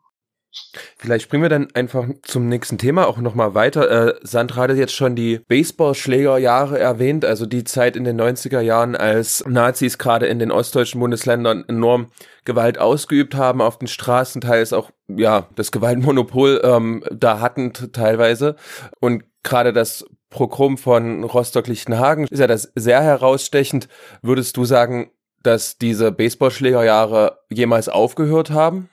Vielleicht 0.98 1.24
springen 1.24 1.44
wir 1.44 1.50
dann 1.50 1.68
einfach 1.74 2.08
zum 2.24 2.48
nächsten 2.50 2.78
Thema 2.78 3.08
auch 3.08 3.18
nochmal 3.18 3.54
weiter. 3.54 4.10
Äh, 4.10 4.20
Sandra 4.22 4.64
hat 4.64 4.76
jetzt 4.76 4.96
schon 4.96 5.16
die 5.16 5.40
Baseballschlägerjahre 5.40 6.80
erwähnt, 6.80 7.24
also 7.26 7.46
die 7.46 7.64
Zeit 7.64 7.96
in 7.96 8.04
den 8.04 8.20
90er 8.20 8.60
Jahren, 8.60 8.96
als 8.96 9.44
Nazis 9.48 9.98
gerade 9.98 10.28
in 10.28 10.40
den 10.40 10.52
ostdeutschen 10.52 11.00
Bundesländern 11.00 11.66
enorm 11.68 12.12
Gewalt 12.46 12.78
ausgeübt 12.80 13.36
haben 13.36 13.62
auf 13.62 13.78
den 13.78 13.88
Straßen, 13.88 14.42
teils 14.42 14.74
auch, 14.74 14.92
ja, 15.08 15.48
das 15.56 15.72
Gewaltmonopol 15.72 16.62
ähm, 16.64 17.04
da 17.12 17.40
hatten 17.40 17.74
teilweise. 17.74 18.56
Und 19.00 19.24
gerade 19.44 19.74
das 19.74 20.06
Programm 20.30 20.78
von 20.78 21.24
Rostock-Lichtenhagen 21.24 22.28
ist 22.28 22.40
ja 22.40 22.48
das 22.48 22.72
sehr 22.76 23.02
herausstechend. 23.02 23.88
Würdest 24.22 24.58
du 24.58 24.66
sagen, 24.66 25.12
dass 25.42 25.78
diese 25.78 26.12
Baseballschlägerjahre 26.12 27.40
jemals 27.50 27.90
aufgehört 27.90 28.52
haben? 28.52 28.90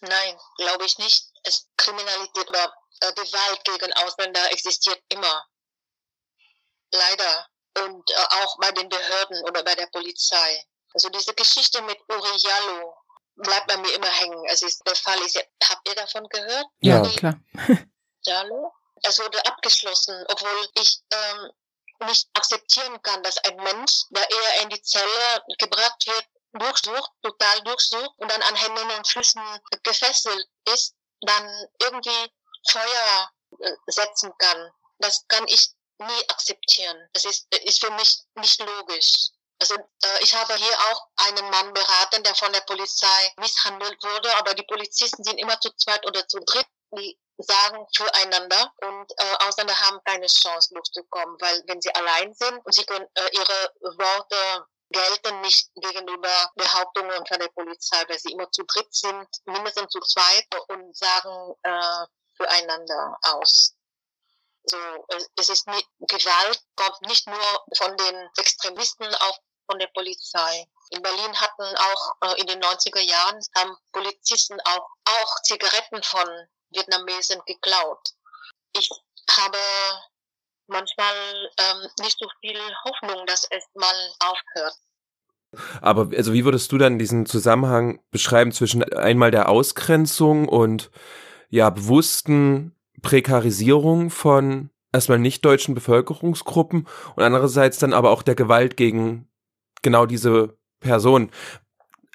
Nein, 0.00 0.38
glaube 0.56 0.84
ich 0.84 0.98
nicht. 0.98 1.30
Es, 1.44 1.68
Kriminalität 1.76 2.48
oder 2.48 2.74
äh, 3.00 3.12
Gewalt 3.12 3.64
gegen 3.64 3.92
Ausländer 3.94 4.50
existiert 4.52 5.02
immer. 5.08 5.46
Leider. 6.92 7.46
Und 7.78 8.10
äh, 8.10 8.14
auch 8.14 8.58
bei 8.58 8.72
den 8.72 8.88
Behörden 8.88 9.44
oder 9.44 9.62
bei 9.62 9.74
der 9.74 9.86
Polizei. 9.86 10.64
Also 10.94 11.08
diese 11.10 11.34
Geschichte 11.34 11.82
mit 11.82 11.98
Uri 12.08 12.36
Jallo 12.36 12.96
bleibt 13.36 13.68
bei 13.68 13.76
mir 13.76 13.94
immer 13.94 14.10
hängen. 14.10 14.42
Es 14.46 14.62
ist 14.62 14.86
der 14.86 14.96
Fall 14.96 15.20
ist, 15.20 15.36
habt 15.64 15.88
ihr 15.88 15.94
davon 15.94 16.28
gehört? 16.28 16.66
Ja, 16.80 17.00
Uri 17.00 17.16
klar. 17.16 17.40
Jallo? 18.22 18.72
Es 19.02 19.18
wurde 19.18 19.44
abgeschlossen, 19.46 20.24
obwohl 20.28 20.68
ich 20.74 21.00
ähm, 21.10 21.50
nicht 22.06 22.28
akzeptieren 22.34 23.00
kann, 23.02 23.22
dass 23.22 23.38
ein 23.38 23.56
Mensch, 23.56 24.04
der 24.10 24.28
eher 24.30 24.62
in 24.62 24.70
die 24.70 24.82
Zelle 24.82 25.42
gebracht 25.58 26.06
wird, 26.06 26.26
durchsucht, 26.52 27.10
total 27.22 27.62
durchsucht 27.62 28.12
und 28.18 28.30
dann 28.30 28.42
an 28.42 28.56
Händen 28.56 28.90
und 28.90 29.08
Füßen 29.08 29.42
gefesselt 29.82 30.46
ist, 30.72 30.94
dann 31.20 31.66
irgendwie 31.80 32.32
Feuer 32.68 33.30
äh, 33.60 33.72
setzen 33.86 34.32
kann. 34.38 34.70
Das 34.98 35.26
kann 35.28 35.46
ich 35.48 35.70
nie 35.98 36.28
akzeptieren. 36.28 37.08
Das 37.12 37.24
ist, 37.24 37.54
ist 37.54 37.80
für 37.80 37.90
mich 37.90 38.22
nicht 38.36 38.60
logisch. 38.60 39.30
Also 39.60 39.74
äh, 39.74 40.22
ich 40.22 40.34
habe 40.34 40.54
hier 40.56 40.78
auch 40.90 41.06
einen 41.16 41.50
Mann 41.50 41.72
beraten, 41.72 42.22
der 42.22 42.34
von 42.34 42.52
der 42.52 42.62
Polizei 42.62 43.32
misshandelt 43.38 44.02
wurde, 44.02 44.34
aber 44.38 44.54
die 44.54 44.62
Polizisten 44.62 45.22
sind 45.22 45.38
immer 45.38 45.60
zu 45.60 45.70
zweit 45.76 46.06
oder 46.06 46.26
zu 46.26 46.40
dritt, 46.40 46.66
die 46.96 47.18
sagen 47.36 47.86
füreinander 47.94 48.72
und 48.82 49.12
äh, 49.18 49.46
Ausländer 49.46 49.78
haben 49.78 50.00
keine 50.04 50.26
Chance 50.26 50.74
durchzukommen, 50.74 51.36
weil 51.40 51.62
wenn 51.66 51.80
sie 51.80 51.94
allein 51.94 52.34
sind 52.34 52.64
und 52.64 52.74
sie 52.74 52.84
können 52.84 53.06
äh, 53.14 53.28
ihre 53.32 53.74
Worte 53.98 54.66
gelten 54.90 55.40
nicht 55.40 55.70
gegenüber 55.74 56.50
Behauptungen 56.56 57.24
von 57.26 57.38
der 57.38 57.48
Polizei, 57.48 58.02
weil 58.08 58.18
sie 58.18 58.32
immer 58.32 58.50
zu 58.50 58.64
dritt 58.64 58.92
sind, 58.94 59.28
mindestens 59.44 59.90
zu 59.90 60.00
zweit 60.00 60.46
und 60.68 60.96
sagen 60.96 61.54
äh, 61.62 62.06
füreinander 62.36 63.16
aus. 63.22 63.74
So, 64.64 64.76
es 65.36 65.48
ist 65.48 65.66
nicht, 65.68 65.88
Gewalt 66.00 66.60
kommt 66.76 67.00
nicht 67.02 67.26
nur 67.26 67.64
von 67.76 67.96
den 67.96 68.30
Extremisten, 68.36 69.14
auch 69.14 69.38
von 69.66 69.78
der 69.78 69.88
Polizei. 69.88 70.66
In 70.90 71.02
Berlin 71.02 71.40
hatten 71.40 71.76
auch 71.76 72.12
äh, 72.22 72.40
in 72.40 72.46
den 72.46 72.62
90er 72.62 73.00
Jahren 73.00 73.40
haben 73.56 73.76
Polizisten 73.92 74.60
auch, 74.62 74.88
auch 75.04 75.42
Zigaretten 75.42 76.02
von 76.02 76.28
Vietnamesen 76.70 77.40
geklaut. 77.46 78.10
Ich 78.72 78.88
habe 79.30 79.58
manchmal 80.70 81.14
ähm, 81.58 81.88
nicht 82.00 82.18
so 82.18 82.26
viel 82.40 82.58
Hoffnung, 82.84 83.26
dass 83.26 83.46
es 83.50 83.64
mal 83.74 83.94
aufhört. 84.20 84.74
Aber 85.80 86.10
also 86.16 86.32
wie 86.32 86.44
würdest 86.44 86.70
du 86.70 86.78
dann 86.78 86.98
diesen 86.98 87.26
Zusammenhang 87.26 88.00
beschreiben 88.10 88.52
zwischen 88.52 88.84
einmal 88.84 89.30
der 89.30 89.48
Ausgrenzung 89.48 90.48
und 90.48 90.90
ja 91.48 91.70
bewussten 91.70 92.76
Prekarisierung 93.02 94.10
von 94.10 94.70
erstmal 94.92 95.18
nicht 95.18 95.44
deutschen 95.44 95.74
Bevölkerungsgruppen 95.74 96.86
und 97.16 97.22
andererseits 97.22 97.78
dann 97.78 97.92
aber 97.92 98.10
auch 98.10 98.22
der 98.22 98.34
Gewalt 98.34 98.76
gegen 98.76 99.28
genau 99.82 100.06
diese 100.06 100.56
Person. 100.80 101.30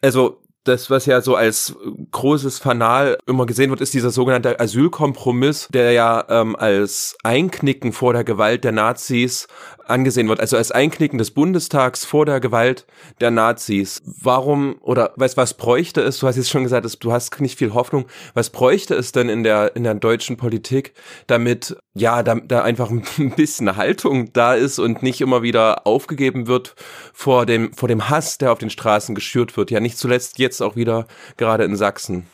Also 0.02 0.45
das, 0.66 0.90
was 0.90 1.06
ja 1.06 1.22
so 1.22 1.36
als 1.36 1.76
großes 2.12 2.60
Fanal 2.60 3.18
immer 3.28 3.46
gesehen 3.46 3.70
wird, 3.70 3.82
ist 3.82 3.94
dieser 3.94 4.10
sogenannte 4.10 4.60
Asylkompromiss, 4.60 5.68
der 5.72 5.92
ja 5.94 6.26
ähm, 6.30 6.56
als 6.56 7.16
Einknicken 7.24 7.94
vor 7.94 8.14
der 8.14 8.24
Gewalt 8.24 8.64
der 8.64 8.72
Nazis 8.72 9.48
angesehen 9.88 10.28
wird, 10.28 10.40
also 10.40 10.58
als 10.58 10.72
Einknicken 10.72 11.18
des 11.18 11.32
Bundestags 11.32 12.06
vor 12.06 12.26
der 12.26 12.40
Gewalt 12.40 12.86
der 13.22 13.32
Nazis. 13.32 14.02
Warum 14.06 14.78
oder 14.82 15.14
weißt 15.16 15.38
was 15.38 15.54
bräuchte 15.54 16.02
es? 16.02 16.20
Du 16.20 16.28
hast 16.28 16.36
jetzt 16.36 16.50
schon 16.50 16.64
gesagt, 16.64 16.86
du 17.04 17.12
hast 17.12 17.40
nicht 17.40 17.58
viel 17.58 17.74
Hoffnung. 17.74 18.06
Was 18.34 18.50
bräuchte 18.50 18.96
es 18.96 19.12
denn 19.12 19.30
in 19.30 19.44
der 19.44 19.76
in 19.76 19.84
der 19.84 19.94
deutschen 19.94 20.38
Politik, 20.38 20.94
damit 21.28 21.78
ja 21.94 22.24
da, 22.24 22.36
da 22.36 22.64
einfach 22.64 22.90
ein 23.18 23.36
bisschen 23.36 23.76
Haltung 23.76 24.34
da 24.34 24.54
ist 24.54 24.80
und 24.80 25.04
nicht 25.04 25.22
immer 25.22 25.44
wieder 25.44 25.86
aufgegeben 25.86 26.48
wird 26.48 26.76
vor 27.14 27.46
dem 27.46 27.74
vor 27.74 27.88
dem 27.88 28.10
Hass, 28.10 28.38
der 28.38 28.52
auf 28.52 28.60
den 28.60 28.70
Straßen 28.70 29.16
geschürt 29.16 29.56
wird. 29.58 29.72
Ja, 29.72 29.80
nicht 29.80 29.98
zuletzt 29.98 30.40
jetzt 30.40 30.55
auch 30.62 30.76
wieder 30.76 31.08
gerade 31.38 31.64
in 31.64 31.76
Sachsen 31.76 32.30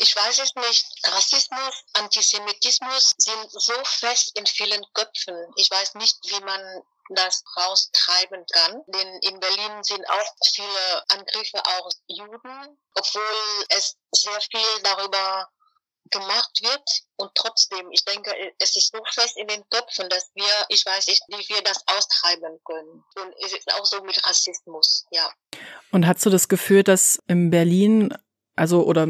ich 0.00 0.16
weiß 0.16 0.38
es 0.38 0.54
nicht, 0.54 0.86
Rassismus, 1.04 1.84
Antisemitismus 1.92 3.12
sind 3.18 3.50
so 3.50 3.74
fest 3.84 4.32
in 4.38 4.46
vielen 4.46 4.82
Köpfen. 4.94 5.36
Ich 5.56 5.70
weiß 5.70 5.96
nicht, 5.96 6.16
wie 6.24 6.40
man 6.40 6.82
das 7.10 7.42
raustreiben 7.56 8.44
kann. 8.52 8.82
Denn 8.86 9.08
in 9.22 9.40
Berlin 9.40 9.82
sind 9.82 10.08
auch 10.08 10.34
viele 10.54 11.04
Angriffe 11.08 11.62
auf 11.64 11.92
Juden, 12.06 12.78
obwohl 12.94 13.64
es 13.70 13.96
sehr 14.12 14.40
viel 14.40 14.82
darüber 14.82 15.48
gemacht 16.10 16.60
wird 16.62 16.88
und 17.16 17.30
trotzdem, 17.34 17.90
ich 17.90 18.04
denke, 18.04 18.32
es 18.58 18.76
ist 18.76 18.92
so 18.92 18.98
fest 19.12 19.36
in 19.36 19.46
den 19.46 19.62
Köpfen, 19.70 20.08
dass 20.08 20.30
wir, 20.34 20.66
ich 20.68 20.84
weiß 20.84 21.06
nicht, 21.06 21.22
wie 21.28 21.54
wir 21.54 21.62
das 21.62 21.82
austreiben 21.86 22.58
können. 22.64 23.04
Und 23.16 23.34
es 23.44 23.52
ist 23.52 23.72
auch 23.74 23.84
so 23.84 24.02
mit 24.02 24.24
Rassismus, 24.24 25.06
ja. 25.10 25.30
Und 25.92 26.06
hast 26.06 26.24
du 26.24 26.30
das 26.30 26.48
Gefühl, 26.48 26.82
dass 26.82 27.20
in 27.26 27.50
Berlin, 27.50 28.16
also 28.56 28.84
oder 28.84 29.08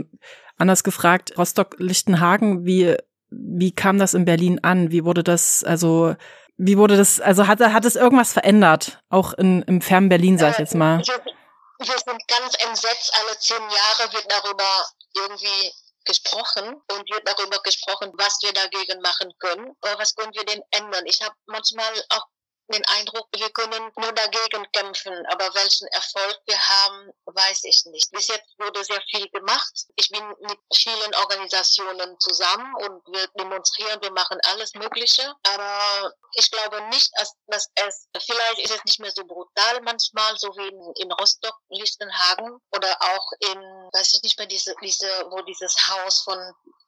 Anders 0.61 0.85
gefragt, 0.85 1.39
Rostock-Lichtenhagen, 1.39 2.67
wie, 2.67 2.95
wie 3.31 3.75
kam 3.75 3.99
das 3.99 4.13
in 4.13 4.27
Berlin 4.27 4.61
an? 4.63 4.91
Wie 4.91 5.07
wurde 5.07 5.25
das, 5.25 5.65
also, 5.65 6.15
wie 6.59 6.77
wurde 6.77 6.99
das, 6.99 7.19
also 7.19 7.47
hat, 7.47 7.61
hat 7.61 7.85
es 7.87 7.97
irgendwas 7.97 8.35
verändert? 8.35 9.03
Auch 9.09 9.33
in, 9.33 9.63
im 9.63 9.81
fernen 9.81 10.11
Berlin, 10.11 10.37
sag 10.37 10.53
ich 10.53 10.59
jetzt 10.59 10.75
mal. 10.75 10.99
Wir 10.99 11.87
sind 11.87 12.29
ganz 12.29 12.55
entsetzt, 12.63 13.11
alle 13.19 13.39
zehn 13.39 13.57
Jahre 13.57 14.13
wird 14.13 14.27
darüber 14.29 14.85
irgendwie 15.15 15.73
gesprochen 16.11 16.75
und 16.91 17.11
wird 17.11 17.27
darüber 17.27 17.63
gesprochen, 17.63 18.11
was 18.15 18.39
wir 18.43 18.53
dagegen 18.53 19.01
machen 19.01 19.33
können. 19.39 19.77
Was 19.81 20.15
können 20.17 20.35
wir 20.35 20.45
denn 20.45 20.63
ändern? 20.73 21.07
Ich 21.07 21.23
habe 21.23 21.35
manchmal 21.47 21.93
auch 22.11 22.27
den 22.73 22.85
Eindruck, 22.87 23.29
wir 23.35 23.51
können 23.51 23.91
nur 23.97 24.13
dagegen 24.13 24.71
kämpfen, 24.73 25.27
aber 25.27 25.53
welchen 25.55 25.87
Erfolg 25.89 26.41
wir 26.47 26.59
haben, 26.59 27.13
weiß 27.27 27.65
ich 27.65 27.85
nicht. 27.87 28.11
Bis 28.13 28.29
jetzt 28.29 28.59
wurde 28.59 28.85
sehr 28.85 29.03
viel 29.11 29.29
gemacht. 29.31 29.87
Ich 29.97 30.09
bin 30.09 30.27
mit 30.41 30.59
vielen 30.73 31.15
Organisationen 31.17 32.19
zusammen 32.21 32.75
und 32.77 33.07
wir 33.13 33.27
demonstrieren, 33.39 34.01
wir 34.03 34.13
machen 34.13 34.39
alles 34.45 34.75
Mögliche, 34.75 35.35
aber 35.43 36.15
ich 36.35 36.51
glaube 36.51 36.81
nicht, 36.89 37.11
dass, 37.47 37.71
es, 37.75 38.09
vielleicht 38.25 38.61
ist 38.61 38.75
es 38.75 38.85
nicht 38.85 39.01
mehr 39.01 39.13
so 39.13 39.25
brutal 39.25 39.81
manchmal, 39.83 40.39
so 40.39 40.49
wie 40.57 41.03
in, 41.03 41.13
Rostock, 41.13 41.59
Lichtenhagen 41.71 42.61
oder 42.71 42.97
auch 43.01 43.33
in, 43.41 43.59
weiß 43.93 44.15
ich 44.15 44.23
nicht 44.23 44.39
mehr, 44.39 44.47
diese, 44.47 44.75
diese, 44.83 45.09
wo 45.31 45.43
dieses 45.43 45.75
Haus 45.89 46.23
von 46.23 46.39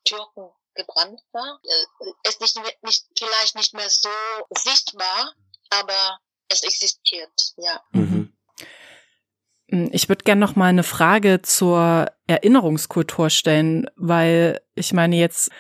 Türken 0.05 0.53
gebrannt 0.75 1.21
war. 1.33 1.61
Es 2.23 2.37
ist 2.37 2.57
nicht, 2.57 2.83
nicht, 2.83 3.07
vielleicht 3.19 3.57
nicht 3.57 3.75
mehr 3.75 3.91
so 3.91 4.09
sichtbar, 4.51 5.35
aber 5.81 6.19
es 6.49 6.63
existiert, 6.63 7.55
ja. 7.57 7.81
Mhm. 7.93 8.33
Hm, 9.71 9.91
ich 9.93 10.09
würde 10.09 10.25
gerne 10.25 10.41
noch 10.41 10.57
mal 10.57 10.69
eine 10.69 10.83
Frage 10.83 11.43
zur 11.43 12.11
Erinnerungskultur 12.27 13.31
stellen, 13.31 13.89
weil 13.97 14.61
ich 14.75 14.93
meine 14.93 15.17
jetzt 15.17 15.51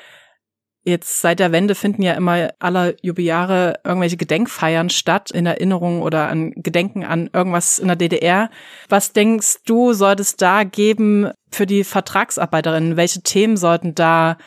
Jetzt 0.84 1.20
seit 1.20 1.38
der 1.38 1.52
Wende 1.52 1.76
finden 1.76 2.02
ja 2.02 2.14
immer 2.14 2.50
aller 2.58 2.94
Jubeljahre 3.02 3.78
irgendwelche 3.84 4.16
Gedenkfeiern 4.16 4.90
statt 4.90 5.30
in 5.30 5.46
Erinnerung 5.46 6.02
oder 6.02 6.26
an 6.26 6.50
Gedenken 6.56 7.04
an 7.04 7.30
irgendwas 7.32 7.78
in 7.78 7.86
der 7.86 7.94
DDR. 7.94 8.50
Was 8.88 9.12
denkst 9.12 9.58
du, 9.64 9.92
sollte 9.92 10.22
es 10.22 10.34
da 10.34 10.64
geben 10.64 11.30
für 11.52 11.66
die 11.66 11.84
Vertragsarbeiterinnen? 11.84 12.96
Welche 12.96 13.22
Themen 13.22 13.56
sollten 13.56 13.94
da 13.94 14.38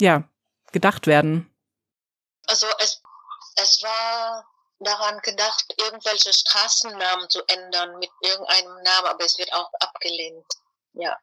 ja 0.00 0.28
gedacht 0.70 1.08
werden? 1.08 1.50
Also 2.46 2.66
es, 2.78 3.02
es 3.56 3.82
war 3.82 4.44
daran 4.80 5.18
gedacht, 5.20 5.74
irgendwelche 5.78 6.32
Straßennamen 6.32 7.28
zu 7.30 7.42
ändern 7.46 7.98
mit 7.98 8.10
irgendeinem 8.22 8.82
Namen, 8.82 9.06
aber 9.06 9.24
es 9.24 9.38
wird 9.38 9.52
auch 9.52 9.70
abgelehnt. 9.80 10.46
Ja. 10.94 11.16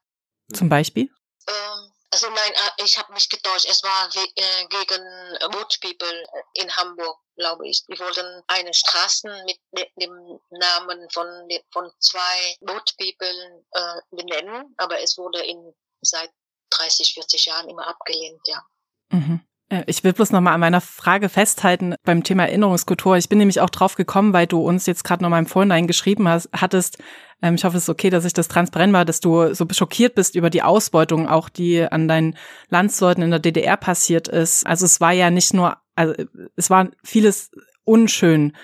Zum 0.53 0.69
Beispiel? 0.69 1.09
Ähm, 1.47 1.93
also 2.11 2.29
nein, 2.29 2.53
äh, 2.53 2.83
ich 2.83 2.97
habe 2.97 3.13
mich 3.13 3.29
getäuscht. 3.29 3.65
Es 3.69 3.83
war 3.83 4.09
äh, 4.15 4.67
gegen 4.67 5.51
Boat 5.51 5.77
People 5.81 6.23
in 6.53 6.73
Hamburg, 6.75 7.19
glaube 7.35 7.67
ich. 7.67 7.85
Die 7.85 7.99
wollten 7.99 8.43
eine 8.47 8.73
Straße 8.73 9.27
mit 9.45 9.91
dem 9.97 10.39
Namen 10.49 11.09
von, 11.09 11.27
von 11.71 11.91
zwei 11.99 12.57
Boat 12.61 12.95
People 12.97 13.65
äh, 13.71 14.01
benennen, 14.11 14.73
aber 14.77 15.01
es 15.01 15.17
wurde 15.17 15.43
in 15.43 15.73
seit 16.01 16.31
30, 16.71 17.13
40 17.13 17.45
Jahren 17.45 17.69
immer 17.69 17.87
abgelehnt, 17.87 18.41
ja. 18.45 18.65
Mhm. 19.09 19.46
Äh, 19.69 19.83
ich 19.87 20.03
will 20.03 20.13
bloß 20.13 20.31
nochmal 20.31 20.53
an 20.53 20.59
meiner 20.59 20.81
Frage 20.81 21.29
festhalten 21.29 21.95
beim 22.03 22.23
Thema 22.23 22.45
Erinnerungskultur. 22.45 23.17
Ich 23.17 23.29
bin 23.29 23.37
nämlich 23.37 23.61
auch 23.61 23.69
drauf 23.69 23.95
gekommen, 23.95 24.33
weil 24.33 24.47
du 24.47 24.59
uns 24.59 24.85
jetzt 24.85 25.03
gerade 25.03 25.23
nochmal 25.23 25.39
im 25.39 25.45
Vorhinein 25.45 25.87
geschrieben 25.87 26.27
hast, 26.27 26.49
hattest, 26.53 26.97
ähm, 27.41 27.55
ich 27.55 27.63
hoffe, 27.63 27.77
es 27.77 27.83
ist 27.83 27.89
okay, 27.89 28.09
dass 28.09 28.25
ich 28.25 28.33
das 28.33 28.47
transparent 28.47 28.93
war, 28.93 29.05
dass 29.05 29.19
du 29.19 29.53
so 29.53 29.65
schockiert 29.71 30.15
bist 30.15 30.35
über 30.35 30.49
die 30.49 30.63
Ausbeutung, 30.63 31.27
auch 31.27 31.49
die 31.49 31.83
an 31.83 32.07
deinen 32.07 32.37
Landsleuten 32.69 33.23
in 33.23 33.31
der 33.31 33.39
DDR 33.39 33.77
passiert 33.77 34.27
ist. 34.27 34.65
Also 34.65 34.85
es 34.85 35.01
war 35.01 35.11
ja 35.11 35.29
nicht 35.29 35.53
nur, 35.53 35.77
also 35.95 36.13
es 36.55 36.69
war 36.69 36.89
vieles 37.03 37.51
unschön 37.83 38.55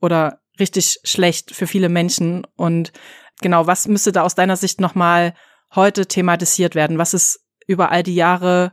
oder 0.00 0.40
richtig 0.58 1.00
schlecht 1.04 1.54
für 1.54 1.66
viele 1.66 1.88
Menschen. 1.88 2.46
Und 2.56 2.92
genau, 3.40 3.66
was 3.66 3.88
müsste 3.88 4.12
da 4.12 4.22
aus 4.22 4.34
deiner 4.34 4.56
Sicht 4.56 4.80
nochmal 4.80 5.34
heute 5.74 6.06
thematisiert 6.06 6.74
werden? 6.74 6.98
Was 6.98 7.14
ist 7.14 7.40
über 7.66 7.90
all 7.90 8.02
die 8.02 8.14
Jahre 8.14 8.72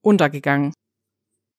untergegangen? 0.00 0.72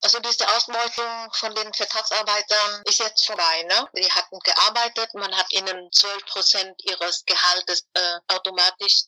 Also 0.01 0.19
diese 0.19 0.47
Ausbeutung 0.55 1.29
von 1.33 1.53
den 1.55 1.73
Vertragsarbeitern 1.73 2.83
ist 2.85 2.99
jetzt 2.99 3.25
vorbei. 3.25 3.63
Ne? 3.63 3.89
Die 3.97 4.11
hatten 4.11 4.39
gearbeitet, 4.39 5.13
man 5.13 5.35
hat 5.35 5.51
ihnen 5.51 5.91
12 5.91 6.25
Prozent 6.25 6.81
ihres 6.85 7.25
Gehaltes 7.25 7.85
äh, 7.93 8.19
automatisch 8.27 9.03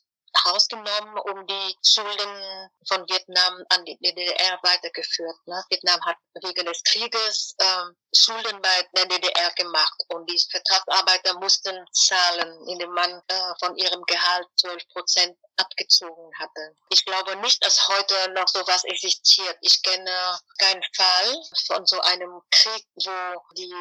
rausgenommen, 0.46 1.18
um 1.20 1.46
die 1.48 1.78
Schulden 1.86 2.70
von 2.88 3.08
Vietnam 3.10 3.64
an 3.70 3.86
die 3.86 3.98
DDR 3.98 4.60
weitergeführt. 4.64 5.36
Ne? 5.46 5.64
Vietnam 5.70 6.00
hat 6.06 6.18
wegen 6.42 6.66
des 6.66 6.84
Krieges 6.84 7.56
ähm, 7.60 7.96
Schulden 8.16 8.62
bei 8.62 8.88
der 8.96 9.06
DDR 9.06 9.52
gemacht 9.52 10.04
und 10.10 10.30
die 10.30 10.40
Vertragsarbeiter 10.52 11.40
mussten 11.40 11.86
zahlen, 11.92 12.68
indem 12.68 12.92
man 12.92 13.22
äh, 13.28 13.54
von 13.60 13.76
ihrem 13.78 14.02
Gehalt 14.04 14.48
12 14.58 14.88
Prozent 14.90 15.38
abgezogen 15.58 16.32
hatte. 16.40 16.76
Ich 16.90 17.06
glaube 17.06 17.36
nicht, 17.38 17.64
dass 17.66 17.88
heute 17.88 18.32
noch 18.34 18.48
sowas 18.48 18.84
existiert. 18.86 19.58
Ich 19.62 19.82
kenne 19.82 20.40
keinen 20.58 20.84
Fall 20.96 21.44
von 21.68 21.86
so 21.86 22.00
einem 22.02 22.42
Krieg, 22.52 22.86
wo 22.96 23.54
die 23.56 23.74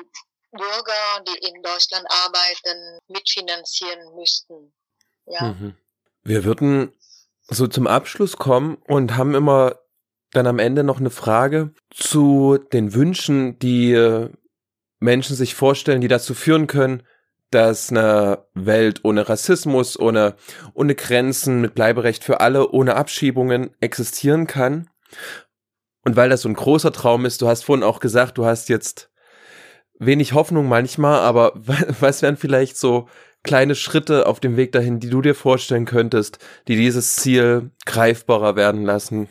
Bürger, 0.52 1.24
die 1.26 1.38
in 1.48 1.62
Deutschland 1.62 2.06
arbeiten, 2.10 2.98
mitfinanzieren 3.08 4.14
müssten. 4.16 4.74
Ja. 5.26 5.42
Mhm. 5.42 5.76
Wir 6.30 6.44
würden 6.44 6.92
so 7.48 7.66
zum 7.66 7.88
Abschluss 7.88 8.36
kommen 8.36 8.78
und 8.86 9.16
haben 9.16 9.34
immer 9.34 9.80
dann 10.30 10.46
am 10.46 10.60
Ende 10.60 10.84
noch 10.84 11.00
eine 11.00 11.10
Frage 11.10 11.72
zu 11.90 12.56
den 12.72 12.94
Wünschen, 12.94 13.58
die 13.58 13.94
äh, 13.94 14.30
Menschen 15.00 15.34
sich 15.34 15.56
vorstellen, 15.56 16.00
die 16.00 16.06
dazu 16.06 16.34
führen 16.34 16.68
können, 16.68 17.02
dass 17.50 17.90
eine 17.90 18.44
Welt 18.54 19.00
ohne 19.02 19.28
Rassismus, 19.28 19.98
ohne, 19.98 20.36
ohne 20.72 20.94
Grenzen, 20.94 21.62
mit 21.62 21.74
Bleiberecht 21.74 22.22
für 22.22 22.38
alle, 22.40 22.70
ohne 22.70 22.94
Abschiebungen 22.94 23.70
existieren 23.80 24.46
kann. 24.46 24.88
Und 26.04 26.14
weil 26.14 26.30
das 26.30 26.42
so 26.42 26.48
ein 26.48 26.54
großer 26.54 26.92
Traum 26.92 27.24
ist, 27.24 27.42
du 27.42 27.48
hast 27.48 27.64
vorhin 27.64 27.82
auch 27.82 27.98
gesagt, 27.98 28.38
du 28.38 28.44
hast 28.44 28.68
jetzt 28.68 29.10
wenig 29.98 30.32
Hoffnung 30.32 30.68
manchmal, 30.68 31.18
aber 31.22 31.54
was 32.00 32.22
wären 32.22 32.36
vielleicht 32.36 32.76
so 32.76 33.08
kleine 33.42 33.74
Schritte 33.74 34.26
auf 34.26 34.40
dem 34.40 34.56
Weg 34.56 34.72
dahin, 34.72 35.00
die 35.00 35.10
du 35.10 35.22
dir 35.22 35.34
vorstellen 35.34 35.86
könntest, 35.86 36.38
die 36.68 36.76
dieses 36.76 37.16
Ziel 37.16 37.70
greifbarer 37.86 38.56
werden 38.56 38.84
lassen? 38.84 39.28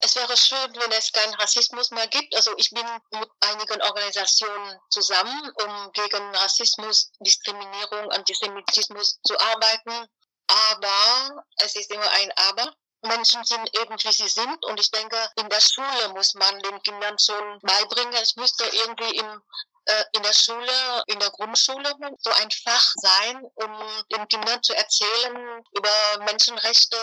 Es 0.00 0.14
wäre 0.14 0.36
schön, 0.36 0.74
wenn 0.74 0.92
es 0.92 1.10
keinen 1.10 1.34
Rassismus 1.34 1.90
mehr 1.90 2.06
gibt. 2.08 2.36
Also 2.36 2.52
ich 2.58 2.70
bin 2.70 2.84
mit 3.12 3.28
einigen 3.40 3.80
Organisationen 3.82 4.78
zusammen, 4.90 5.50
um 5.64 5.92
gegen 5.92 6.34
Rassismus, 6.34 7.10
Diskriminierung, 7.20 8.10
Antisemitismus 8.12 9.18
zu 9.26 9.34
arbeiten. 9.38 10.06
Aber 10.48 11.44
es 11.56 11.74
ist 11.74 11.90
immer 11.90 12.10
ein 12.10 12.30
Aber. 12.36 12.74
Menschen 13.08 13.44
sind 13.44 13.68
eben 13.80 13.96
wie 13.96 14.12
sie 14.12 14.28
sind 14.28 14.64
und 14.66 14.80
ich 14.80 14.90
denke, 14.90 15.16
in 15.36 15.48
der 15.48 15.60
Schule 15.60 16.08
muss 16.14 16.34
man 16.34 16.58
den 16.60 16.82
Kindern 16.82 17.16
schon 17.18 17.58
beibringen, 17.60 18.14
es 18.14 18.36
müsste 18.36 18.64
irgendwie 18.64 19.16
im 19.16 19.42
äh, 19.86 20.04
in 20.16 20.22
der 20.22 20.32
Schule, 20.32 21.04
in 21.06 21.18
der 21.20 21.30
Grundschule 21.30 21.94
so 22.18 22.30
ein 22.42 22.50
Fach 22.50 22.92
sein, 22.96 23.40
um 23.54 23.72
den 24.12 24.26
Kindern 24.28 24.60
zu 24.62 24.74
erzählen 24.74 25.62
über 25.76 26.24
Menschenrechte 26.24 26.96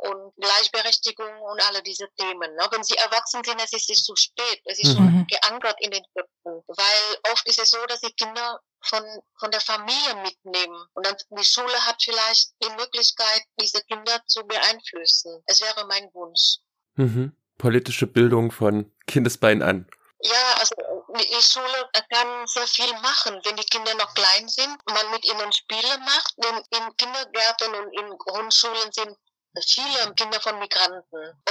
und 0.00 0.34
Gleichberechtigung 0.36 1.40
und 1.42 1.62
alle 1.62 1.82
diese 1.82 2.08
Themen. 2.18 2.54
Ne? 2.56 2.68
Wenn 2.72 2.82
sie 2.82 2.96
erwachsen 2.96 3.44
sind, 3.44 3.62
es 3.62 3.72
ist 3.72 3.88
es 3.88 4.02
zu 4.02 4.16
spät. 4.16 4.60
Es 4.64 4.80
ist 4.80 4.96
schon 4.96 5.04
mhm. 5.04 5.26
geankert 5.28 5.76
in 5.80 5.92
den 5.92 6.04
Köpfen. 6.12 6.64
Weil 6.66 7.32
oft 7.32 7.46
ist 7.46 7.60
es 7.60 7.70
so, 7.70 7.86
dass 7.86 8.00
die 8.00 8.12
Kinder 8.14 8.60
von, 8.84 9.02
von 9.38 9.50
der 9.50 9.60
Familie 9.60 10.14
mitnehmen. 10.22 10.86
Und 10.94 11.06
dann 11.06 11.16
die 11.30 11.44
Schule 11.44 11.74
hat 11.86 12.02
vielleicht 12.02 12.52
die 12.62 12.70
Möglichkeit, 12.70 13.42
diese 13.60 13.82
Kinder 13.82 14.22
zu 14.26 14.46
beeinflussen. 14.46 15.42
Es 15.46 15.60
wäre 15.60 15.86
mein 15.86 16.12
Wunsch. 16.14 16.58
Mhm. 16.96 17.36
Politische 17.58 18.06
Bildung 18.06 18.50
von 18.50 18.92
Kindesbein 19.06 19.62
an. 19.62 19.88
Ja, 20.20 20.54
also 20.58 20.74
die 21.18 21.42
Schule 21.42 21.90
kann 22.10 22.46
sehr 22.46 22.66
viel 22.66 22.92
machen, 23.00 23.40
wenn 23.44 23.56
die 23.56 23.64
Kinder 23.64 23.94
noch 23.94 24.14
klein 24.14 24.48
sind, 24.48 24.78
man 24.86 25.10
mit 25.10 25.24
ihnen 25.24 25.52
Spiele 25.52 25.98
macht. 25.98 26.34
Denn 26.38 26.56
in 26.70 26.96
Kindergärten 26.96 27.74
und 27.74 27.92
in 27.92 28.18
Grundschulen 28.18 28.90
sind 28.92 29.16
viele 29.62 30.14
Kinder 30.14 30.40
von 30.40 30.58
Migranten. 30.58 31.02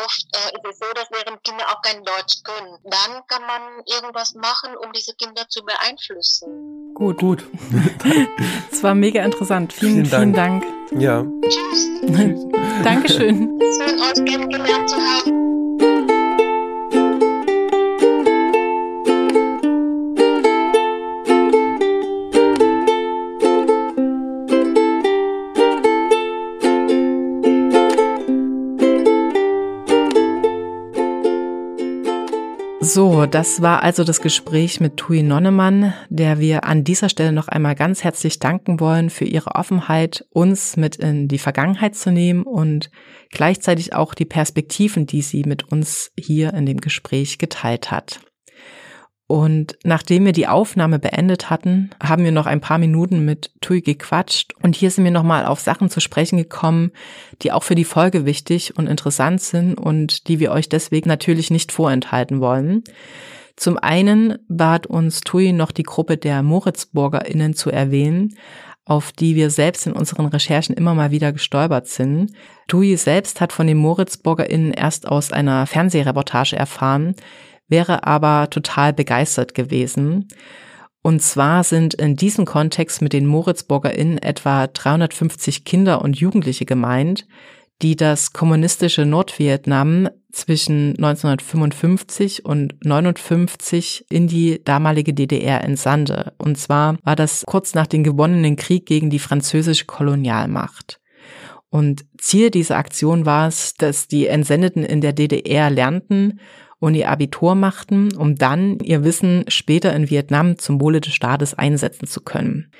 Oft 0.04 0.26
äh, 0.34 0.56
ist 0.56 0.66
es 0.70 0.80
so, 0.80 0.86
dass 0.94 1.08
deren 1.10 1.42
Kinder 1.44 1.66
auch 1.70 1.82
kein 1.82 2.04
Deutsch 2.04 2.44
können. 2.44 2.78
Dann 2.84 3.26
kann 3.28 3.42
man 3.46 3.84
irgendwas 3.86 4.34
machen, 4.36 4.76
um 4.78 4.92
diese 4.92 5.14
Kinder 5.16 5.48
zu 5.48 5.64
beeinflussen. 5.64 6.94
Gut, 6.94 7.20
gut. 7.20 7.44
Es 8.72 8.84
war 8.84 8.96
mega 8.96 9.24
interessant. 9.24 9.72
Vielen, 9.72 10.06
vielen 10.06 10.34
Dank. 10.34 10.64
Vielen 10.90 11.02
Dank. 11.02 11.02
Ja. 11.02 11.24
Tschüss. 11.48 11.88
Dankeschön. 12.84 13.60
Schön, 13.60 14.00
euch 14.02 14.26
kennengelernt 14.26 14.90
zu 14.90 14.98
haben. 14.98 15.53
So, 32.94 33.26
das 33.26 33.64
war 33.64 33.82
also 33.82 34.04
das 34.04 34.22
Gespräch 34.22 34.80
mit 34.80 34.98
Tui 34.98 35.24
Nonnemann, 35.24 35.96
der 36.10 36.38
wir 36.38 36.64
an 36.66 36.84
dieser 36.84 37.10
Stelle 37.10 37.32
noch 37.32 37.48
einmal 37.48 37.74
ganz 37.74 38.04
herzlich 38.04 38.38
danken 38.38 38.80
wollen 38.80 39.10
für 39.10 39.26
ihre 39.26 39.56
Offenheit, 39.56 40.28
uns 40.30 40.78
mit 40.78 40.98
in 40.98 41.28
die 41.28 41.40
Vergangenheit 41.40 41.96
zu 41.96 42.12
nehmen 42.12 42.44
und 42.44 42.92
gleichzeitig 43.32 43.96
auch 43.96 44.14
die 44.14 44.26
Perspektiven, 44.26 45.08
die 45.08 45.24
sie 45.24 45.42
mit 45.44 45.72
uns 45.72 46.12
hier 46.20 46.54
in 46.54 46.68
dem 46.68 46.82
Gespräch 46.82 47.40
geteilt 47.40 47.90
hat. 47.90 48.20
Und 49.34 49.80
nachdem 49.84 50.26
wir 50.26 50.32
die 50.32 50.48
Aufnahme 50.48 51.00
beendet 51.00 51.50
hatten, 51.50 51.90
haben 52.00 52.24
wir 52.24 52.32
noch 52.32 52.46
ein 52.46 52.62
paar 52.62 52.78
Minuten 52.78 53.26
mit 53.26 53.50
Tui 53.62 53.82
gequatscht. 53.82 54.54
Und 54.62 54.76
hier 54.76 54.92
sind 54.92 55.06
wir 55.06 55.12
nochmal 55.12 55.48
auf 55.48 55.60
Sachen 55.60 55.90
zu 55.90 56.02
sprechen 56.02 56.38
gekommen, 56.38 56.92
die 57.42 57.52
auch 57.52 57.64
für 57.64 57.74
die 57.74 57.84
Folge 57.84 58.28
wichtig 58.28 58.78
und 58.78 58.86
interessant 58.86 59.42
sind 59.42 59.74
und 59.74 60.28
die 60.28 60.40
wir 60.40 60.52
euch 60.52 60.70
deswegen 60.70 61.10
natürlich 61.10 61.50
nicht 61.50 61.72
vorenthalten 61.72 62.42
wollen. 62.42 62.84
Zum 63.56 63.80
einen 63.80 64.38
bat 64.50 64.86
uns 64.86 65.22
Tui 65.22 65.52
noch 65.52 65.72
die 65.72 65.82
Gruppe 65.82 66.18
der 66.18 66.44
MoritzburgerInnen 66.44 67.56
zu 67.56 67.72
erwähnen, 67.72 68.38
auf 68.86 69.12
die 69.12 69.36
wir 69.36 69.50
selbst 69.50 69.88
in 69.88 69.94
unseren 69.94 70.28
Recherchen 70.28 70.76
immer 70.76 70.94
mal 70.94 71.10
wieder 71.10 71.32
gestolpert 71.32 71.88
sind. 71.88 72.34
Tui 72.68 72.96
selbst 72.98 73.42
hat 73.42 73.52
von 73.52 73.66
den 73.66 73.78
MoritzburgerInnen 73.78 74.74
erst 74.74 75.08
aus 75.08 75.32
einer 75.32 75.66
Fernsehreportage 75.66 76.56
erfahren, 76.56 77.16
wäre 77.68 78.06
aber 78.06 78.50
total 78.50 78.94
begeistert 78.94 79.54
gewesen. 79.54 80.28
Und 81.02 81.22
zwar 81.22 81.64
sind 81.64 81.94
in 81.96 82.16
diesem 82.16 82.46
Kontext 82.46 83.02
mit 83.02 83.14
den 83.14 83.26
MoritzburgerInnen 83.26 84.20
etwa 84.20 84.68
350 84.68 85.66
Kinder 85.66 86.02
und 86.02 86.18
Jugendliche 86.18 86.66
gemeint, 86.66 87.28
die 87.82 87.98
das 87.98 88.32
kommunistische 88.32 89.06
Nordvietnam 89.06 90.08
zwischen 90.32 90.92
1955 90.92 92.46
und 92.46 92.74
59 92.86 94.06
in 94.10 94.28
die 94.28 94.64
damalige 94.64 95.14
DDR 95.14 95.64
entsandte. 95.64 96.34
Und 96.38 96.58
zwar 96.58 96.98
war 97.04 97.16
das 97.16 97.44
kurz 97.46 97.74
nach 97.74 97.88
dem 97.88 98.04
gewonnenen 98.04 98.56
Krieg 98.56 98.86
gegen 98.86 99.10
die 99.10 99.20
französische 99.20 99.86
Kolonialmacht. 99.86 101.02
Und 101.70 102.06
Ziel 102.18 102.50
dieser 102.50 102.78
Aktion 102.78 103.26
war 103.26 103.48
es, 103.48 103.74
dass 103.74 104.08
die 104.08 104.28
Entsendeten 104.28 104.84
in 104.84 105.02
der 105.02 105.14
DDR 105.14 105.70
lernten, 105.70 106.40
und 106.84 106.96
ihr 106.96 107.10
Abitur 107.10 107.56
machten, 107.56 108.14
um 108.14 108.36
dann 108.36 108.78
ihr 108.80 109.06
Wissen 109.06 109.46
später 109.48 109.96
in 109.96 110.10
Vietnam 110.10 110.58
zum 110.58 110.82
Wohle 110.82 111.00
des 111.00 111.14
Staates 111.14 111.54
einsetzen 111.54 112.08
zu 112.08 112.20
können. 112.20 112.74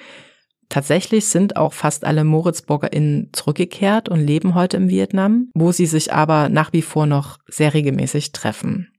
Tatsächlich 0.68 1.28
sind 1.28 1.56
auch 1.56 1.72
fast 1.72 2.04
alle 2.04 2.26
MoritzburgerInnen 2.26 3.30
zurückgekehrt 3.32 4.10
und 4.10 4.20
leben 4.20 4.56
heute 4.56 4.76
im 4.76 4.90
Vietnam, 4.90 5.48
wo 5.54 5.72
sie 5.72 5.86
sich 5.86 6.12
aber 6.12 6.50
nach 6.50 6.74
wie 6.74 6.82
vor 6.82 7.06
noch 7.06 7.38
sehr 7.48 7.74
regelmäßig 7.74 8.34
treffen. 8.34 8.92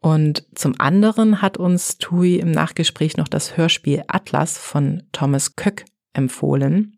Und 0.00 0.46
zum 0.54 0.72
anderen 0.78 1.42
hat 1.42 1.58
uns 1.58 1.98
Tui 1.98 2.36
im 2.36 2.52
Nachgespräch 2.52 3.18
noch 3.18 3.28
das 3.28 3.58
Hörspiel 3.58 4.02
Atlas 4.08 4.56
von 4.56 5.02
Thomas 5.12 5.56
Köck 5.56 5.84
empfohlen. 6.16 6.96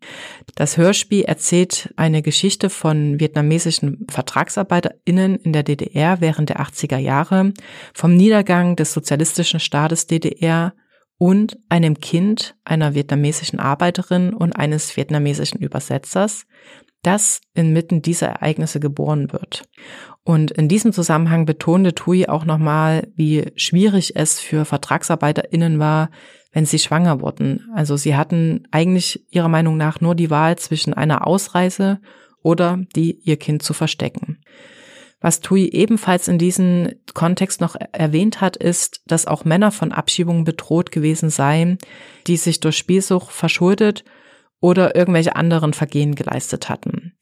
Das 0.55 0.77
Hörspiel 0.77 1.23
erzählt 1.23 1.93
eine 1.95 2.21
Geschichte 2.21 2.69
von 2.69 3.19
vietnamesischen 3.19 4.07
VertragsarbeiterInnen 4.09 5.35
in 5.37 5.53
der 5.53 5.63
DDR 5.63 6.21
während 6.21 6.49
der 6.49 6.59
80er 6.59 6.97
Jahre, 6.97 7.53
vom 7.93 8.15
Niedergang 8.15 8.75
des 8.75 8.93
sozialistischen 8.93 9.59
Staates 9.59 10.07
DDR 10.07 10.73
und 11.17 11.59
einem 11.67 11.99
Kind 11.99 12.55
einer 12.63 12.95
vietnamesischen 12.95 13.59
Arbeiterin 13.59 14.33
und 14.33 14.53
eines 14.53 14.95
vietnamesischen 14.95 15.59
Übersetzers, 15.59 16.45
das 17.03 17.41
inmitten 17.53 18.01
dieser 18.01 18.27
Ereignisse 18.27 18.79
geboren 18.79 19.31
wird. 19.31 19.63
Und 20.23 20.51
in 20.51 20.67
diesem 20.67 20.93
Zusammenhang 20.93 21.45
betonte 21.45 21.95
Tui 21.95 22.27
auch 22.27 22.45
nochmal, 22.45 23.07
wie 23.15 23.51
schwierig 23.55 24.15
es 24.15 24.39
für 24.39 24.65
VertragsarbeiterInnen 24.65 25.79
war, 25.79 26.09
wenn 26.51 26.65
sie 26.65 26.79
schwanger 26.79 27.21
wurden. 27.21 27.69
Also 27.75 27.97
sie 27.97 28.15
hatten 28.15 28.67
eigentlich 28.71 29.25
ihrer 29.29 29.49
Meinung 29.49 29.77
nach 29.77 30.01
nur 30.01 30.15
die 30.15 30.29
Wahl 30.29 30.57
zwischen 30.57 30.93
einer 30.93 31.27
Ausreise 31.27 31.99
oder 32.41 32.79
die 32.95 33.19
ihr 33.23 33.37
Kind 33.37 33.63
zu 33.63 33.73
verstecken. 33.73 34.39
Was 35.21 35.41
Tui 35.41 35.67
ebenfalls 35.67 36.29
in 36.29 36.37
diesem 36.37 36.93
Kontext 37.13 37.59
noch 37.59 37.75
erwähnt 37.91 38.39
hat, 38.39 38.55
ist, 38.55 39.01
dass 39.05 39.25
auch 39.25 39.43
Männer 39.43 39.71
von 39.71 39.91
Abschiebungen 39.91 40.45
bedroht 40.45 40.91
gewesen 40.91 41.29
seien, 41.29 41.77
die 42.25 42.37
sich 42.37 42.61
durch 42.61 42.77
Spielsucht 42.77 43.31
verschuldet 43.31 44.05
oder 44.61 44.95
irgendwelche 44.95 45.35
anderen 45.35 45.73
Vergehen 45.73 46.15
geleistet 46.15 46.69
hatten. 46.69 47.13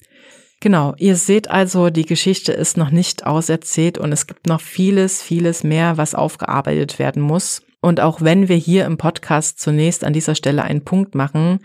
Genau, 0.59 0.95
ihr 0.97 1.15
seht 1.15 1.49
also, 1.49 1.89
die 1.89 2.05
Geschichte 2.05 2.51
ist 2.51 2.77
noch 2.77 2.89
nicht 2.89 3.25
auserzählt 3.25 3.97
und 3.97 4.11
es 4.11 4.25
gibt 4.25 4.47
noch 4.47 4.61
vieles, 4.61 5.21
vieles 5.21 5.63
mehr, 5.63 5.97
was 5.97 6.15
aufgearbeitet 6.15 6.99
werden 6.99 7.21
muss. 7.21 7.61
Und 7.81 7.99
auch 7.99 8.21
wenn 8.21 8.49
wir 8.49 8.55
hier 8.55 8.85
im 8.85 8.97
Podcast 8.97 9.59
zunächst 9.59 10.03
an 10.03 10.13
dieser 10.13 10.35
Stelle 10.35 10.63
einen 10.63 10.83
Punkt 10.83 11.15
machen, 11.15 11.59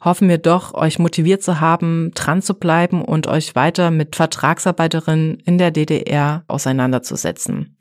hoffen 0.00 0.28
wir 0.28 0.38
doch, 0.38 0.74
euch 0.74 0.98
motiviert 0.98 1.42
zu 1.42 1.60
haben, 1.60 2.10
dran 2.14 2.42
zu 2.42 2.54
bleiben 2.54 3.02
und 3.02 3.26
euch 3.26 3.54
weiter 3.54 3.90
mit 3.90 4.16
Vertragsarbeiterinnen 4.16 5.38
in 5.40 5.58
der 5.58 5.70
DDR 5.70 6.44
auseinanderzusetzen. 6.48 7.76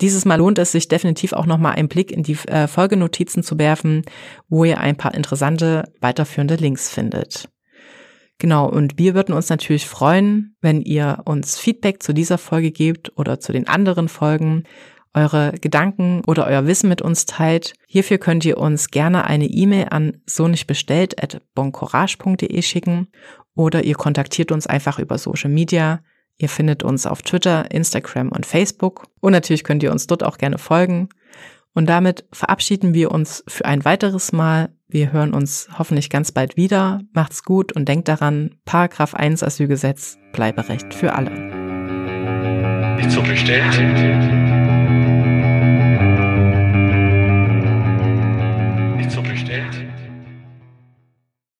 Dieses 0.00 0.24
Mal 0.24 0.36
lohnt 0.36 0.58
es 0.58 0.72
sich 0.72 0.88
definitiv 0.88 1.32
auch 1.32 1.46
nochmal 1.46 1.74
einen 1.74 1.88
Blick 1.88 2.10
in 2.10 2.22
die 2.24 2.36
äh, 2.48 2.66
Folgenotizen 2.66 3.42
zu 3.42 3.58
werfen, 3.58 4.02
wo 4.48 4.64
ihr 4.64 4.80
ein 4.80 4.96
paar 4.96 5.14
interessante 5.14 5.84
weiterführende 6.00 6.56
Links 6.56 6.90
findet. 6.90 7.48
Genau, 8.38 8.68
und 8.68 8.98
wir 8.98 9.14
würden 9.14 9.34
uns 9.34 9.48
natürlich 9.50 9.86
freuen, 9.86 10.56
wenn 10.60 10.80
ihr 10.80 11.20
uns 11.26 11.58
Feedback 11.58 12.02
zu 12.02 12.12
dieser 12.12 12.38
Folge 12.38 12.72
gebt 12.72 13.12
oder 13.16 13.38
zu 13.38 13.52
den 13.52 13.68
anderen 13.68 14.08
Folgen 14.08 14.64
eure 15.14 15.52
Gedanken 15.60 16.22
oder 16.26 16.46
euer 16.46 16.66
Wissen 16.66 16.88
mit 16.88 17.02
uns 17.02 17.26
teilt. 17.26 17.74
Hierfür 17.86 18.18
könnt 18.18 18.44
ihr 18.44 18.58
uns 18.58 18.88
gerne 18.88 19.24
eine 19.24 19.46
E-Mail 19.46 19.88
an 19.90 20.18
so 20.26 20.48
nicht 20.48 20.66
bestellt 20.66 21.22
at 21.22 21.42
boncourage.de 21.54 22.62
schicken 22.62 23.08
oder 23.54 23.84
ihr 23.84 23.94
kontaktiert 23.94 24.52
uns 24.52 24.66
einfach 24.66 24.98
über 24.98 25.18
Social 25.18 25.50
Media. 25.50 26.00
Ihr 26.38 26.48
findet 26.48 26.82
uns 26.82 27.06
auf 27.06 27.22
Twitter, 27.22 27.70
Instagram 27.70 28.30
und 28.30 28.46
Facebook 28.46 29.04
und 29.20 29.32
natürlich 29.32 29.64
könnt 29.64 29.82
ihr 29.82 29.92
uns 29.92 30.06
dort 30.06 30.24
auch 30.24 30.38
gerne 30.38 30.58
folgen. 30.58 31.08
Und 31.74 31.86
damit 31.88 32.26
verabschieden 32.32 32.92
wir 32.94 33.10
uns 33.10 33.44
für 33.48 33.64
ein 33.64 33.84
weiteres 33.84 34.32
Mal. 34.32 34.74
Wir 34.88 35.12
hören 35.12 35.32
uns 35.32 35.68
hoffentlich 35.78 36.10
ganz 36.10 36.32
bald 36.32 36.56
wieder. 36.56 37.00
Macht's 37.14 37.44
gut 37.44 37.72
und 37.72 37.88
denkt 37.88 38.08
daran, 38.08 38.56
Paragraph 38.66 39.14
1 39.14 39.42
Asylgesetz, 39.42 40.18
Bleiberecht 40.32 40.92
für 40.92 41.14
alle. 41.14 41.30
Nicht 42.96 43.10
so 43.10 43.22
bestellt. 43.22 44.51